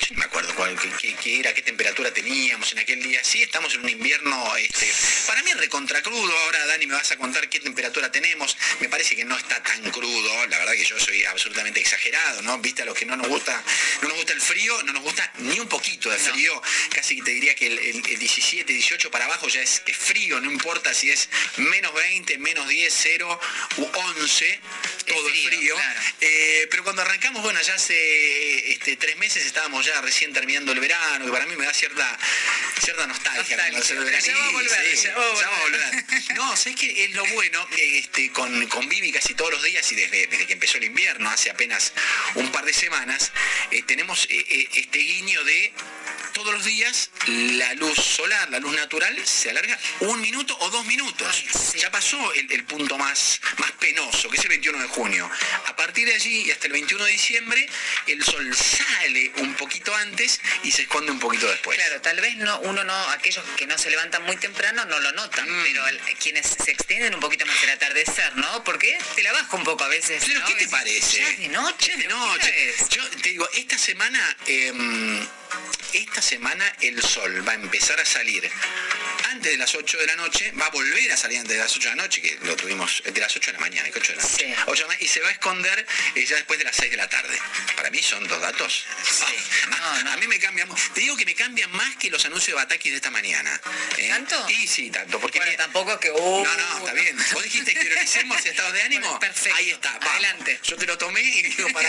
[0.00, 3.20] yo no me acuerdo cuál, qué, era, qué temperatura teníamos en aquel día.
[3.24, 4.92] Sí, estamos en un invierno, este,
[5.26, 6.36] para mí recontra crudo.
[6.44, 8.56] Ahora, Dani, me vas a contar qué temperatura tenemos.
[8.80, 10.46] Me parece que no está tan crudo.
[10.46, 12.58] La verdad que yo soy absolutamente exagerado, ¿no?
[12.58, 13.62] Viste a los que no nos gusta,
[14.02, 16.62] no nos gusta el frío, no nos gusta ni un poquito de frío.
[16.94, 19.96] Casi que te diría que el, el- el 17, 18 para abajo ya es, es
[19.96, 23.40] frío, no importa si es menos 20, menos 10, 0
[23.76, 24.60] u 11,
[25.06, 25.74] todo es frío.
[26.20, 30.80] Eh, pero cuando arrancamos, bueno, ya hace este, tres meses estábamos ya recién terminando el
[30.80, 32.18] verano, que para mí me da cierta,
[32.82, 33.56] cierta nostalgia.
[33.76, 34.52] hace el ya va a verano.
[34.52, 36.04] volver, Sí, ya va a ya va a volver.
[36.34, 37.04] No, ¿sabes qué?
[37.04, 40.52] Es lo bueno, este, con, con Vivi casi todos los días y desde, desde que
[40.54, 41.92] empezó el invierno, hace apenas
[42.34, 43.32] un par de semanas,
[43.70, 45.72] eh, tenemos eh, eh, este guiño de
[46.34, 50.84] todos los días la luz solar, la luz natural, se alarga un minuto o dos
[50.84, 51.44] minutos.
[51.76, 55.30] Ya pasó el, el punto más, más penoso, que es el 21 de junio.
[55.66, 57.66] A partir de allí y hasta el 21 de diciembre,
[58.08, 61.78] el sol sale un poquito antes y se esconde un poquito después.
[61.78, 65.12] Claro, tal vez no, uno no, aquellos que no se levantan muy temprano no lo
[65.12, 65.62] notan, Mm.
[65.62, 65.84] pero
[66.18, 68.64] quienes se extienden un poquito más el atardecer, ¿no?
[68.64, 70.22] Porque te la bajo un poco a veces.
[70.26, 70.46] Pero ¿no?
[70.46, 71.18] ¿qué te parece?
[71.18, 71.86] Ya es de noche.
[71.88, 72.74] Ya es de ¿pero qué noche.
[72.90, 75.26] Yo te digo, esta semana, em,
[75.94, 78.50] esta semana el sol va a empezar a salir
[79.30, 81.74] antes de las 8 de la noche, va a volver a salir antes de las
[81.76, 84.12] 8 de la noche, que lo tuvimos de las 8 de la mañana, que 8
[84.12, 84.54] de la noche.
[84.66, 86.90] 8 de la ma- y se va a esconder eh, ya después de las 6
[86.90, 87.36] de la tarde.
[87.76, 88.84] Para mí son dos datos.
[89.72, 92.48] Ah, a, a mí me cambian, te digo que me cambian más que los anuncios
[92.56, 93.60] de Batakis de esta mañana.
[93.98, 94.08] ¿eh?
[94.08, 94.46] ¿Tanto?
[94.50, 95.18] Y sí, tanto.
[95.20, 96.10] Porque Bueno, me- tampoco es que...
[96.10, 97.16] uh, no, no, está bien.
[97.32, 99.18] Vos dijiste exterioricemos estados de ánimo.
[99.18, 99.56] perfecto.
[99.58, 100.12] Ahí está, va.
[100.12, 100.60] Adelante.
[100.62, 101.88] Yo te lo tomé y digo, para,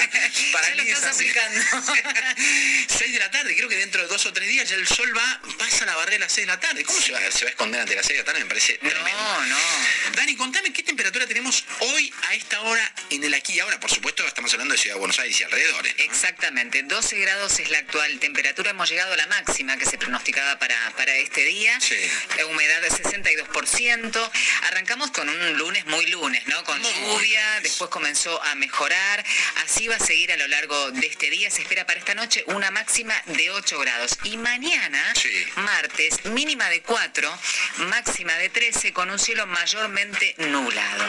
[0.51, 1.29] para lo mí es estás así.
[1.29, 1.61] aplicando.
[2.87, 5.11] 6 de la tarde, creo que dentro de dos o tres días ya el sol
[5.17, 6.83] va, pasa la barrera a las 6 de la tarde.
[6.83, 8.39] ¿Cómo se va, se va a esconder ante las 6 de la tarde?
[8.41, 9.09] Me parece tremendo.
[9.11, 9.57] No, no.
[10.15, 13.79] Dani, contame qué temperatura tenemos hoy a esta hora en el aquí y ahora.
[13.79, 15.95] Por supuesto, estamos hablando de Ciudad de Buenos Aires y alrededores.
[15.97, 16.03] ¿no?
[16.03, 20.57] Exactamente, 12 grados es la actual temperatura, hemos llegado a la máxima que se pronosticaba
[20.59, 21.95] para, para este día, Sí.
[22.37, 24.31] la humedad de 62%, 20%.
[24.67, 26.63] Arrancamos con un lunes muy lunes, ¿no?
[26.63, 29.23] Con lluvia, después comenzó a mejorar.
[29.65, 31.49] Así va a seguir a lo largo de este día.
[31.51, 33.84] Se espera para esta noche una máxima de 8 grados.
[34.23, 35.13] Y mañana,
[35.57, 37.39] martes, mínima de 4,
[37.89, 41.05] máxima de 13, con un cielo mayormente nublado.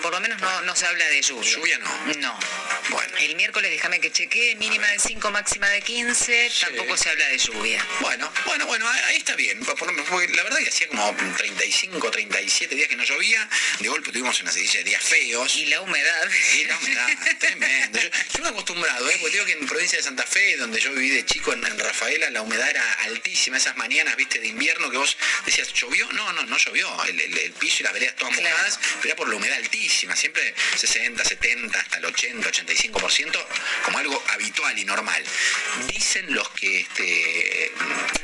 [0.00, 1.50] Por lo menos no, no se habla de lluvia.
[1.50, 2.14] ¿Lluvia no?
[2.18, 2.38] No.
[2.88, 3.12] Bueno.
[3.18, 7.38] El miércoles, déjame que chequee, mínima de 5, máxima de 15, tampoco se habla de
[7.38, 7.84] lluvia.
[8.00, 9.60] Bueno, bueno, bueno, ahí está bien.
[9.60, 13.46] Por lo menos, porque la verdad que hacía como 35, 37 días que no llovía.
[13.80, 15.54] De golpe tuvimos una serie de días feos.
[15.56, 16.30] Y la humedad.
[16.54, 18.00] Y la humedad, tremendo.
[18.00, 19.18] Yo, yo me he acostumbrado, ¿eh?
[19.20, 21.78] porque digo que en provincia de Santa Fe, donde yo viví de chico en, en
[22.06, 23.56] Rafaela, la humedad era altísima.
[23.56, 26.06] Esas mañanas, viste, de invierno que vos decías, ¿llovió?
[26.12, 27.04] No, no, no llovió.
[27.04, 30.14] El, el- el piso y las veredas todas mojadas, pero era por la humedad altísima.
[30.14, 33.46] Siempre 60, 70, hasta el 80, 85%,
[33.84, 35.24] como algo habitual y normal.
[35.88, 37.72] Dicen los que este,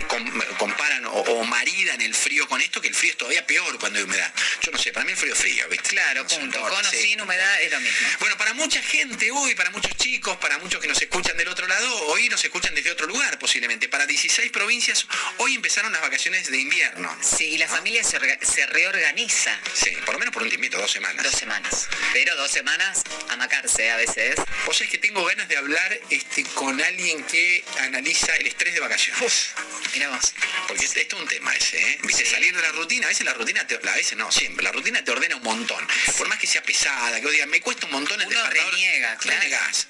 [0.07, 3.79] com- comparan o, o maridan el frío con esto, que el frío es todavía peor
[3.81, 4.33] cuando hay humedad.
[4.63, 5.89] Yo no sé, para mí el frío es frío, ¿viste?
[5.91, 6.45] Claro, No punto.
[6.59, 6.97] importa, Con o sí.
[6.99, 7.99] sin humedad es lo mismo.
[8.21, 11.67] Bueno, para mucha gente hoy, para muchos chicos, para muchos que nos escuchan del otro
[11.67, 13.72] lado, hoy nos escuchan desde otro lugar posiblemente.
[13.91, 15.07] Para 16 provincias,
[15.39, 17.17] hoy empezaron las vacaciones de invierno.
[17.23, 19.59] Sí, y la familia se, orga- se reorganiza.
[19.75, 21.23] Sí, por lo menos por un tiempito, dos semanas.
[21.25, 21.89] Dos semanas.
[22.13, 24.37] Pero dos semanas a macarse a veces.
[24.67, 28.81] Vos sabés que tengo ganas de hablar este, con alguien que analiza el estrés de
[28.81, 29.51] vacaciones.
[29.95, 30.33] Mira vos.
[30.69, 31.99] Porque esto es un tema ese, ¿eh?
[32.03, 34.73] Viste, salir de la rutina, a veces la rutina, te, a veces no, siempre, la
[34.73, 35.87] rutina te ordena un montón.
[36.17, 38.73] Por más que sea pesada, que vos digas, me cuesta un montón el Uno despertador",
[38.75, 39.41] reniega, claro.
[39.41, 39.87] renegás.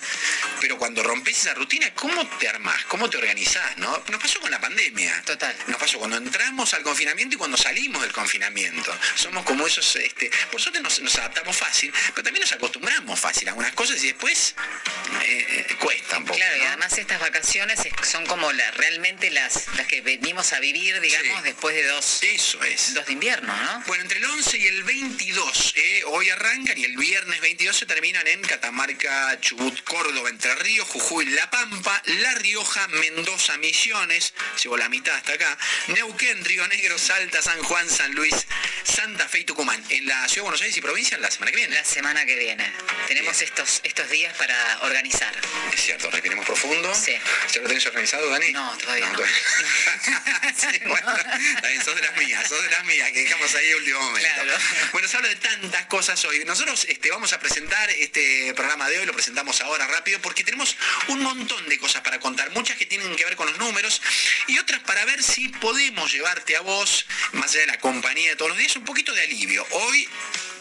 [0.60, 2.84] Pero cuando rompes esa rutina, ¿cómo te armás?
[2.86, 3.61] ¿Cómo te organizás?
[3.76, 4.02] ¿No?
[4.08, 5.22] Nos pasó con la pandemia.
[5.24, 5.54] Total.
[5.66, 8.96] Nos pasó cuando entramos al confinamiento y cuando salimos del confinamiento.
[9.16, 13.48] Somos como esos, este, por suerte nos, nos adaptamos fácil, pero también nos acostumbramos fácil
[13.48, 14.54] a algunas cosas y después
[15.22, 16.36] eh, eh, cuesta un poco.
[16.38, 20.60] Claro, y además estas vacaciones es- son como la- realmente las, las que venimos a
[20.60, 21.42] vivir, digamos, Sí.
[21.44, 22.94] después de dos, Eso es.
[22.94, 23.82] dos de invierno, ¿no?
[23.86, 27.86] Bueno, entre el 11 y el 22, eh, hoy arrancan y el viernes 22 se
[27.86, 34.76] terminan en Catamarca, Chubut, Córdoba, Entre Ríos, Jujuy, La Pampa, La Rioja, Mendoza, Misiones, llevo
[34.76, 35.58] la mitad hasta acá,
[35.88, 38.34] Neuquén, Río Negro, Salta, San Juan, San Luis,
[38.84, 39.82] Santa Fe y Tucumán.
[39.88, 41.74] En la Ciudad de Buenos Aires y provincia la semana que viene.
[41.74, 42.72] La semana que viene.
[43.08, 45.34] Tenemos estos, estos días para organizar.
[45.72, 46.94] Es cierto, respiremos profundo.
[46.94, 47.16] Sí.
[47.52, 48.52] ¿Ya lo tenés organizado, Dani?
[48.52, 49.12] No, todavía no.
[49.18, 49.36] todavía-
[50.56, 51.12] Sí, bueno,
[51.84, 54.28] sos de las mías, sos de las mías, que dejamos ahí a último momento.
[54.34, 54.52] Claro.
[54.92, 56.44] Bueno, se habla de tantas cosas hoy.
[56.44, 60.76] Nosotros este, vamos a presentar este programa de hoy, lo presentamos ahora rápido, porque tenemos
[61.08, 64.00] un montón de cosas para contar, muchas que tienen que ver con los números
[64.46, 68.36] y otras para ver si podemos llevarte a vos, más allá de la compañía de
[68.36, 69.66] todos los días, un poquito de alivio.
[69.70, 70.08] Hoy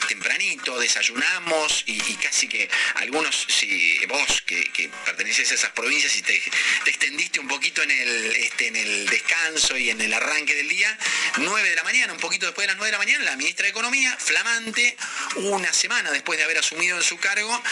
[0.07, 6.15] tempranito, desayunamos y, y casi que algunos, si vos que, que perteneces a esas provincias
[6.17, 6.41] y te,
[6.83, 10.67] te extendiste un poquito en el, este, en el descanso y en el arranque del
[10.67, 10.97] día,
[11.37, 13.63] 9 de la mañana, un poquito después de las 9 de la mañana, la ministra
[13.63, 14.97] de Economía, flamante,
[15.35, 17.63] una semana después de haber asumido en su cargo,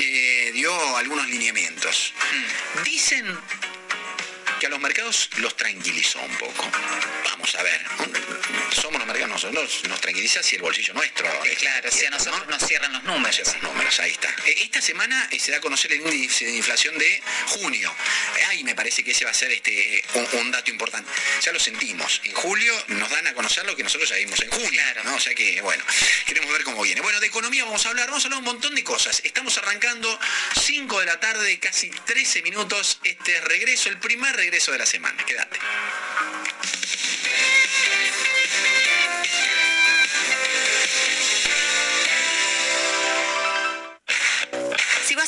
[0.00, 2.14] eh, dio algunos lineamientos.
[2.84, 3.26] Dicen
[4.62, 6.64] que a los mercados los tranquilizó un poco.
[7.42, 7.80] Vamos a ver,
[8.80, 11.26] somos los mercados, nosotros nos tranquiliza si el bolsillo nuestro.
[11.42, 12.56] es Claro, si a nosotros ¿no?
[12.56, 13.34] nos cierran los números.
[13.34, 14.28] Cierran los números, ahí está.
[14.46, 17.92] Eh, Esta semana eh, se da a conocer el índice de inflación de junio.
[18.38, 21.10] Eh, Ahí me parece que ese va a ser este un, un dato importante.
[21.42, 22.20] Ya lo sentimos.
[22.22, 24.80] En julio nos dan a conocer lo que nosotros ya vimos en junio.
[25.04, 25.16] ¿no?
[25.16, 25.82] O sea que, bueno,
[26.26, 27.00] queremos ver cómo viene.
[27.00, 29.20] Bueno, de economía vamos a hablar, vamos a hablar un montón de cosas.
[29.24, 30.16] Estamos arrancando
[30.60, 35.24] 5 de la tarde, casi 13 minutos, este regreso, el primer regreso de la semana.
[35.26, 35.58] Quédate.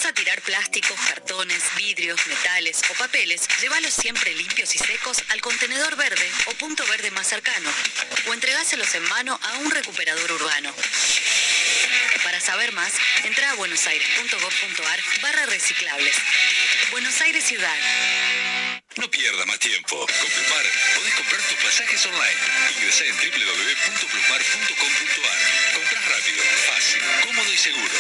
[0.07, 5.97] A tirar plásticos, cartones, vidrios, metales o papeles, llévalos siempre limpios y secos al contenedor
[5.97, 7.71] verde o punto verde más cercano
[8.29, 10.75] o entregáselos en mano a un recuperador urbano.
[12.23, 12.93] Para saber más,
[13.25, 16.17] entra a buenosaires.gov.ar barra reciclables.
[16.91, 17.79] Buenos Aires Ciudad.
[18.97, 19.97] No pierda más tiempo.
[19.97, 20.67] Con Plumar
[20.97, 22.41] podés comprar tus pasajes online.
[22.77, 25.84] Ingresá en www.plumar.com.ar.
[26.25, 27.93] Rápido, fácil, cómodo y seguro.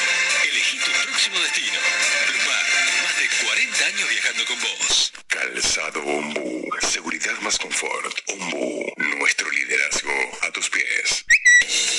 [0.45, 1.79] Elegí tu próximo destino.
[2.27, 2.65] Plumar,
[3.03, 5.13] más de 40 años viajando con vos.
[5.27, 6.71] Calzado Ombú.
[6.91, 8.19] Seguridad más confort.
[8.29, 8.95] Ombú.
[8.97, 11.27] Nuestro liderazgo a tus pies.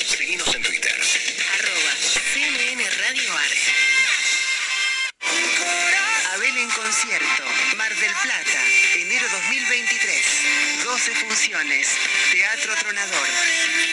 [0.07, 0.99] Seguinos en Twitter.
[1.59, 1.95] Arroba
[2.33, 3.51] CNN Radio Ar.
[6.33, 7.43] Abel en concierto,
[7.77, 8.61] Mar del Plata,
[8.95, 10.34] enero 2023.
[10.85, 11.87] 12 funciones.
[12.31, 13.27] Teatro Tronador.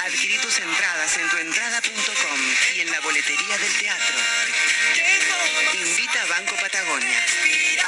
[0.04, 2.40] Adquirí tus entradas en tuentrada.com
[2.76, 4.16] y en la boletería del teatro.
[5.72, 7.24] Invita a Banco Patagonia.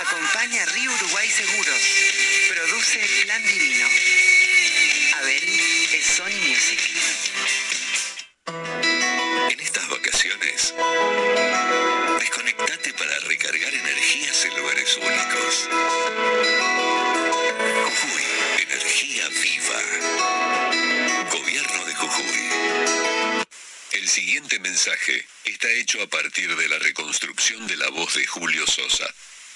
[0.00, 1.82] Acompaña a Río Uruguay Seguros.
[2.48, 3.86] Produce Plan Divino.
[5.18, 5.60] Abel
[5.92, 6.80] es Sony Music.
[9.50, 10.74] En estas vacaciones,
[12.20, 15.68] desconectate para recargar energías en lugares únicos.
[17.84, 18.33] Jujuy
[24.08, 29.06] siguiente mensaje está hecho a partir de la reconstrucción de la voz de Julio Sosa,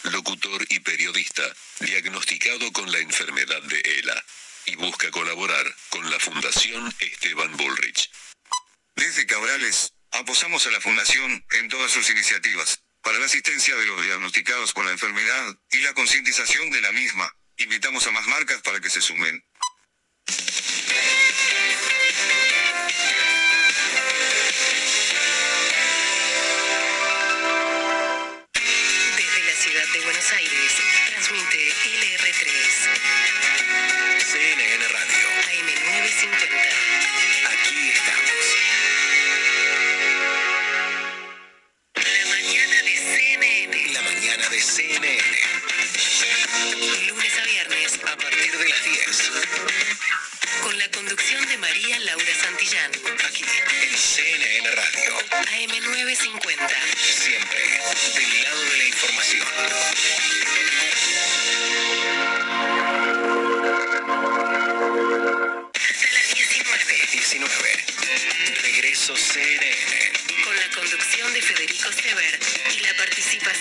[0.05, 1.43] locutor y periodista
[1.81, 4.25] diagnosticado con la enfermedad de ELA
[4.67, 8.11] y busca colaborar con la Fundación Esteban Bullrich.
[8.95, 14.05] Desde Cabrales, aposamos a la Fundación en todas sus iniciativas, para la asistencia de los
[14.05, 17.33] diagnosticados con la enfermedad y la concientización de la misma.
[17.57, 19.43] Invitamos a más marcas para que se sumen.
[29.99, 30.73] De Buenos Aires,
[31.07, 32.45] transmite LR3,
[34.19, 35.27] CNN Radio.
[35.49, 36.71] AM950.
[37.53, 38.45] Aquí estamos.
[41.95, 43.93] La mañana de CNN.
[43.93, 45.39] La mañana de CNN.
[47.09, 49.31] Lunes a viernes, A partir de las 10.
[50.63, 52.91] con la conducción de María Laura Santillán.
[53.27, 53.45] Aquí
[53.83, 55.19] en CNN Radio.
[55.31, 56.69] AM950.
[56.97, 57.81] Siempre
[58.15, 58.78] del lado de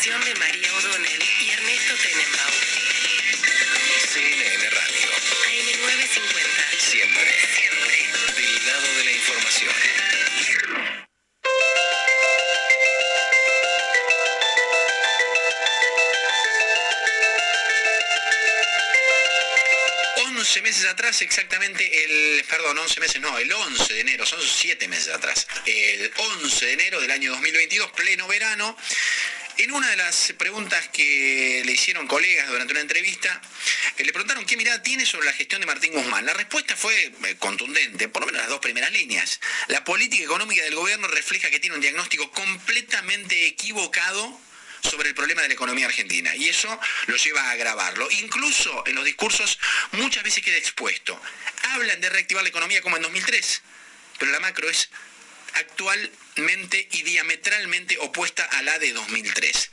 [0.04, 2.54] de María O'Donnell y Ernesto Tenenbaum.
[4.14, 5.10] CNN Radio.
[5.48, 6.78] AM950.
[6.78, 7.98] Siempre Siempre.
[8.36, 9.74] del lado de la información.
[20.38, 24.88] 11 meses atrás, exactamente el, perdón, 11 meses, no, el 11 de enero, son 7
[24.88, 28.78] meses atrás, el 11 de enero del año 2022, pleno verano,
[29.58, 33.42] en una de las preguntas que le hicieron colegas durante una entrevista,
[33.98, 36.26] eh, le preguntaron qué mirada tiene sobre la gestión de Martín Guzmán.
[36.26, 39.40] La respuesta fue eh, contundente, por lo menos las dos primeras líneas.
[39.68, 44.40] La política económica del gobierno refleja que tiene un diagnóstico completamente equivocado
[44.84, 48.08] sobre el problema de la economía argentina y eso lo lleva a agravarlo.
[48.12, 49.58] Incluso en los discursos
[49.94, 51.20] muchas veces queda expuesto.
[51.72, 53.62] Hablan de reactivar la economía como en 2003,
[54.20, 54.90] pero la macro es
[56.38, 59.72] y diametralmente opuesta a la de 2003.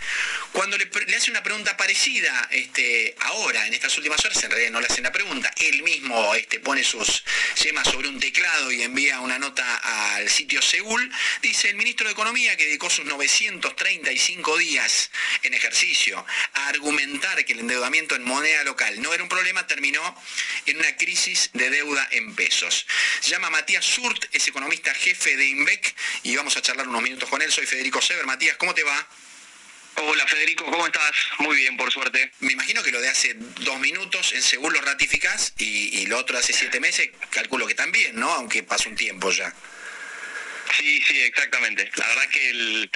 [0.53, 4.81] Cuando le hace una pregunta parecida este, ahora, en estas últimas horas, en realidad no
[4.81, 7.23] le hacen la pregunta, él mismo este, pone sus
[7.63, 11.13] yemas sobre un teclado y envía una nota al sitio Seúl,
[11.43, 15.11] dice el ministro de Economía que dedicó sus 935 días
[15.43, 16.25] en ejercicio
[16.55, 20.03] a argumentar que el endeudamiento en moneda local no era un problema, terminó
[20.65, 22.87] en una crisis de deuda en pesos.
[23.23, 27.29] Llama a Matías Surt, es economista jefe de INVEC, y vamos a charlar unos minutos
[27.29, 27.51] con él.
[27.51, 28.27] Soy Federico Sever.
[28.27, 29.07] Matías, ¿cómo te va?
[29.97, 31.13] Hola Federico, ¿cómo estás?
[31.39, 32.33] Muy bien, por suerte.
[32.41, 36.19] Me imagino que lo de hace dos minutos, en según lo ratificás, y, y lo
[36.19, 38.31] otro de hace siete meses, calculo que también, ¿no?
[38.33, 39.55] Aunque pasa un tiempo ya.
[40.77, 41.91] Sí, sí, exactamente.
[41.95, 42.91] La verdad que el,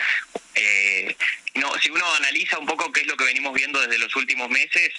[0.56, 1.16] eh,
[1.54, 4.48] no, si uno analiza un poco qué es lo que venimos viendo desde los últimos
[4.50, 4.92] meses,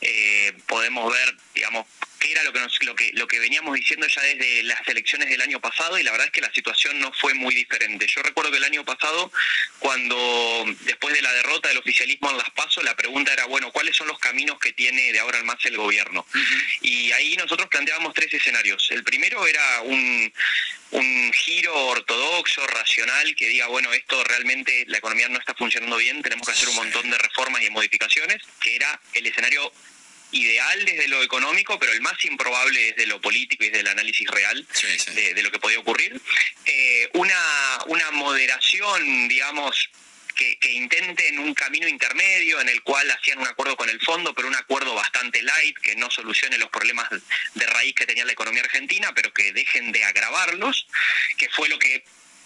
[0.00, 1.86] eh, podemos ver, digamos,
[2.18, 5.28] qué era lo que, nos, lo, que, lo que veníamos diciendo ya desde las elecciones
[5.28, 8.06] del año pasado y la verdad es que la situación no fue muy diferente.
[8.06, 9.30] Yo recuerdo que el año pasado,
[9.78, 13.96] cuando después de la derrota del oficialismo en Las Paso, la pregunta era, bueno, ¿cuáles
[13.96, 16.26] son los caminos que tiene de ahora en más el gobierno?
[16.80, 18.86] Y ahí nosotros planteábamos tres escenarios.
[18.90, 20.32] El primero era un,
[20.92, 26.22] un giro ortodoxo, racional, que diga, bueno, esto realmente la economía no está funcionando bien,
[26.22, 29.72] tenemos que hacer un montón de reformas y modificaciones, que era el escenario
[30.32, 34.28] ideal desde lo económico, pero el más improbable desde lo político y desde el análisis
[34.28, 34.66] real
[35.14, 36.20] De, de lo que podía ocurrir.
[36.64, 39.90] Eh, una, una moderación, digamos,
[40.34, 44.34] que, que intenten un camino intermedio en el cual hacían un acuerdo con el fondo,
[44.34, 47.08] pero un acuerdo bastante light, que no solucione los problemas
[47.54, 50.88] de raíz que tenía la economía argentina, pero que dejen de agravarlos,
[51.38, 52.04] que fue lo que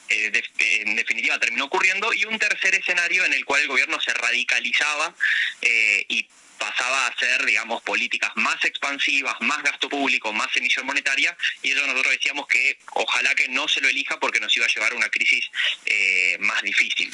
[0.08, 4.00] eh, de- en definitiva terminó ocurriendo, y un tercer escenario en el cual el gobierno
[4.00, 5.14] se radicalizaba
[5.62, 6.26] eh, y
[6.58, 11.86] pasaba a hacer, digamos, políticas más expansivas, más gasto público, más emisión monetaria, y eso
[11.86, 14.96] nosotros decíamos que ojalá que no se lo elija porque nos iba a llevar a
[14.96, 15.48] una crisis
[15.86, 17.12] eh, más difícil.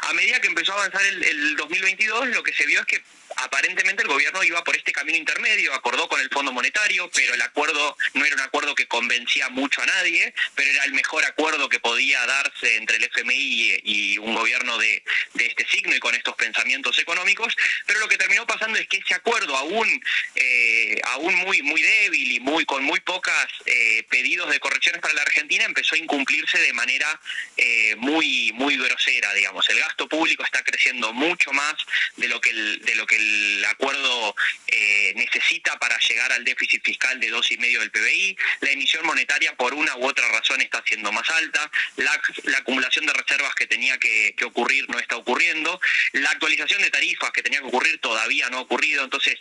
[0.00, 3.02] A medida que empezó a avanzar el, el 2022, lo que se vio es que
[3.36, 7.42] aparentemente el gobierno iba por este camino intermedio, acordó con el Fondo Monetario, pero el
[7.42, 11.68] acuerdo no era un acuerdo que convencía mucho a nadie, pero era el mejor acuerdo
[11.68, 15.02] que podía darse entre el FMI y, un gobierno de,
[15.34, 17.54] de este signo y con estos pensamientos económicos,
[17.86, 20.02] pero lo que terminó pasando es que ese acuerdo aún,
[20.34, 25.14] eh, aún muy, muy débil y muy con muy pocas eh, pedidos de correcciones para
[25.14, 27.20] la Argentina empezó a incumplirse de manera
[27.56, 29.68] eh, muy, muy grosera, digamos.
[29.68, 31.74] El gasto público está creciendo mucho más
[32.16, 34.34] de lo que de lo que el el acuerdo
[34.66, 39.04] eh, necesita para llegar al déficit fiscal de dos y medio del PBI, la emisión
[39.06, 42.12] monetaria por una u otra razón está siendo más alta, la,
[42.58, 45.80] acumulación de reservas que tenía que ocurrir no está ocurriendo,
[46.12, 49.38] la actualización de tarifas que tenía que ocurrir todavía no ha ocurrido, entonces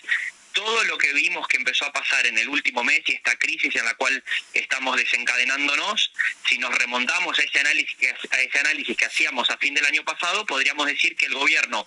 [0.56, 3.76] todo lo que vimos que empezó a pasar en el último mes y esta crisis
[3.76, 4.24] en la cual
[4.54, 6.12] estamos desencadenándonos,
[6.48, 9.86] si nos remontamos a ese análisis que, a ese análisis que hacíamos a fin del
[9.86, 11.86] año pasado, podríamos decir que el gobierno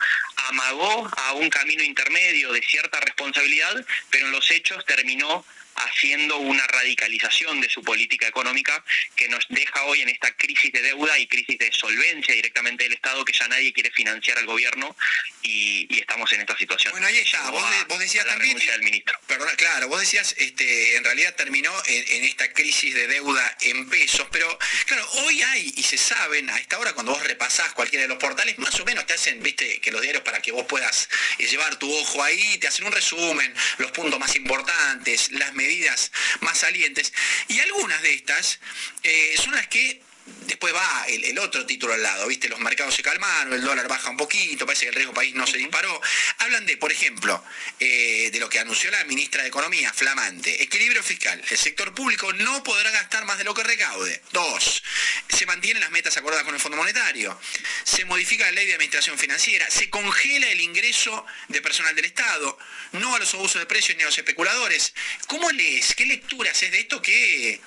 [0.48, 5.44] amagó a un camino intermedio de cierta responsabilidad, pero en los hechos terminó
[5.78, 8.84] haciendo una radicalización de su política económica
[9.16, 12.94] que nos deja hoy en esta crisis de deuda y crisis de solvencia directamente del
[12.94, 14.96] Estado que ya nadie quiere financiar al gobierno
[15.42, 16.92] y, estamos en esta situación.
[16.92, 18.56] Bueno, ahí está, vos, decías también...
[18.58, 19.18] Del ministro.
[19.26, 24.26] Perdona, claro, vos decías, este, en realidad terminó en, esta crisis de deuda en pesos,
[24.30, 28.08] pero claro, hoy hay y se saben, a esta hora cuando vos repasás cualquiera de
[28.08, 31.08] los portales, más o menos te hacen, viste, que los diarios para que vos puedas
[31.38, 35.67] eh, llevar tu ojo ahí, te hacen un resumen, los puntos más importantes, las medidas
[35.68, 37.12] medidas más salientes.
[37.48, 38.58] Y algunas de estas
[39.02, 40.02] eh, son las que
[40.46, 42.48] después va el, otro título al lado, ¿viste?
[42.48, 45.46] Los mercados se calmaron, el dólar baja un poquito, parece que el riesgo país no
[45.46, 46.00] se disparó.
[46.38, 47.42] Hablan de, por ejemplo,
[47.78, 51.42] eh, de lo que anunció la ministra de Economía, flamante, equilibrio fiscal.
[51.50, 54.22] El sector público no podrá gastar más de lo que recaude.
[54.32, 54.82] Dos,
[55.28, 57.38] se mantienen las metas acordadas con el Fondo Monetario.
[57.84, 59.70] Se modifica la ley de administración financiera.
[59.70, 62.58] Se congela el ingreso de personal del Estado.
[62.92, 64.94] No a los abusos de precios ni a los especuladores.
[65.26, 65.94] ¿Cómo lees?
[65.94, 67.60] ¿Qué lecturas es de esto que,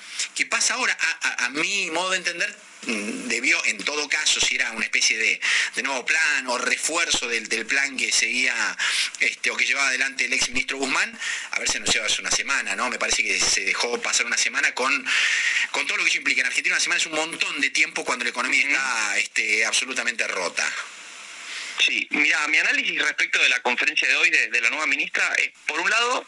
[0.50, 0.98] pasa ahora?
[1.22, 2.51] a mi modo de entender,
[2.84, 5.40] debió, en todo caso, si era una especie de,
[5.84, 8.54] nuevo plan o refuerzo del, plan que seguía
[9.20, 11.18] este, o que llevaba adelante el ex ministro Guzmán,
[11.52, 12.90] a ver si anunciaba hace una semana, ¿no?
[12.90, 15.06] Me parece que se dejó pasar una semana con,
[15.72, 16.42] con todo lo que eso implica.
[16.42, 20.28] En Argentina una semana es un montón de tiempo cuando la economía está este, absolutamente
[20.28, 20.68] rota.
[21.80, 25.34] Sí, mira, mi análisis respecto de la conferencia de hoy de, de la nueva ministra
[25.36, 26.26] es, por un lado,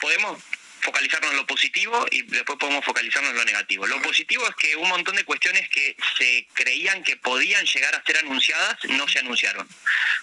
[0.00, 0.42] podemos
[0.80, 3.86] focalizarnos en lo positivo y después podemos focalizarnos en lo negativo.
[3.86, 8.02] Lo positivo es que un montón de cuestiones que se creían que podían llegar a
[8.02, 9.68] ser anunciadas no se anunciaron.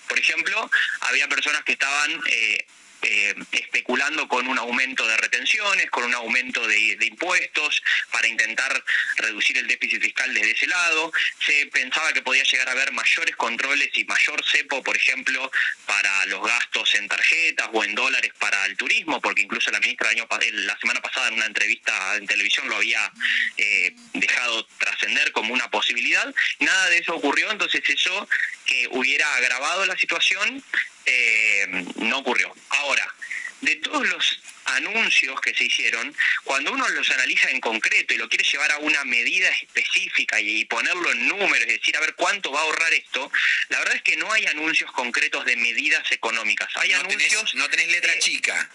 [0.08, 0.70] Por ejemplo,
[1.02, 2.66] había personas que estaban eh,
[3.02, 8.84] eh, especulando con un aumento de retenciones, con un aumento de, impuestos para intentar
[9.18, 11.12] reducir el déficit fiscal desde ese lado.
[11.46, 15.52] Se pensaba que podía llegar a haber mayores controles y mayor cepo, por ejemplo,
[15.86, 20.10] para los gastos en tarjetas o en dólares para el turismo, porque incluso la ministra
[20.10, 23.12] año, la semana pasada en una entrevista en televisión lo había
[23.58, 26.34] eh, dejado trascender como una posibilidad.
[26.60, 28.28] Nada de eso ocurrió, entonces eso
[28.66, 30.64] que hubiera agravado la situación
[31.08, 32.54] eh, no ocurrió.
[32.70, 33.16] Ahora,
[33.62, 36.14] de todos los anuncios que se hicieron,
[36.44, 40.66] cuando uno los analiza en concreto y lo quiere llevar a una medida específica y,
[40.66, 43.32] ponerlo en números, es decir, a ver cuánto va a ahorrar esto,
[43.70, 46.70] la verdad es que no hay anuncios concretos de medidas económicas.
[46.76, 47.56] Hay anuncios.
[47.56, 48.70] no tenés letra chica.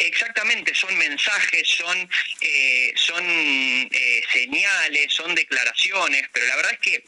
[0.00, 2.08] Exactamente, son mensajes, son,
[2.40, 7.04] eh, son eh, señales, son declaraciones, pero la verdad es que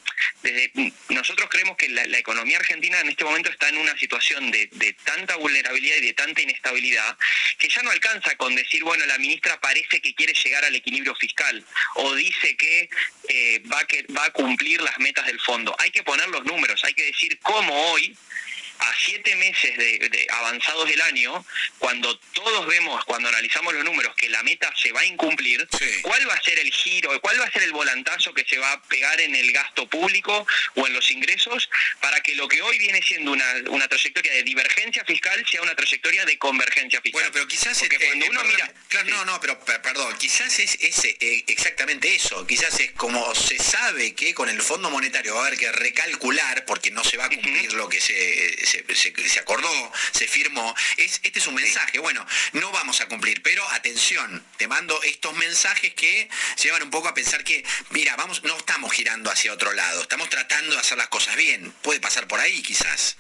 [1.09, 4.69] nosotros creemos que la, economía argentina en este momento está en una situación de,
[5.05, 7.17] tanta vulnerabilidad y de tanta inestabilidad
[7.59, 11.15] que ya no alcanza con decir, bueno, la ministra parece que quiere llegar al equilibrio
[11.15, 11.65] fiscal
[11.95, 12.91] o dice que,
[13.31, 15.75] eh, va, que va a cumplir las metas del fondo.
[15.79, 18.15] Hay que poner los números, hay que decir cómo hoy
[18.83, 21.45] a siete meses de, avanzados del año,
[21.79, 25.69] cuando todos vemos, cuando analizamos los números, que la meta se va a incumplir,
[26.03, 28.73] ¿cuál va a ser el giro, cuál va a ser el volantazo que se va
[28.73, 32.79] a pegar en el gasto público o en los ingresos para que lo que hoy
[32.79, 37.21] viene siendo una, una trayectoria de divergencia fiscal sea una trayectoria de convergencia fiscal?
[37.21, 38.73] Bueno, pero quizás Porque cuando uno mira...
[38.89, 43.59] Claro, no, no, pero perdón, quizás es, ese eh, exactamente eso, quizás es como se
[43.59, 47.27] sabe que con el Fondo Monetario va a haber que recalcular, porque no se va
[47.27, 50.75] a cumplir lo que se se, acordó, se firmó.
[50.97, 51.99] Es, este es un mensaje.
[51.99, 56.29] Bueno, no vamos a cumplir, pero atención, te mando estos mensajes que
[56.63, 60.29] llevan un poco a pensar que, mira, vamos, no estamos girando hacia otro lado, estamos
[60.29, 61.73] tratando de hacer las cosas bien.
[61.83, 63.17] Puede pasar por ahí quizás.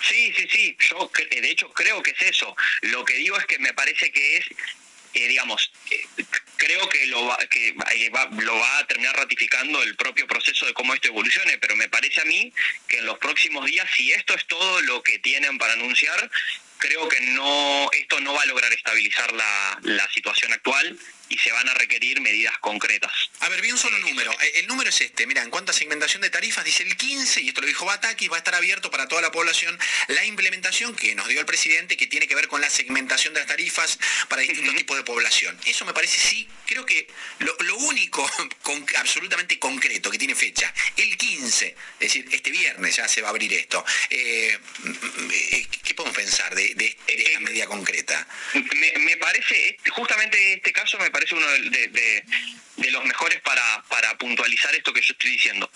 [0.00, 2.54] Sí, sí, sí, yo de hecho creo que es eso.
[2.82, 4.46] Lo que digo es que me parece que es
[5.14, 6.24] eh, digamos, eh,
[6.56, 10.72] creo que lo va, que eh, lo va a terminar ratificando el propio proceso de
[10.72, 12.52] cómo esto evolucione, pero me parece a mí
[12.88, 16.30] que en los próximos días, si esto es todo lo que tienen para anunciar,
[16.78, 20.98] creo que no esto no va a lograr estabilizar la, la situación actual
[21.32, 23.10] y se van a requerir medidas concretas.
[23.40, 24.30] A ver, vi un solo número.
[24.40, 25.26] Eh, el número es este.
[25.26, 28.28] Mira, en cuanto a segmentación de tarifas, dice el 15, y esto lo dijo Bataki,
[28.28, 29.78] va a estar abierto para toda la población
[30.08, 33.40] la implementación que nos dio el presidente que tiene que ver con la segmentación de
[33.40, 33.98] las tarifas
[34.28, 35.58] para distintos tipos de población.
[35.64, 37.06] Eso me parece sí creo que
[37.40, 38.28] lo, lo único
[38.62, 43.28] con- absolutamente concreto que tiene fecha, el 15, es decir, este viernes ya se va
[43.28, 43.84] a abrir esto.
[44.10, 48.26] Eh, mm, eh, ¿Qué podemos pensar de, de- de esta medida concreta?
[48.54, 52.24] me, me parece, justamente este caso me parece uno de, de- de-
[52.74, 55.70] de los mejores para, para puntualizar esto que yo estoy diciendo.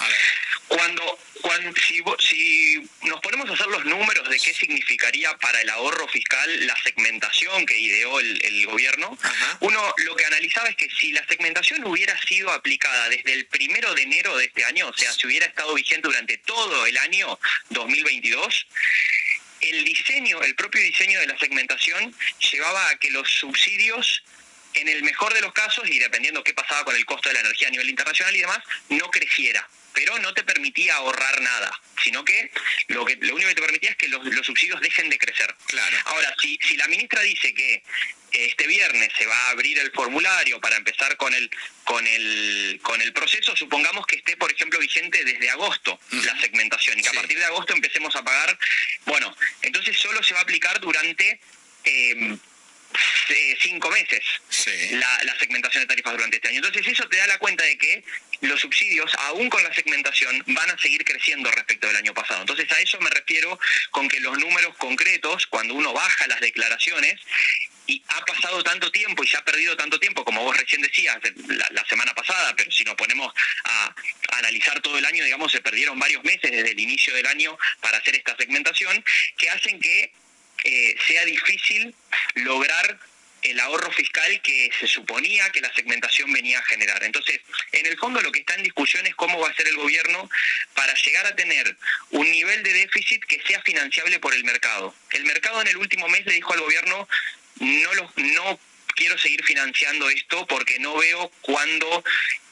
[0.66, 5.68] Cuando, cuando si, si nos ponemos a hacer los números de qué significaría para el
[5.70, 9.16] ahorro fiscal la segmentación que ideó el, el gobierno,
[9.60, 13.94] uno lo que analizaba es que si la segmentación hubiera sido aplicada desde el primero
[13.94, 17.38] de enero de este año, o sea, si hubiera estado vigente durante todo el año
[17.70, 18.66] 2022,
[19.60, 22.14] el diseño, el propio diseño de la segmentación
[22.50, 24.22] llevaba a que los subsidios,
[24.76, 27.40] en el mejor de los casos, y dependiendo qué pasaba con el costo de la
[27.40, 28.58] energía a nivel internacional y demás,
[28.90, 29.68] no creciera.
[29.92, 32.50] Pero no te permitía ahorrar nada, sino que
[32.88, 35.54] lo, que, lo único que te permitía es que los, los subsidios dejen de crecer.
[35.66, 35.96] Claro.
[36.04, 37.82] Ahora, si, si la ministra dice que
[38.32, 41.50] este viernes se va a abrir el formulario para empezar con el
[41.84, 46.98] con el con el proceso, supongamos que esté, por ejemplo, vigente desde agosto la segmentación
[46.98, 48.58] y que a partir de agosto empecemos a pagar,
[49.06, 51.40] bueno, entonces solo se va a aplicar durante
[51.84, 52.36] eh,
[53.28, 54.22] eh, cinco meses
[54.92, 56.58] la, la segmentación de tarifas durante este año.
[56.58, 58.04] Entonces eso te da la cuenta de que
[58.42, 62.40] los subsidios, aún con la segmentación, van a seguir creciendo respecto del año pasado.
[62.40, 63.58] Entonces a eso me refiero
[63.90, 67.20] con que los números concretos, cuando uno baja las declaraciones,
[67.88, 71.18] y ha pasado tanto tiempo y se ha perdido tanto tiempo, como vos recién decías
[71.46, 73.32] la, la semana pasada, pero si nos ponemos
[73.62, 73.94] a,
[74.32, 77.56] a analizar todo el año, digamos, se perdieron varios meses desde el inicio del año
[77.80, 79.04] para hacer esta segmentación,
[79.38, 80.12] que hacen que
[80.64, 81.94] eh, sea difícil
[82.34, 82.98] lograr
[83.42, 87.02] el ahorro fiscal que se suponía que la segmentación venía a generar.
[87.04, 87.40] Entonces,
[87.72, 90.28] en el fondo lo que está en discusión es cómo va a ser el gobierno
[90.74, 91.76] para llegar a tener
[92.10, 94.94] un nivel de déficit que sea financiable por el mercado.
[95.10, 97.08] El mercado en el último mes le dijo al gobierno,
[97.60, 98.60] no, lo, no
[98.94, 102.04] quiero seguir financiando esto porque no veo cuándo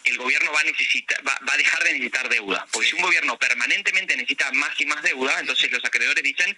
[0.05, 2.67] el gobierno va a necesitar, va, va a dejar de necesitar deuda.
[2.71, 6.57] Porque si un gobierno permanentemente necesita más y más deuda, entonces los acreedores dicen,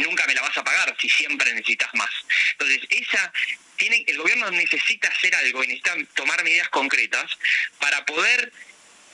[0.00, 2.10] nunca me la vas a pagar si siempre necesitas más.
[2.52, 3.32] Entonces, esa
[3.76, 7.38] tiene, el gobierno necesita hacer algo y necesita tomar medidas concretas
[7.78, 8.52] para poder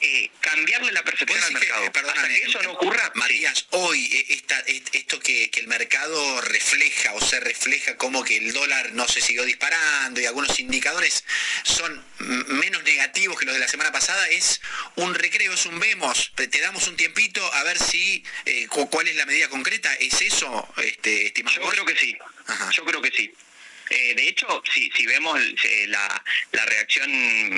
[0.05, 1.85] eh, cambiarle la percepción al mercado.
[1.87, 4.61] Hasta que eso no ocurra, Matías, hoy eh, esta-
[4.93, 9.21] esto que, que el mercado refleja o se refleja como que el dólar no se
[9.21, 11.25] siguió disparando y algunos indicadores
[11.65, 14.61] son menos negativos que los de la semana pasada, es
[14.97, 19.09] un recreo, es un vemos, te damos un tiempito a ver si eh, cu- cuál
[19.09, 21.57] es la medida concreta, ¿es eso, este, estimado?
[21.63, 22.17] Yo creo que sí,
[22.77, 23.33] yo creo que sí.
[23.91, 27.11] Eh, de hecho, si, si vemos eh, la, la reacción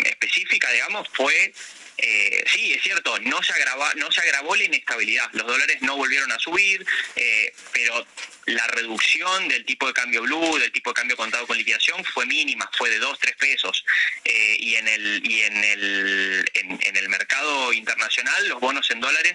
[0.04, 1.52] específica, digamos, fue,
[1.98, 5.96] eh, sí, es cierto, no se, agrava, no se agravó la inestabilidad, los dólares no
[5.96, 6.84] volvieron a subir,
[7.16, 8.06] eh, pero
[8.46, 12.26] la reducción del tipo de cambio blue, del tipo de cambio contado con liquidación, fue
[12.26, 13.84] mínima, fue de 2, 3 pesos.
[14.24, 19.00] Eh, y en el, y en el, en- en el mercado internacional, los bonos en
[19.00, 19.34] dólares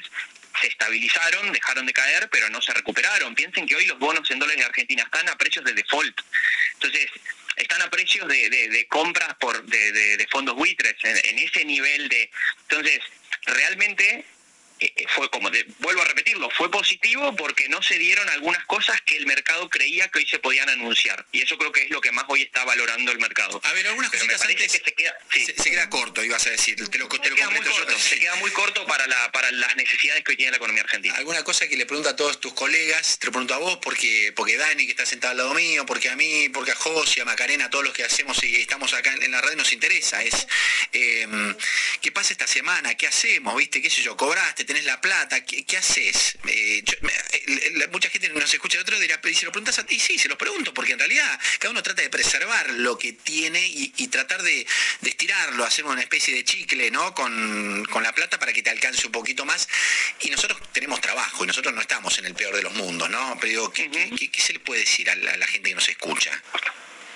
[0.61, 3.33] se estabilizaron, dejaron de caer, pero no se recuperaron.
[3.35, 6.21] Piensen que hoy los bonos en dólares de Argentina están a precios de default.
[6.73, 7.09] Entonces,
[7.61, 12.29] están a precios de, de- compras por de, de- fondos buitres, en, ese nivel de...
[12.69, 12.99] Entonces,
[13.45, 14.25] realmente
[15.15, 19.17] fue como, de- vuelvo a repetirlo, fue positivo porque no se dieron algunas cosas que
[19.17, 21.25] el mercado creía que hoy se podían anunciar.
[21.31, 23.59] Y eso creo que es lo que más hoy está valorando el mercado.
[23.63, 25.45] A ver, algunas Pero me cositas parece antes- que se queda, sí.
[25.45, 27.71] Se, se queda corto, ibas a decir, te lo, te lo queda muy yo.
[27.71, 30.83] corto, se queda muy corto para, la, para las necesidades que hoy tiene la economía
[30.83, 31.15] argentina.
[31.15, 34.33] Alguna cosa que le pregunto a todos tus colegas, te lo pregunto a vos, porque,
[34.35, 37.25] porque Dani, que está sentado al lado mío, porque a mí, porque a José, a
[37.25, 40.23] Macarena, a todos los que hacemos y estamos acá en, en la red nos interesa,
[40.23, 40.47] es
[40.93, 41.27] eh,
[42.01, 45.65] qué pasa esta semana, qué hacemos, viste, qué sé yo, cobraste, tenés la plata, qué,
[45.65, 46.37] qué haces.
[46.47, 49.51] Eh, yo- me- eh, mucha gente nos escucha de otro dirá, "Pero, ¿y si lo
[49.51, 52.69] preguntas a ti, sí, se los pregunto, porque en realidad cada uno trata de preservar
[52.71, 54.65] lo que tiene y, y tratar de,
[55.01, 57.13] de estirarlo, hacer una especie de chicle, ¿no?
[57.13, 59.67] Con, con la plata para que te alcance un poquito más.
[60.21, 63.37] Y nosotros tenemos trabajo y nosotros no estamos en el peor de los mundos, ¿no?
[63.41, 65.69] Pero digo, ¿qué, qué- qué- qué se le puede decir a la, a la gente
[65.69, 66.31] que nos escucha?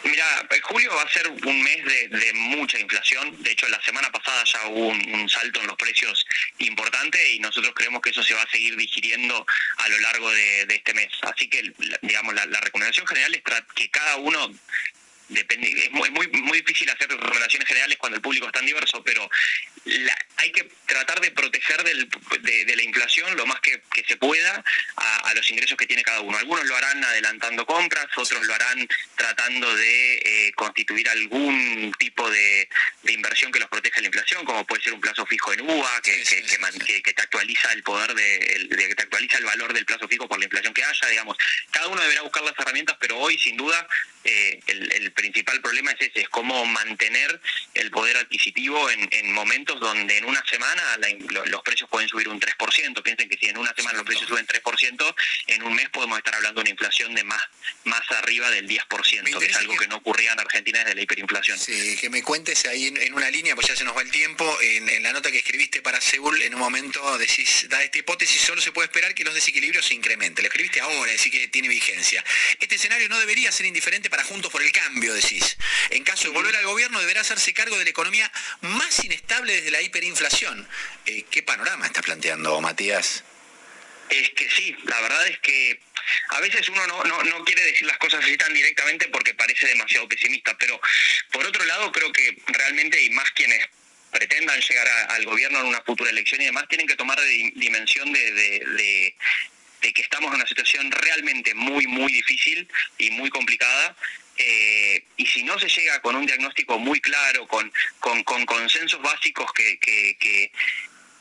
[0.05, 3.41] Mira, eh, julio va a ser un mes de, de mucha inflación.
[3.41, 6.25] De hecho, la semana pasada ya hubo un, salto en los precios
[6.59, 9.45] importante y nosotros creemos que eso se va a seguir digiriendo
[9.77, 11.09] a lo largo de, de este mes.
[11.21, 13.41] Así que, digamos, la, recomendación general es
[13.73, 14.51] que cada uno
[15.29, 19.03] depende es muy, muy muy difícil hacer recomendaciones generales cuando el público es tan diverso
[19.03, 19.29] pero
[19.85, 22.09] la- hay que tratar de proteger del-
[22.41, 24.63] de, de la inflación lo más que, que se pueda
[24.97, 26.37] a, a, los ingresos que tiene cada uno.
[26.37, 32.67] Algunos lo harán adelantando compras, otros lo harán tratando de eh, constituir algún tipo de,
[33.07, 36.01] inversión que los proteja de la inflación, como puede ser un plazo fijo en UVA,
[36.01, 36.23] que,
[37.03, 40.37] que, te actualiza el poder de, que te actualiza el valor del plazo fijo por
[40.37, 41.37] la inflación que haya, digamos.
[41.71, 43.87] Cada uno deberá buscar las herramientas, pero hoy sin duda
[44.23, 47.41] eh, el, principal problema es ese, es cómo mantener
[47.73, 50.81] el poder adquisitivo en, momentos donde en una semana
[51.47, 53.01] los precios pueden subir un 3%.
[53.01, 55.15] Piensen que si en una semana los precios suben 3%,
[55.47, 57.41] en un mes podemos estar hablando de una inflación de más,
[57.85, 59.87] más arriba del 10%, que es algo que...
[59.87, 61.57] no ocurría en Argentina desde la hiperinflación.
[61.57, 64.45] Sí, que me cuentes ahí en, una línea, pues ya se nos va el tiempo,
[64.61, 68.61] en, la nota que escribiste para Seúl, en un momento decís, da esta hipótesis, solo
[68.61, 70.43] se puede esperar que los desequilibrios se incrementen.
[70.43, 72.23] Lo escribiste ahora, decís que tiene vigencia.
[72.59, 75.57] Este escenario no debería ser indiferente para Juntos por el Cambio, decís.
[75.89, 79.71] En caso de volver al gobierno, deberá hacerse cargo de la economía más inestable desde
[79.71, 80.67] la hiperinflación.
[81.05, 83.23] Eh, ¿Qué panorama estás planteando, Matías?
[84.09, 85.79] Es que sí, la verdad es que
[86.29, 90.07] a veces uno no, no, quiere decir las cosas así tan directamente porque parece demasiado
[90.07, 90.79] pesimista, pero
[91.31, 93.67] por otro lado creo que realmente hay más quienes
[94.11, 97.19] pretendan llegar al gobierno en una futura elección y demás tienen que tomar
[97.55, 99.15] dimensión de,
[99.81, 102.67] que estamos en una situación realmente muy, muy difícil
[102.97, 103.95] y muy complicada.
[104.37, 104.74] Eh, y
[105.35, 110.49] si no se llega con un diagnóstico muy claro, con, con, consensos básicos que, que,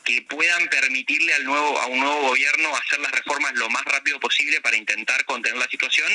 [0.05, 4.17] que puedan permitirle al nuevo, a un nuevo gobierno hacer las reformas lo más rápido
[4.21, 6.09] posible para intentar contener la situación,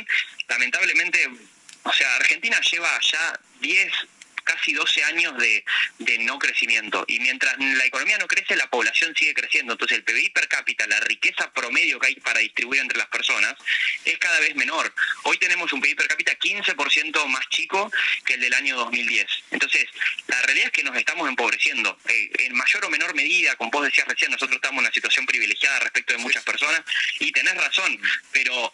[0.48, 1.28] lamentablemente,
[1.82, 3.92] o sea, Argentina lleva ya 10,
[4.50, 5.64] casi 12 años de,
[6.20, 7.04] no crecimiento.
[7.06, 9.74] Y mientras la economía no crece, la población sigue creciendo.
[9.74, 13.54] Entonces el PBI per cápita, la riqueza promedio que hay para distribuir entre las personas,
[14.04, 14.92] es cada vez menor.
[15.22, 17.90] Hoy tenemos un PBI per cápita 15% más chico
[18.24, 19.26] que el del año 2010.
[19.52, 19.86] Entonces,
[20.26, 21.96] la realidad es que nos estamos empobreciendo.
[22.08, 25.26] Eh, en mayor o menor medida, como vos decías recién, nosotros estamos en una situación
[25.26, 26.82] privilegiada respecto de muchas personas,
[27.20, 28.00] y tenés razón,
[28.32, 28.72] pero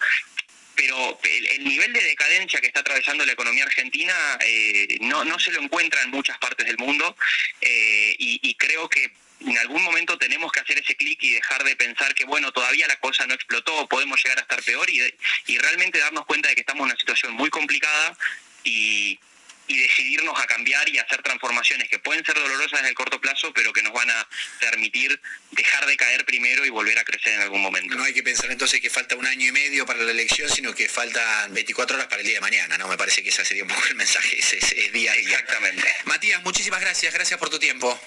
[0.77, 5.51] pero el, nivel de decadencia que está atravesando la economía argentina eh, no, no se
[5.51, 7.17] lo encuentra en muchas partes del mundo
[7.61, 11.77] eh, y, creo que en algún momento tenemos que hacer ese clic y dejar de
[11.77, 15.03] pensar que, bueno, todavía la cosa no explotó, podemos llegar a estar peor y,
[15.47, 18.17] y realmente darnos cuenta de que estamos en una situación muy complicada
[18.65, 19.19] y,
[19.69, 23.53] y decidirnos a cambiar y hacer transformaciones que pueden ser dolorosas en el corto plazo,
[23.53, 24.29] pero que nos van a
[24.61, 25.21] permitir
[25.51, 27.97] dejar de caer primero y volver a crecer en algún momento.
[27.97, 30.75] No hay que pensar entonces que falta un año y medio para la elección, sino
[30.75, 32.89] que faltan 24 horas para el día de mañana, ¿no?
[32.89, 35.39] Me parece que ese sería un poco el mensaje, es, es, día a día.
[35.39, 35.95] Exactamente.
[36.05, 37.99] Matías, muchísimas gracias, gracias por tu tiempo.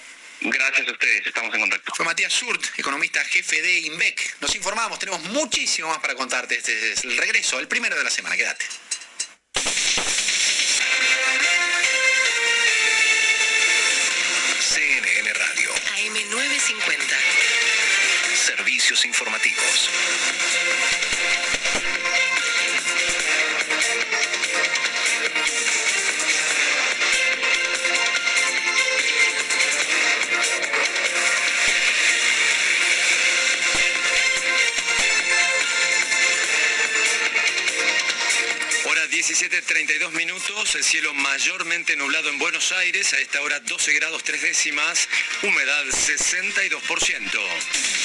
[0.42, 1.92] Gracias a ustedes, estamos en contacto.
[1.94, 4.36] Fue Matías Surt, economista jefe de INVEC.
[4.40, 6.56] Nos informamos, tenemos muchísimo más para contarte.
[6.56, 8.36] Este es el regreso, el primero de la semana.
[8.36, 8.64] Quédate.
[18.34, 19.90] Servicios informativos.
[39.30, 44.42] 17.32 minutos, el cielo mayormente nublado en Buenos Aires, a esta hora 12 grados 3
[44.42, 45.08] décimas,
[45.44, 47.99] humedad 62%.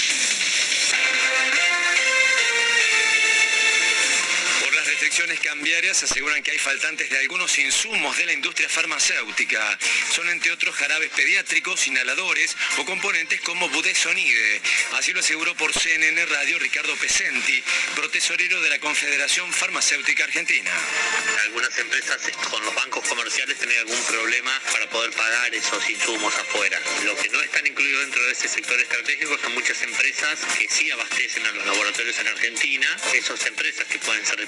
[5.15, 9.79] Restricciones cambiarias aseguran que hay faltantes de algunos insumos de la industria farmacéutica.
[10.11, 14.61] Son entre otros jarabes pediátricos, inhaladores o componentes como budesonide.
[14.97, 17.63] Así lo aseguró por CNN Radio Ricardo Pesenti,
[17.95, 20.71] protesorero de la Confederación Farmacéutica Argentina.
[21.43, 22.19] Algunas empresas
[22.49, 26.77] con los bancos comerciales tienen algún problema para poder pagar esos insumos afuera.
[27.05, 30.91] Lo que no están incluidos dentro de ese sector estratégico son muchas empresas que sí
[30.91, 32.87] abastecen a los laboratorios en Argentina.
[33.13, 34.47] Esas empresas que pueden ser de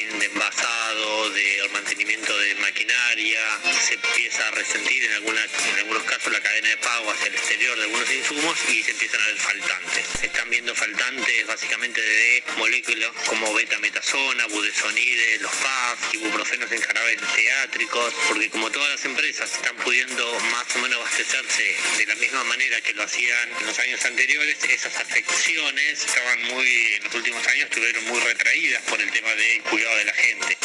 [0.00, 3.40] De envasado, de mantenimiento de maquinaria,
[3.86, 7.34] se empieza a resentir en, alguna, en algunos casos la cadena de pago hacia el
[7.34, 10.06] exterior de algunos insumos y se empiezan a ver faltantes.
[10.18, 17.18] Se están viendo faltantes básicamente de moléculas como betametasona, budesonide, los PAF, ibuprofenos en jarabes
[17.34, 22.42] teátricos, porque como todas las empresas están pudiendo más o menos abastecerse de la misma
[22.44, 27.46] manera que lo hacían en los años anteriores, esas afecciones estaban muy, en los últimos
[27.48, 30.58] años estuvieron muy retraídas por el tema de cuidado de la gente.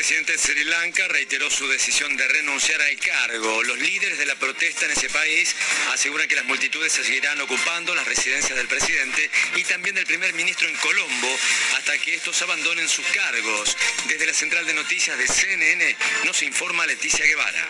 [0.00, 3.62] Presidente de Sri Lanka reiteró su decisión de renunciar al cargo.
[3.64, 5.54] Los líderes de la protesta en ese país
[5.92, 10.66] aseguran que las multitudes seguirán ocupando las residencias del presidente y también del primer ministro
[10.66, 11.28] en Colombo
[11.76, 13.76] hasta que estos abandonen sus cargos.
[14.08, 15.94] Desde la central de noticias de CNN
[16.24, 17.68] nos informa Leticia Guevara.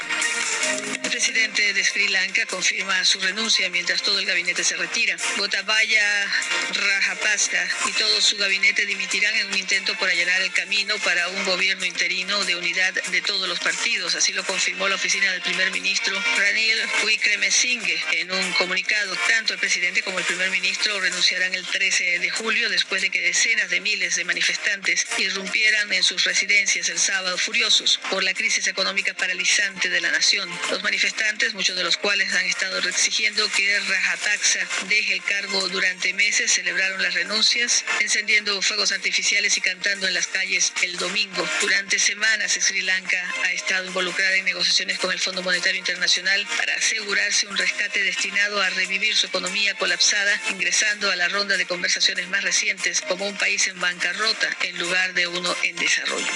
[1.02, 5.16] El presidente de Sri Lanka confirma su renuncia mientras todo el gabinete se retira.
[5.36, 6.32] Gotabaya
[6.74, 11.44] Rajapaksa y todo su gabinete dimitirán en un intento por allanar el camino para un
[11.44, 14.15] gobierno interino de unidad de todos los partidos.
[14.15, 19.16] Así lo confirmó la oficina del primer ministro Ranil Wickremesinghe en un comunicado.
[19.28, 23.20] Tanto el presidente como el primer ministro renunciarán el 13 de julio después de que
[23.20, 28.69] decenas de miles de manifestantes irrumpieran en sus residencias el sábado furiosos por la crisis
[28.69, 30.48] económica paralizante de la nación.
[30.70, 36.15] Los manifestantes, muchos de los cuales han estado exigiendo que Rajapaksa deje el cargo durante
[36.15, 41.48] meses, celebraron las renuncias, encendiendo fuegos artificiales y cantando en las calles el domingo.
[41.61, 46.74] Durante semanas Sri Lanka ha estado involucrada en negociaciones con el Fondo Monetario Internacional para
[46.74, 52.27] asegurarse un rescate destinado a revivir su economía colapsada, ingresando a la ronda de conversaciones
[52.28, 56.27] más recientes como un país en bancarrota en lugar de uno en desarrollo.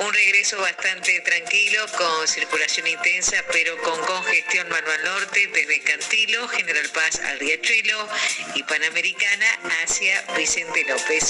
[0.00, 6.88] Un regreso bastante tranquilo, con circulación intensa, pero con congestión manual norte desde Cantilo, General
[6.90, 8.08] Paz al Riachuelo
[8.54, 9.46] y Panamericana
[9.82, 11.25] hacia Vicente López.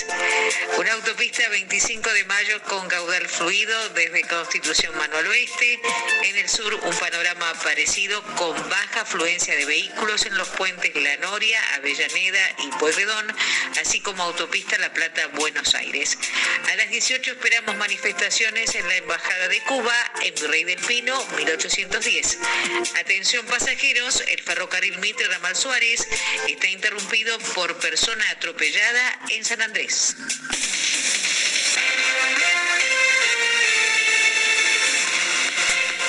[0.77, 5.81] Una autopista 25 de mayo con caudal fluido desde Constitución Manual Oeste.
[6.25, 11.17] En el sur un panorama parecido con baja afluencia de vehículos en los puentes La
[11.19, 13.35] Noria, Avellaneda y Pueyrredón,
[13.81, 16.19] así como autopista La Plata Buenos Aires.
[16.71, 22.39] A las 18 esperamos manifestaciones en la Embajada de Cuba, en Virrey del Pino, 1810.
[23.01, 26.07] Atención pasajeros, el ferrocarril Mitre Ramal Suárez
[26.47, 29.86] está interrumpido por persona atropellada en San Andrés.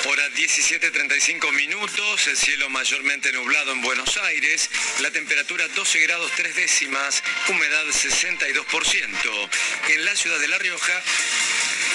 [0.06, 4.68] Hora 17.35 minutos, el cielo mayormente nublado en Buenos Aires,
[5.00, 9.48] la temperatura 12 grados 3 décimas, humedad 62%.
[9.90, 11.02] En la ciudad de La Rioja,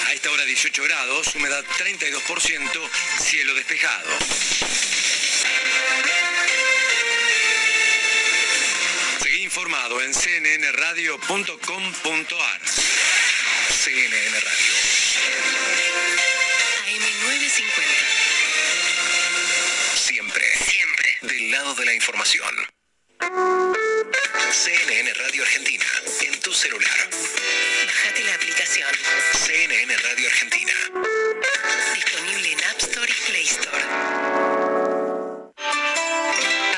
[0.06, 2.90] a esta hora 18 grados, humedad 32%,
[3.20, 4.08] cielo despejado.
[9.54, 12.60] Informado en cnnradio.com.ar.
[13.70, 14.72] CNN Radio.
[16.88, 17.94] AM950.
[19.94, 20.44] Siempre.
[20.56, 21.18] Siempre.
[21.22, 22.52] Del lado de la información.
[24.50, 25.86] CNN Radio Argentina.
[26.22, 27.08] En tu celular.
[27.86, 28.90] Bájate la aplicación.
[29.46, 30.72] CNN Radio Argentina.
[31.94, 33.84] Disponible en App Store y Play Store.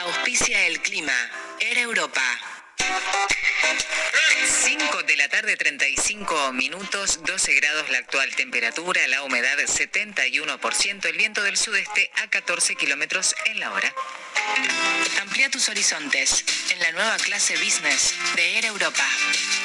[0.01, 1.31] Auspicia el clima.
[1.59, 2.23] Era Europa.
[4.47, 11.17] 5 de la tarde, 35 minutos, 12 grados la actual temperatura, la humedad 71%, el
[11.17, 13.93] viento del sudeste a 14 kilómetros en la hora.
[15.21, 19.05] Amplía tus horizontes en la nueva clase Business de Air Europa.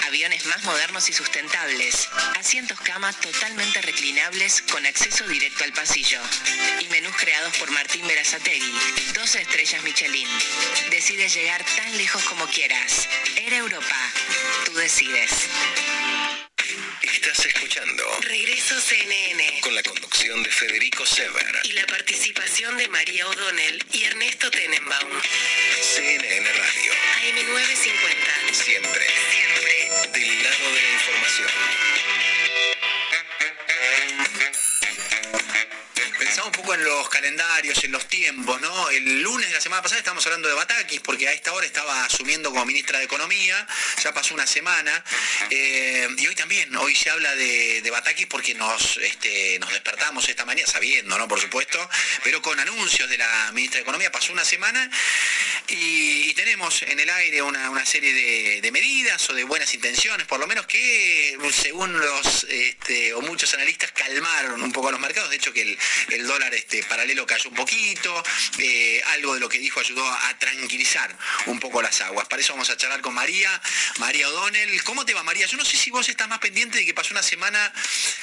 [0.08, 2.10] Aviones más modernos y sustentables.
[2.40, 6.20] Asientos cama totalmente reclinables con acceso directo al pasillo.
[6.80, 8.74] Y menús creados por Martín Berazategui.
[9.14, 10.28] 12 estrellas Michelin.
[10.90, 13.08] Decides llegar tan lejos como quieras.
[13.36, 14.14] Air Europa.
[14.66, 15.32] Tú decides.
[17.02, 19.62] Estás escuchando Regreso CNN.
[19.62, 21.60] con la conducción de Federico Sever.
[21.64, 25.22] Y la participación de María O'Donnell y Ernesto Tenenbaum.
[25.82, 26.94] CNN Radio.
[27.24, 28.54] AM950.
[28.54, 29.08] Siempre.
[29.32, 30.20] Siempre.
[30.20, 31.50] Del lado de la información.
[36.44, 38.90] Un poco en los calendarios, en los tiempos, ¿no?
[38.90, 42.04] El lunes de la semana pasada estábamos hablando de Batakis, porque a esta hora estaba
[42.06, 43.68] asumiendo como ministra de Economía,
[44.04, 45.04] ya pasó una semana,
[45.52, 50.28] eh, y hoy también, hoy se habla de, de Batakis porque nos, este, nos despertamos
[50.30, 51.28] esta mañana, sabiendo, ¿no?
[51.28, 51.78] Por supuesto,
[52.24, 54.90] pero con anuncios de la ministra de Economía, pasó una semana,
[55.68, 60.26] y, tenemos en el aire una, una serie de, de medidas o de buenas intenciones,
[60.26, 65.00] por lo menos que, según los, este, o muchos analistas, calmaron un poco a los
[65.00, 65.78] mercados, de hecho que el,
[66.10, 68.24] el dólar este, paralelo cayó un poquito,
[68.58, 72.28] eh, algo de lo que dijo ayudó a, a tranquilizar un poco las aguas.
[72.28, 73.62] Para eso vamos a charlar con María,
[74.00, 74.84] María O'Donnell.
[74.84, 75.46] ¿Cómo te va María?
[75.46, 77.72] Yo no sé si vos estás más pendiente de que pasó una semana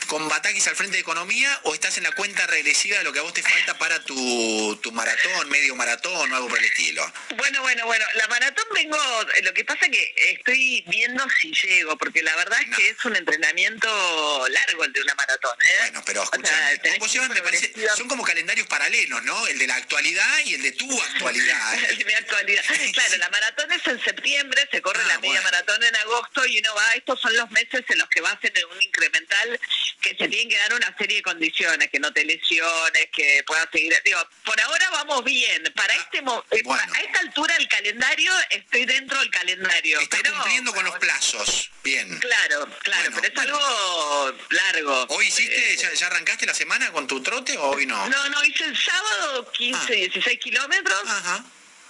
[0.07, 3.19] con Batakis al frente de Economía o estás en la cuenta regresiva de lo que
[3.19, 7.11] a vos te falta para tu, tu maratón, medio maratón o algo por el estilo.
[7.37, 8.99] Bueno, bueno, bueno, la maratón vengo,
[9.43, 13.17] lo que pasa que estoy viendo si llego, porque la verdad es que es un
[13.17, 15.77] entrenamiento largo el de una maratón, ¿eh?
[15.81, 19.47] Bueno, pero escúchame, vos llevas, me parece, son como calendarios paralelos, ¿no?
[19.49, 21.85] El de la actualidad y el de tu actualidad.
[21.91, 22.65] el de mi actualidad.
[22.95, 26.59] Claro, la maratón es en septiembre, se corre Ah, la media maratón en agosto y
[26.59, 29.61] uno va, estos son los meses en los que vas en un incremental
[30.01, 33.67] que se tienen que dar una serie de condiciones, que no te lesiones, que puedas
[33.73, 34.01] seguir.
[34.05, 35.63] Digo, por ahora vamos bien.
[35.75, 36.93] Para este mo- eh, bueno.
[36.95, 39.99] a esta altura del calendario estoy dentro del calendario.
[40.01, 41.71] Estás pero, cumpliendo con los plazos.
[41.83, 42.19] Bien.
[42.19, 45.07] Claro, claro, pero es algo largo.
[45.09, 48.09] ¿Hoy hiciste, ya, ya arrancaste la semana con tu trote o hoy no?
[48.09, 51.03] No, no, hice el sábado 15, 16 kilómetros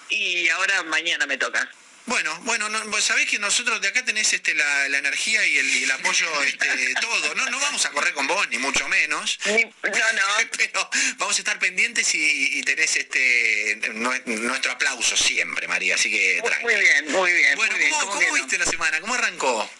[0.08, 1.68] y ahora mañana me toca.
[2.06, 5.58] Bueno, bueno, no, vos sabés que nosotros de acá tenés este, la, la energía y
[5.58, 7.34] el, y el apoyo, este, todo.
[7.34, 9.38] No, no vamos a correr con vos, ni mucho menos.
[9.44, 9.60] no, no.
[10.56, 15.96] Pero vamos a estar pendientes y, y tenés este nue- nuestro aplauso siempre, María.
[15.96, 16.64] Así que tranqui.
[16.64, 17.56] Muy bien, muy bien.
[17.56, 19.00] Bueno, muy bien, ¿cómo, ¿cómo cómo viste la semana?
[19.02, 19.70] ¿Cómo arrancó?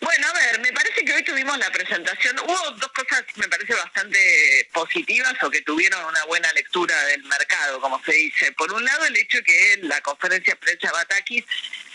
[0.00, 2.38] Bueno, a ver, me parece que hoy tuvimos la presentación.
[2.40, 7.80] Hubo dos cosas, me parece, bastante positivas o que tuvieron una buena lectura del mercado,
[7.80, 8.52] como se dice.
[8.52, 11.44] Por un lado, el hecho que la conferencia de prensa Batakis,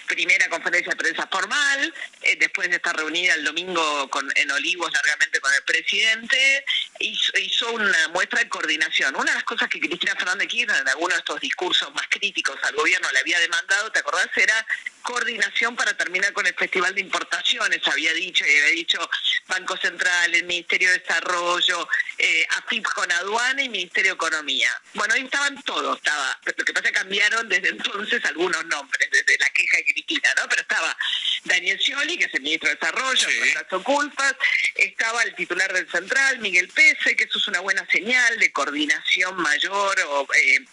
[0.07, 4.91] primera conferencia de prensa formal, eh, después de estar reunida el domingo con, en Olivos
[4.91, 6.65] largamente con el presidente,
[6.99, 9.15] hizo, hizo una muestra de coordinación.
[9.15, 12.57] Una de las cosas que Cristina Fernández Kirchner en algunos de estos discursos más críticos
[12.63, 14.29] al gobierno le había demandado, ¿te acordás?
[14.35, 14.65] Era
[15.03, 19.09] coordinación para terminar con el Festival de Importaciones, había dicho, y había dicho
[19.47, 24.69] Banco Central, el Ministerio de Desarrollo, eh, AFIP con aduana y Ministerio de Economía.
[24.93, 29.09] Bueno, ahí estaban todos, estaba, lo que pasa es que cambiaron desde entonces algunos nombres,
[29.11, 30.47] desde la queja de Cristina, ¿no?
[30.49, 30.97] Pero estaba
[31.43, 34.35] Daniel Scioli, que es el ministro de Desarrollo, Plazo Culpas,
[34.75, 39.35] estaba el titular del Central, Miguel Pese, que eso es una buena señal de coordinación
[39.41, 40.65] mayor o eh,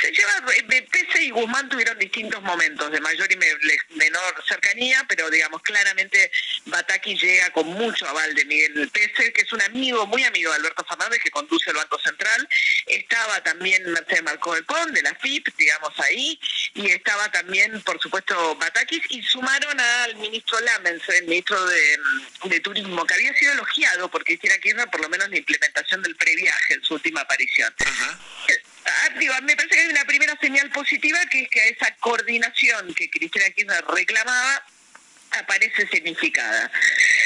[0.00, 3.54] se lleva eh, Pese y Guzmán tuvieron distintos momentos de mayor y me-
[3.96, 6.30] menor cercanía, pero digamos claramente
[6.66, 10.56] Bataki llega con mucho aval de Miguel Pese, que es un amigo, muy amigo de
[10.58, 12.48] Alberto Fernández, que conduce el Banco Central.
[12.86, 16.38] Estaba también Mercedes Marcó del Pon, de la FIP, digamos ahí,
[16.74, 21.98] y estaba también, por supuesto, Batakis, y sumaron al ministro Lamens, el ministro de,
[22.44, 26.16] de Turismo, que había sido elogiado por Cristina Kirchner, por lo menos la implementación del
[26.16, 27.74] previaje en su última aparición.
[27.80, 28.18] Ah,
[29.18, 33.10] digo, me parece que hay una primera señal positiva que es que esa coordinación que
[33.10, 34.64] Cristina Kirchner reclamaba
[35.30, 36.70] aparece significada.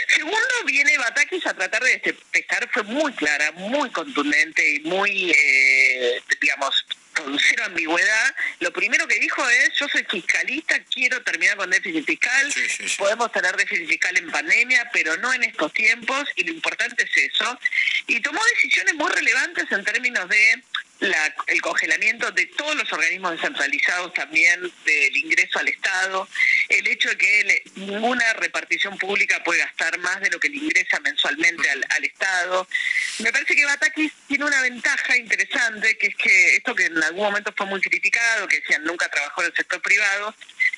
[0.08, 6.22] Segundo, viene Batakis a tratar de despejar, fue muy clara, muy contundente y muy, eh,
[6.40, 6.84] digamos,
[7.14, 8.34] con cero ambigüedad.
[8.60, 12.52] Lo primero que dijo es, yo soy fiscalista, quiero terminar con déficit fiscal,
[12.98, 17.32] podemos tener déficit fiscal en pandemia, pero no en estos tiempos, y lo importante es
[17.32, 17.58] eso.
[18.06, 20.62] Y tomó decisiones muy relevantes en términos de
[21.02, 26.28] la- el congelamiento de todos los organismos descentralizados también del ingreso al Estado,
[26.68, 31.00] el hecho de que ninguna repartición pública puede gastar más de lo que le ingresa
[31.00, 32.68] mensualmente al, al Estado.
[33.18, 37.24] Me parece que Batakis tiene una ventaja interesante, que es que esto que en algún
[37.24, 40.34] momento fue muy criticado, que decían nunca trabajó en el sector privado,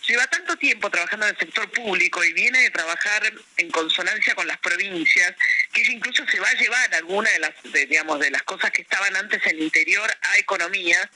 [0.07, 4.47] lleva tanto tiempo trabajando en el sector público y viene de trabajar en consonancia con
[4.47, 5.35] las provincias,
[5.73, 8.71] que ella incluso se va a llevar alguna de las, de, digamos, de las cosas
[8.71, 11.11] que estaban antes en el interior a economía,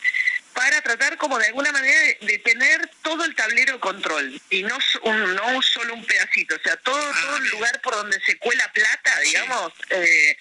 [0.54, 4.76] para tratar como de alguna manera de, tener todo el tablero de control y no,
[5.02, 8.68] un- no solo un pedacito, o sea, todo, todo el lugar por donde se cuela
[8.72, 9.72] plata, digamos.
[9.90, 10.36] eh,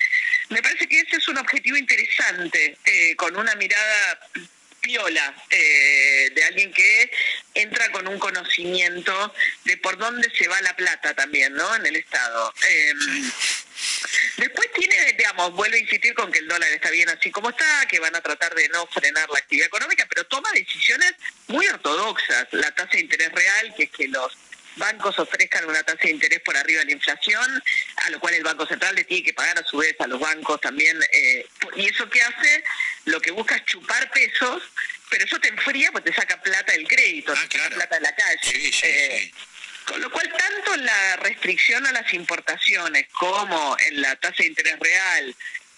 [0.49, 4.19] me parece que ese es un objetivo interesante, eh, con una mirada
[4.87, 7.11] piola eh, de alguien que
[7.53, 9.33] entra con un conocimiento
[9.65, 11.75] de por dónde se va la plata también, ¿no?
[11.75, 12.53] En el Estado.
[12.69, 12.93] Eh,
[14.37, 17.85] Después tiene, digamos, vuelve a insistir con que el dólar está bien así como está,
[17.87, 21.13] que van a tratar de no frenar la actividad económica, pero toma decisiones
[21.47, 22.47] muy ortodoxas.
[22.51, 24.35] La tasa de interés real, que es que los
[24.77, 27.63] bancos ofrezcan una tasa de interés por arriba de la inflación,
[28.05, 30.19] a lo cual el Banco Central le tiene que pagar a su vez a los
[30.19, 30.97] bancos también.
[31.11, 31.45] eh,
[31.75, 32.63] y eso que hace,
[33.05, 34.63] lo que busca es chupar pesos,
[35.09, 38.15] pero eso te enfría, pues te saca plata del crédito, te saca plata de la
[38.15, 38.71] calle.
[38.83, 39.31] Eh,
[39.85, 44.47] con lo cual, tanto en la restricción a las importaciones como en la tasa de
[44.47, 45.35] interés real,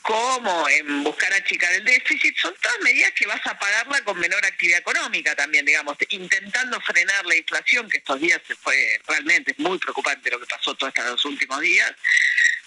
[0.09, 4.43] como en buscar achicar el déficit, son todas medidas que vas a pagarla con menor
[4.43, 9.77] actividad económica también, digamos, intentando frenar la inflación, que estos días se fue realmente muy
[9.77, 11.93] preocupante lo que pasó todos estos últimos días.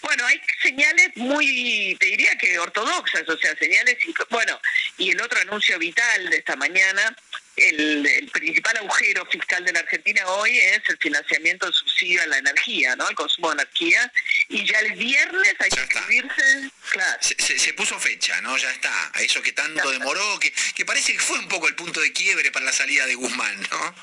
[0.03, 3.97] Bueno, hay señales muy, te diría que ortodoxas, o sea, señales,
[4.31, 4.61] bueno,
[4.99, 7.17] y el otro anuncio vital de esta mañana,
[7.57, 12.27] el, el principal agujero fiscal de la Argentina hoy es el financiamiento del subsidio a
[12.27, 13.09] la energía, ¿no?
[13.09, 14.13] El consumo de energía,
[14.49, 16.71] y ya el viernes hay que inscribirse.
[16.91, 17.19] Claro.
[17.21, 18.57] Se, se, puso fecha, ¿no?
[18.57, 19.11] Ya está.
[19.15, 22.13] A eso que tanto demoró, que, que parece que fue un poco el punto de
[22.13, 23.95] quiebre para la salida de Guzmán, ¿no?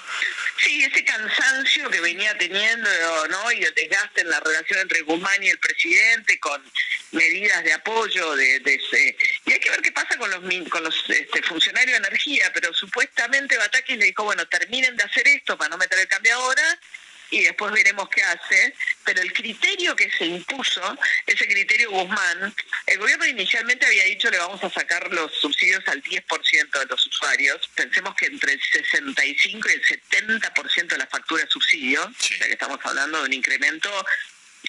[0.61, 2.89] Sí, ese cansancio que venía teniendo,
[3.29, 3.51] ¿no?
[3.51, 6.61] Y el desgaste en la relación entre Guzmán y el presidente con
[7.11, 9.17] medidas de apoyo de, de ese.
[9.49, 12.71] Y hay que ver qué pasa con los con los este, funcionarios de energía pero
[12.73, 16.79] supuestamente Batakis le dijo bueno terminen de hacer esto para no meter el cambio ahora
[17.31, 18.73] y después veremos qué hace,
[19.03, 20.97] pero el criterio que se impuso,
[21.27, 22.55] ese criterio Guzmán,
[22.87, 27.05] el gobierno inicialmente había dicho le vamos a sacar los subsidios al 10% de los
[27.05, 32.23] usuarios, pensemos que entre el 65 y el 70% de la factura de subsidio, o
[32.23, 33.89] sea que estamos hablando de un incremento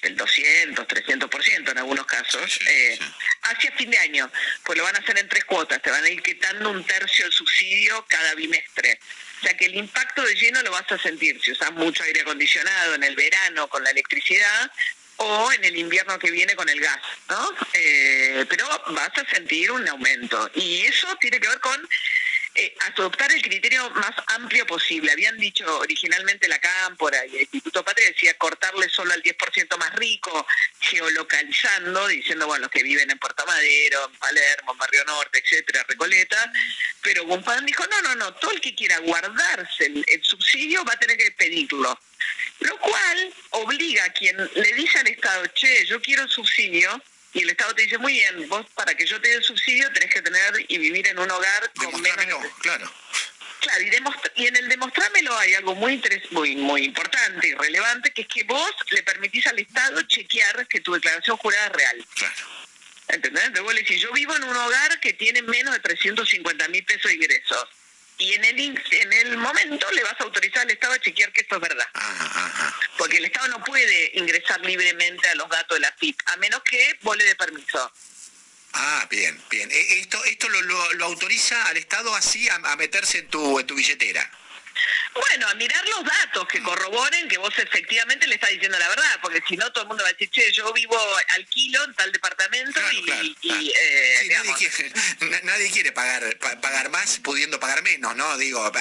[0.01, 2.97] del 200, 300% en algunos casos, eh,
[3.43, 4.31] hacia fin de año,
[4.63, 7.25] pues lo van a hacer en tres cuotas, te van a ir quitando un tercio
[7.25, 8.99] del subsidio cada bimestre.
[9.39, 12.21] O sea que el impacto de lleno lo vas a sentir si usas mucho aire
[12.21, 14.71] acondicionado en el verano con la electricidad
[15.17, 16.99] o en el invierno que viene con el gas,
[17.29, 17.55] ¿no?
[17.73, 20.49] Eh, pero vas a sentir un aumento.
[20.55, 21.89] Y eso tiene que ver con
[22.53, 25.11] eh, adoptar el criterio más amplio posible.
[25.11, 29.93] Habían dicho originalmente la Cámpora y el Instituto Patria decía cortarle solo al 10% más
[29.95, 30.45] rico,
[30.79, 35.85] geolocalizando, diciendo, bueno, los que viven en Puerto Madero, en Palermo, en Barrio Norte, etcétera,
[35.87, 36.51] Recoleta,
[37.01, 40.93] pero Guzmán dijo, no, no, no, todo el que quiera guardarse el, el subsidio va
[40.93, 41.97] a tener que pedirlo.
[42.59, 47.01] Lo cual obliga a quien le dice al Estado, che, yo quiero subsidio,
[47.33, 49.91] y el Estado te dice, muy bien, vos para que yo te dé el subsidio
[49.93, 52.45] tenés que tener y vivir en un hogar con menos...
[52.59, 52.91] claro.
[53.61, 56.01] Claro, y, y en el demostrámelo hay algo muy,
[56.31, 60.81] muy, muy importante y relevante, que es que vos le permitís al Estado chequear que
[60.81, 62.05] tu declaración jurada es real.
[62.15, 62.47] Claro.
[63.09, 63.43] ¿Entendés?
[63.43, 66.83] Entonces vos le decís, yo vivo en un hogar que tiene menos de 350 mil
[66.85, 67.67] pesos de ingresos
[68.21, 71.41] y en el, en el momento le vas a autorizar al Estado a chequear que
[71.41, 71.87] esto es verdad.
[72.97, 76.61] Porque el Estado no puede ingresar libremente a los datos de la FIP, a menos
[76.61, 77.91] que vos le dé permiso.
[78.73, 79.69] Ah, bien, bien.
[79.71, 83.65] E, esto esto lo, lo, autoriza al Estado así a, a meterse en tu, en
[83.65, 84.29] tu billetera.
[85.13, 89.19] Bueno, a mirar los datos que corroboren que vos efectivamente le estás diciendo la verdad,
[89.21, 90.97] porque si no todo el mundo va a decir, che, yo vivo
[91.29, 93.71] al kilo en tal departamento y...
[93.73, 94.37] Eh,
[95.43, 98.37] nadie, quiere, pagar pagar más pudiendo pagar menos, ¿no?
[98.37, 98.71] Digo,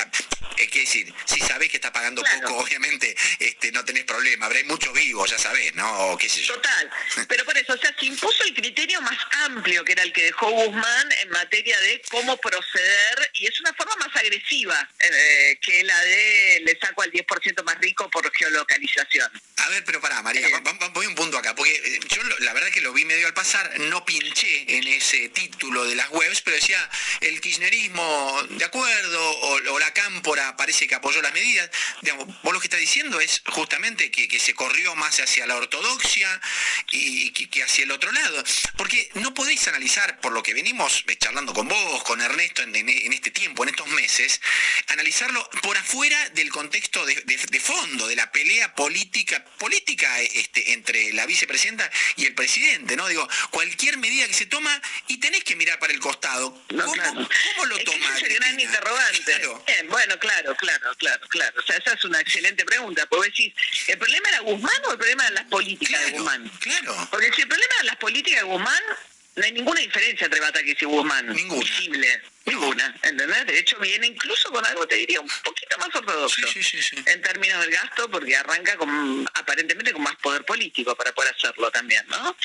[0.57, 4.61] es que decir, si sabés que estás pagando poco, obviamente este, no tenés problema, habrá
[4.65, 6.17] muchos vivos, ya sabés, ¿no?
[6.19, 6.55] qué sé yo.
[6.55, 6.91] Total,
[7.29, 10.25] pero por eso, o sea, se impuso el criterio más amplio que era el que
[10.25, 15.85] dejó Guzmán en materia de cómo proceder, y es una forma más agresiva eh, que
[15.91, 19.31] la de le saco al 10% más rico por geolocalización.
[19.57, 20.49] A ver, pero pará, María,
[20.93, 23.79] voy un punto acá, porque eh, yo la verdad que lo vi medio al pasar,
[23.81, 26.89] no pinché en ese título de las webs, pero decía
[27.21, 31.71] el kirchnerismo de acuerdo, o, la cámpora parece que apoyó las medidas.
[32.03, 36.41] Digamos, vos lo que estás diciendo es justamente que, se corrió más hacia la ortodoxia
[36.93, 38.43] y que, hacia el otro lado.
[38.77, 42.75] Porque no podéis analizar, por lo que venimos eh, charlando con vos, con Ernesto en,
[42.75, 44.41] en este tiempo, en estos meses,
[44.89, 51.27] analizarlo por afuera del contexto de, fondo, de la pelea política, política este, entre la
[51.27, 53.07] vicepresidenta y el presidente, ¿no?
[53.09, 56.63] Digo, cualquier medida que se toma y tenés que mirar para el costado.
[56.69, 58.23] ¿Cómo, lo tomas?
[58.23, 59.47] Es gran interrogante.
[59.89, 61.61] bueno, claro, claro, claro, claro.
[61.61, 63.07] O sea, esa es una excelente pregunta.
[63.07, 63.55] Porque decís,
[63.89, 66.51] ¿el problema era Guzmán o el problema de las políticas de Guzmán?
[66.61, 67.09] Claro.
[67.11, 68.83] Porque si el problema de las políticas de Guzmán,
[69.37, 71.35] no hay ninguna diferencia entre Batakis y Guzmán.
[71.35, 71.61] Ninguna.
[71.61, 72.23] Visible.
[72.47, 73.47] Ninguna, ¿entendés?
[73.47, 76.41] De hecho viene incluso con algo, te diría, un poquito más ortodoxo
[77.07, 81.71] en términos del gasto, porque arranca con aparentemente con más poder político para poder hacerlo
[81.71, 82.37] también, ¿no?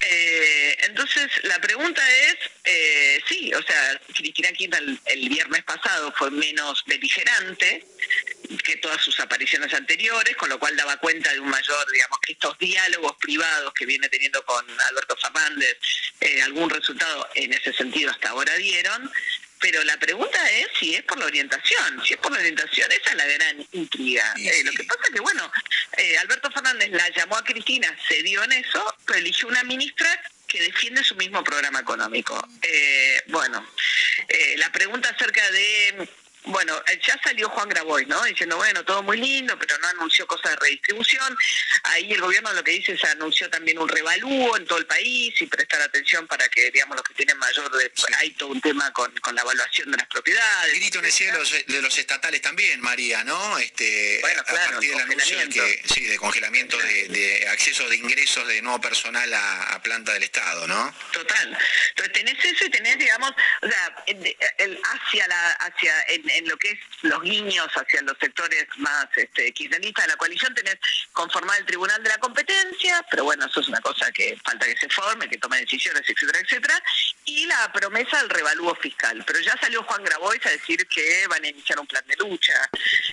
[0.00, 6.30] Eh, entonces, la pregunta es, eh, sí, o sea, Cristina Kirchner el, viernes pasado fue
[6.30, 7.84] menos beligerante
[8.64, 12.32] que todas sus apariciones anteriores, con lo cual daba cuenta de un mayor, digamos, que
[12.32, 15.78] estos diálogos privados que viene teniendo con Alberto Fernández,
[16.20, 19.10] eh, algún resultado en ese sentido hasta ahora dieron,
[19.62, 22.04] pero la pregunta es si es por la orientación.
[22.04, 24.34] Si es por la orientación, esa es la gran intriga.
[24.36, 25.50] Eh, lo que pasa es que, bueno,
[25.96, 30.20] eh, Alberto Fernández la llamó a Cristina, se dio en eso, pero eligió una ministra
[30.48, 32.36] que defiende su mismo programa económico.
[32.60, 33.64] Eh, bueno,
[34.56, 36.08] la pregunta acerca de
[36.44, 38.22] bueno, eh, ya salió Juan Graboy, ¿no?
[38.24, 41.36] Diciendo, bueno, todo muy lindo, pero no anunció cosas de redistribución.
[41.84, 45.40] Ahí el gobierno lo que dice es anunció también un revalúo en todo el país
[45.40, 47.70] y prestar atención para que, digamos, los que tienen mayor...
[47.76, 50.74] De, Hay todo un tema con, la evaluación de las propiedades.
[50.74, 53.58] Grito en el cielo de los estatales también, María, ¿no?
[53.58, 58.46] Este, bueno, claro, a partir del anuncio que, sí, de congelamiento de, acceso de ingresos
[58.48, 60.94] de nuevo personal a, planta del Estado, ¿no?
[61.12, 61.58] Total.
[61.88, 63.32] Entonces tenés eso y tenés, digamos,
[63.62, 65.52] o sea, el, hacia la...
[65.52, 66.02] hacia
[66.34, 70.54] en lo que es los guiños hacia los sectores más este, kirchneristas de la coalición,
[70.54, 70.78] tenés
[71.12, 74.76] conformar el Tribunal de la Competencia, pero bueno, eso es una cosa que falta que
[74.76, 76.82] se forme, que tome decisiones, etcétera, etcétera,
[77.24, 79.22] y la promesa del revalúo fiscal.
[79.26, 82.70] Pero ya salió Juan Grabois a decir que van a iniciar un plan de lucha,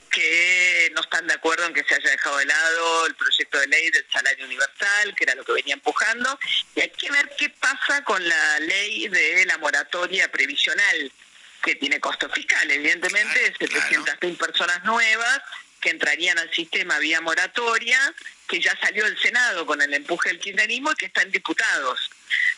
[0.10, 3.68] que no están de acuerdo en que se haya dejado de lado el proyecto de
[3.68, 6.40] ley del salario universal, que era lo que venía empujando,
[6.76, 11.12] y hay que ver qué pasa con la ley de la moratoria previsional,
[11.61, 15.41] que tiene costos fiscales, evidentemente, 700.000 personas nuevas
[15.80, 17.99] que entrarían al sistema vía moratoria,
[18.50, 22.10] que ya salió del Senado con el empuje del kirchnerismo y que están diputados.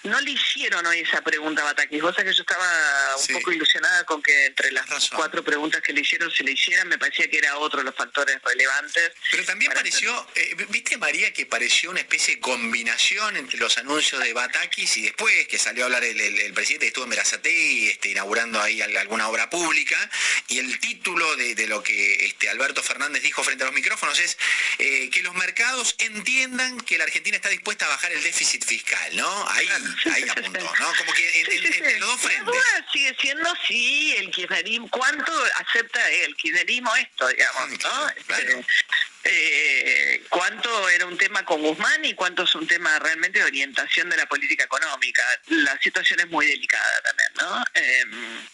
[0.04, 2.02] No le hicieron hoy esa pregunta a Batakis.
[2.02, 5.94] Vos sabés que yo estaba un poco ilusionada con que entre las cuatro preguntas que
[5.94, 6.88] le hicieron se le hicieran.
[6.88, 9.12] Me parecía que era otro de los factores relevantes.
[9.30, 14.24] Pero también pareció, eh, viste María, que pareció una especie de combinación entre los anuncios
[14.24, 18.10] de Batakis y después que salió a hablar el, presidente que estuvo en Verazate este,
[18.10, 19.98] inaugurando ahí alguna obra pública.
[20.48, 24.38] Y el título de, lo que este, Alberto Fernández dijo frente a los micrófonos es
[24.80, 29.16] eh, que los mercados entiendan que la Argentina está dispuesta a bajar el déficit fiscal,
[29.16, 29.50] ¿no?
[29.50, 29.68] Ahí,
[30.14, 30.94] ahí apuntó, ¿no?
[30.98, 32.46] Como que en, los dos frentes.
[32.46, 38.10] La duda sigue siendo si el kirchnerismo, cuánto acepta el kirchnerismo esto, digamos, ¿no?
[38.10, 38.66] Este,
[39.24, 44.10] eh, cuánto era un tema con Guzmán y cuánto es un tema realmente de orientación
[44.10, 45.24] de la política económica.
[45.48, 47.64] La situación es muy delicada también, ¿no?
[47.74, 48.48] Em,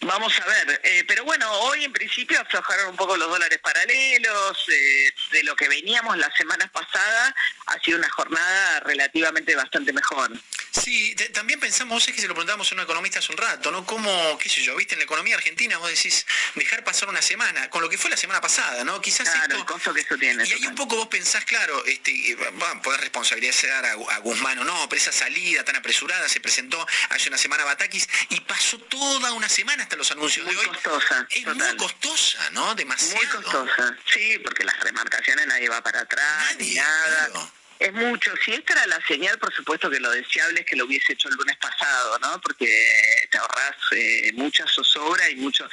[0.00, 4.58] Vamos a ver, eh, pero bueno, hoy en principio aflojaron un poco los dólares paralelos,
[4.68, 7.34] eh, de lo que veníamos la semana pasada,
[7.66, 10.30] ha sido una jornada relativamente bastante mejor.
[10.72, 13.86] Sí, también pensamos, es que se lo preguntamos a un economista hace un rato, ¿no?
[13.86, 17.70] ¿Cómo, qué sé yo, viste, en la economía argentina vos decís dejar pasar una semana,
[17.70, 19.00] con lo que fue la semana pasada, ¿no?
[19.00, 20.44] Quizás claro, el costo que eso tiene.
[20.44, 24.64] Y ahí un poco vos pensás, claro, este, bueno, podés responsabilizar a, a, Guzmán o
[24.64, 28.78] no, pero esa salida tan apresurada se presentó hace una semana Batakis y pasó
[29.24, 30.66] toda una semana hasta los anuncios de hoy.
[30.66, 32.74] Costosa, es muy costosa, ¿no?
[32.74, 33.16] Demasiado.
[33.16, 37.30] Muy costosa, sí, porque las remarcaciones nadie va para atrás, ni nada
[37.78, 38.32] es mucho.
[38.44, 41.28] Si esta era la señal, por supuesto que lo deseable es que lo hubiese hecho
[41.28, 42.40] el lunes pasado, ¿no?
[42.40, 45.68] Porque te ahorras eh, mucha zozobra y mucho...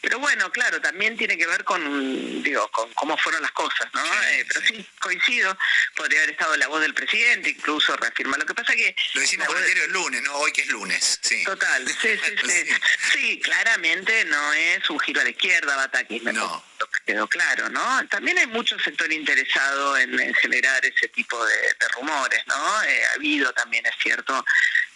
[0.00, 4.04] Pero bueno, claro, también tiene que ver con, digo, con cómo fueron las cosas, ¿no?
[4.04, 5.56] Eh, pero sí, coincido,
[5.96, 8.36] podría haber estado la voz del presidente, incluso reafirma.
[8.36, 8.94] Lo que pasa que...
[9.14, 10.34] Lo decimos con el diario el lunes, ¿no?
[10.36, 11.42] Hoy que es lunes, sí.
[11.44, 12.74] Total, sí, sí, sí.
[13.12, 16.22] sí, claramente no es un giro a la izquierda, Batakis.
[16.24, 16.64] No.
[17.06, 18.06] Quedó claro, ¿no?
[18.08, 21.45] También hay mucho sector interesado en, generar ese tipo de,
[21.94, 22.82] rumores, ¿no?
[22.84, 24.44] Eh, ha habido también, es cierto,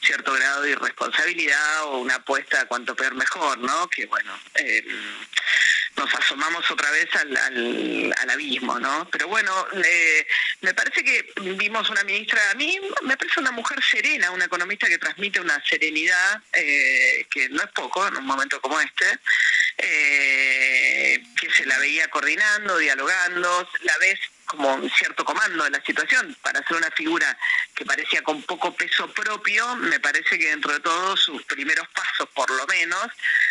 [0.02, 3.89] cierto grado de irresponsabilidad o una apuesta a cuanto peor mejor, ¿no?
[3.89, 4.85] Que bueno, eh,
[5.97, 9.09] nos asomamos otra vez al, al, abismo, ¿no?
[9.10, 9.52] Pero bueno,
[9.85, 10.27] eh,
[10.62, 14.86] me parece que vimos una ministra, a mí me parece una mujer serena, una economista
[14.86, 19.18] que transmite una serenidad eh, que no es poco en un momento como este,
[19.77, 24.18] que se la veía coordinando, dialogando, la ves
[24.51, 27.39] como un cierto comando de la situación para ser una figura
[27.72, 32.28] que parecía con poco peso propio, me parece que dentro de todo sus primeros pasos,
[32.35, 33.06] por lo menos,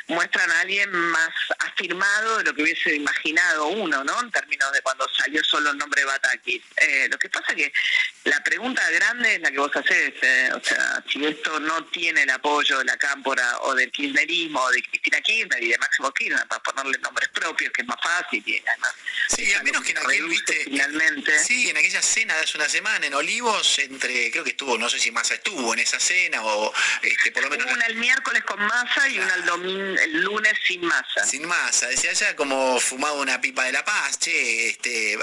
[0.08, 4.20] muestran a alguien más afirmado de lo que hubiese imaginado uno, ¿no?
[4.20, 6.64] En términos de cuando salió solo el nombre de Batakis.
[6.76, 7.72] Eh, lo que pasa que
[8.26, 12.24] la pregunta grande es la que vos hacés, eh, o sea, si esto no tiene
[12.24, 16.12] el apoyo de la Cámpora o del kirchnerismo o de Cristina Kirchner y de Máximo
[16.12, 18.94] Kirchner para ponerle nombres propios, que es más fácil y además...
[19.30, 21.40] Sí, a menos que, en aquel, viste, finalmente.
[21.40, 24.90] Sí, en aquella cena de hace una semana en Olivos, entre, creo que estuvo, no
[24.90, 27.72] sé si Massa estuvo en esa cena o este, por lo menos...
[27.72, 31.26] una el miércoles con Massa y una el, el lunes sin Massa.
[31.26, 35.18] Sin Massa, decía ya como fumado una pipa de la paz, che, este,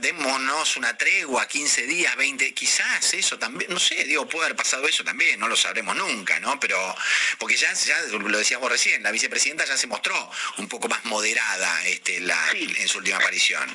[0.00, 4.86] démonos una tregua, 15 días, 20 quizás eso también, no sé, digo, puede haber pasado
[4.88, 6.58] eso también, no lo sabremos nunca, ¿no?
[6.60, 6.94] Pero,
[7.38, 11.86] porque ya, ya lo decíamos recién, la vicepresidenta ya se mostró un poco más moderada
[11.86, 13.68] este, la, en su última aparición.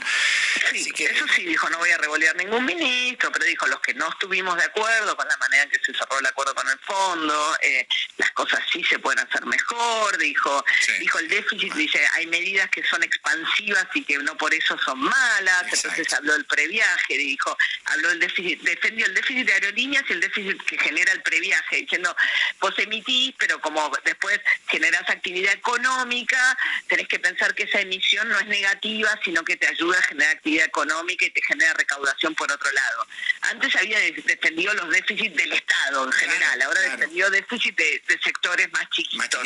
[0.72, 4.10] Sí, eso sí, dijo, no voy a revolear ningún ministro, pero dijo, los que no
[4.10, 7.58] estuvimos de acuerdo con la manera en que se cerró el acuerdo con el fondo,
[7.62, 10.64] eh, las cosas sí se pueden hacer mejor, dijo,
[11.00, 15.00] dijo el déficit, dice, hay medidas que son expansivas y que no por eso son
[15.00, 20.14] malas, entonces habló del previaje, dijo, habló del déficit defendió el déficit de aerolíneas y
[20.14, 22.16] el déficit que genera el previaje, diciendo,
[22.60, 26.58] vos emitís, pero como después generás actividad económica,
[26.88, 30.36] tenés que pensar que esa emisión no es negativa, sino que te ayuda a generar
[30.36, 33.08] actividad económica y te genera recaudación por otro lado.
[33.42, 38.90] Antes había defendido los déficits del Estado en general, ahora defendió déficit de, sectores más
[38.90, 39.40] chiquitos.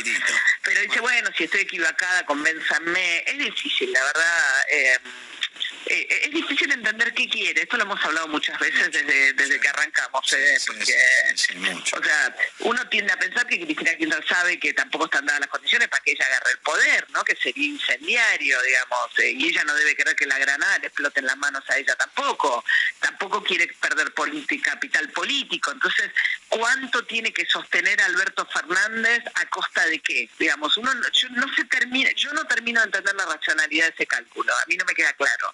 [0.64, 1.30] pero dice, bueno.
[1.38, 3.24] si estoy equivocada, convénzanme.
[3.28, 4.64] Es difícil, la verdad.
[4.72, 4.98] Eh,
[5.88, 7.62] eh, es difícil entender qué quiere.
[7.64, 10.34] Esto lo hemos hablado muchas veces desde, desde que arrancamos.
[10.34, 10.58] ¿eh?
[10.68, 10.94] porque,
[11.98, 15.50] o sea, uno tiende a pensar que Cristina Kirchner sabe que tampoco están dadas las
[15.50, 17.24] condiciones para que ella agarre el poder, ¿no?
[17.24, 21.20] Que sería incendiario, digamos, eh, y ella no debe querer que la granada le explote
[21.20, 22.64] en las manos a ella tampoco,
[23.00, 26.12] tampoco quiere perder política, capital político, entonces,
[26.50, 30.30] ¿cuánto tiene que sostener Alberto Fernández a costa de qué?
[30.40, 33.94] Digamos, uno no- yo no se termina, yo no termino de entender la racionalidad de
[33.94, 35.54] ese cálculo, a mí no me queda claro.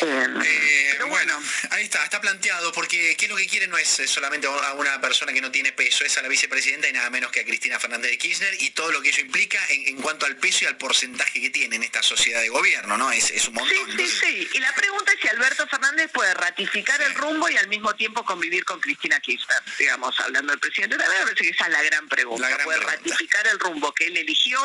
[0.00, 3.66] Eh, bueno, ahí está, está planteado, porque ¿qué es lo que quiere?
[3.66, 6.92] No es solamente a una persona que no tiene peso, es a la vicepresidenta y
[6.92, 9.88] nada menos que a Cristina Fernández de Kirchner y todo lo que ello implica en,
[9.88, 13.10] en cuanto al peso y al porcentaje que tiene en esta sociedad de gobierno, ¿no?
[13.10, 13.74] Es, es un montón.
[13.74, 17.56] Sí, entonces- sí, y la pregunta es si Alberto Fernández puede ratificar el rumbo y
[17.56, 20.96] al mismo tiempo convivir con Cristina Kirchner, digamos, hablando del presidente.
[20.96, 22.58] La verdad parece que esa es la gran pregunta.
[22.64, 24.60] puede ratificar el rumbo que él eligió,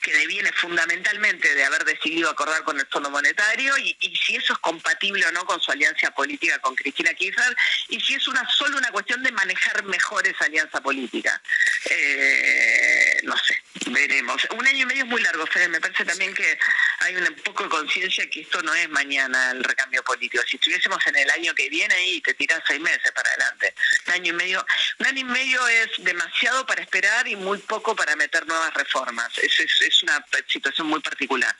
[0.00, 4.52] que deviene fundamentalmente de haber decidido acordar con el Fondo Monetario y, y si eso
[4.52, 7.54] es compatible o no con su alianza política con Cristina Kirchner
[7.88, 11.42] y si es una solo una cuestión de manejar mejor esa alianza política.
[11.90, 13.56] Eh, no sé,
[13.90, 14.46] veremos.
[14.56, 15.68] Un año y medio es muy largo, Fede.
[15.68, 16.58] Me parece también que
[17.00, 20.42] hay un poco de conciencia que esto no es mañana el recambio político.
[20.48, 23.74] Si estuviésemos en el año que viene ahí, te tiras seis meses para adelante.
[24.06, 24.66] Un año y medio,
[24.98, 29.36] un año y medio es demasiado para esperar y muy poco para meter nuevas reformas.
[29.38, 31.54] Es, es, es una situación muy particular.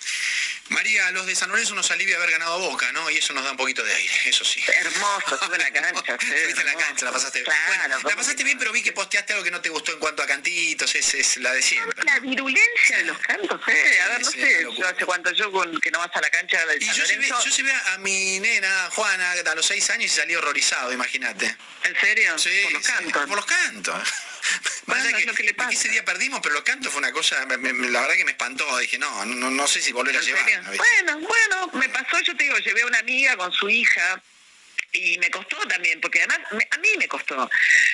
[0.68, 3.10] María, a los de San Lorenzo nos alivia haber ganado a Boca, ¿no?
[3.10, 4.62] Y eso nos da un poquito de aire, eso sí.
[4.67, 6.15] Hermoso, estuve en la cancha.
[6.20, 7.52] Estuviste en la cancha, la pasaste bien.
[7.67, 10.23] Bueno, la pasaste bien, pero vi que posteaste algo que no te gustó en cuanto
[10.23, 12.05] a cantitos, es, es la de siempre.
[12.23, 14.01] Virulencia de los cantos, eh.
[14.01, 16.31] A ver, no Sí, sé, yo hace cuánto yo con, que no vas a la
[16.31, 20.07] cancha Y San yo llevé, yo llevé a mi nena, Juana, a los seis años
[20.10, 21.55] y salí horrorizado, imagínate.
[21.84, 22.39] ¿En serio?
[22.39, 23.26] Sí, por los cantos.
[23.26, 23.94] Por los cantos.
[24.86, 27.89] Más allá que, que ese día perdimos, pero los cantos fue una cosa, me- me-
[27.91, 28.78] la verdad que me espantó.
[28.78, 30.44] Dije, no, no, no sé si volver a ¿En llevar.
[30.76, 34.23] Bueno, bueno, me pasó, yo te digo, llevé a una amiga con su hija
[34.93, 37.51] y me costó también, porque además me- a mí me costó.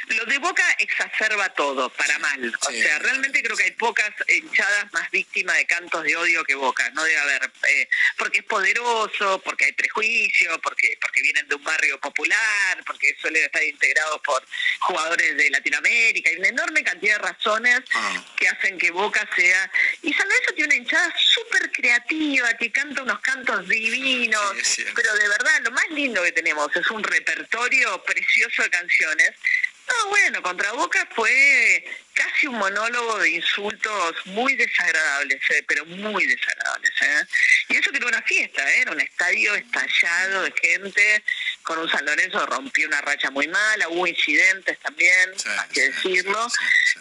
[0.08, 2.52] Lo de Boca exacerba todo, para mal.
[2.68, 6.54] O sea, realmente creo que hay pocas hinchadas más víctimas de cantos de odio que
[6.56, 11.54] Boca, no debe haber, eh, porque es poderoso, porque hay prejuicio, porque porque vienen de
[11.54, 14.44] un barrio popular, porque suelen estar integrados por
[14.80, 17.80] jugadores de Latinoamérica, hay una enorme cantidad de razones
[18.36, 19.70] que hacen que Boca sea...
[20.02, 24.42] Y San Lorenzo tiene una hinchada súper creativa, que canta unos cantos divinos,
[24.94, 29.32] pero de verdad lo más lindo que tenemos es un repertorio precioso de canciones.
[29.88, 36.26] No, bueno, contra Boca fue casi un monólogo de insultos muy desagradables, eh, pero muy
[36.26, 36.90] desagradables.
[37.00, 37.26] ¿eh?
[37.68, 38.82] Y eso que era una fiesta, ¿eh?
[38.82, 41.24] era un estadio estallado de gente,
[41.62, 46.48] con un San Lorenzo rompió una racha muy mala, hubo incidentes también, hay que decirlo,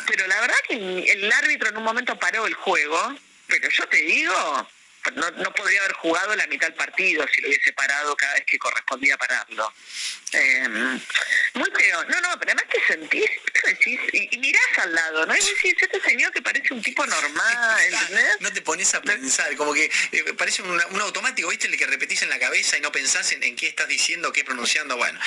[0.06, 3.18] pero la verdad que el árbitro en un momento paró el juego,
[3.48, 4.70] pero yo te digo,
[5.12, 8.44] no, no podría haber jugado la mitad del partido si lo hubiese parado cada vez
[8.46, 9.74] que correspondía pararlo.
[10.34, 10.68] Eh,
[11.54, 12.04] muy feo.
[12.06, 13.30] No, no, pero además te sentís.
[13.86, 15.34] Y, y mirás al lado, ¿no?
[15.36, 18.42] Y decís, este señor que parece un tipo normal, ¿entendés?
[18.42, 21.68] No te pones a pensar, como que eh, parece un, un automático, ¿viste?
[21.68, 24.44] El que repetís en la cabeza y no pensás en, en qué estás diciendo, qué
[24.44, 24.98] pronunciando.
[24.98, 25.20] Bueno,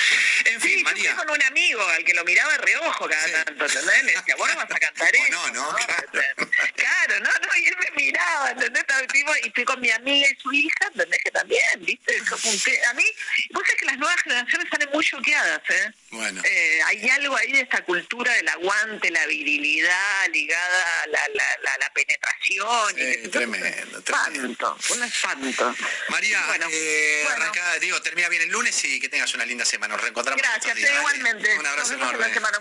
[0.45, 1.15] en fin, Sí, yo fui María.
[1.15, 4.03] con un amigo al que lo miraba reojo cada tanto, ¿entendés?
[4.03, 5.31] Le decía, vos no vas a cantar eso.
[5.31, 5.75] No, no,
[6.75, 8.83] Claro, no, no, y él me miraba, ¿entendés?
[9.43, 11.19] Y estoy con mi amiga y su hija, ¿entendés?
[11.23, 12.17] Que también, ¿viste?
[12.89, 13.03] A mí,
[13.51, 15.91] vos sabés que las nuevas generaciones salen muy choqueadas, ¿eh?
[16.11, 16.41] Bueno.
[16.43, 21.43] Eh, hay algo ahí de esta cultura del aguante, la virilidad ligada a la, la,
[21.63, 22.91] la, la penetración.
[22.91, 23.31] y qué sé yo.
[23.31, 25.75] tremendo, Espanto, un espanto.
[26.09, 27.43] María, Bueno, eh, bueno.
[27.43, 29.93] arranca, digo, termina bien el lunes y que tengas una linda semana.
[29.93, 30.41] Nos reencontramos.
[30.41, 31.57] Gracias, igualmente.
[31.57, 32.17] Un abrazo enorme.
[32.25, 32.41] semana.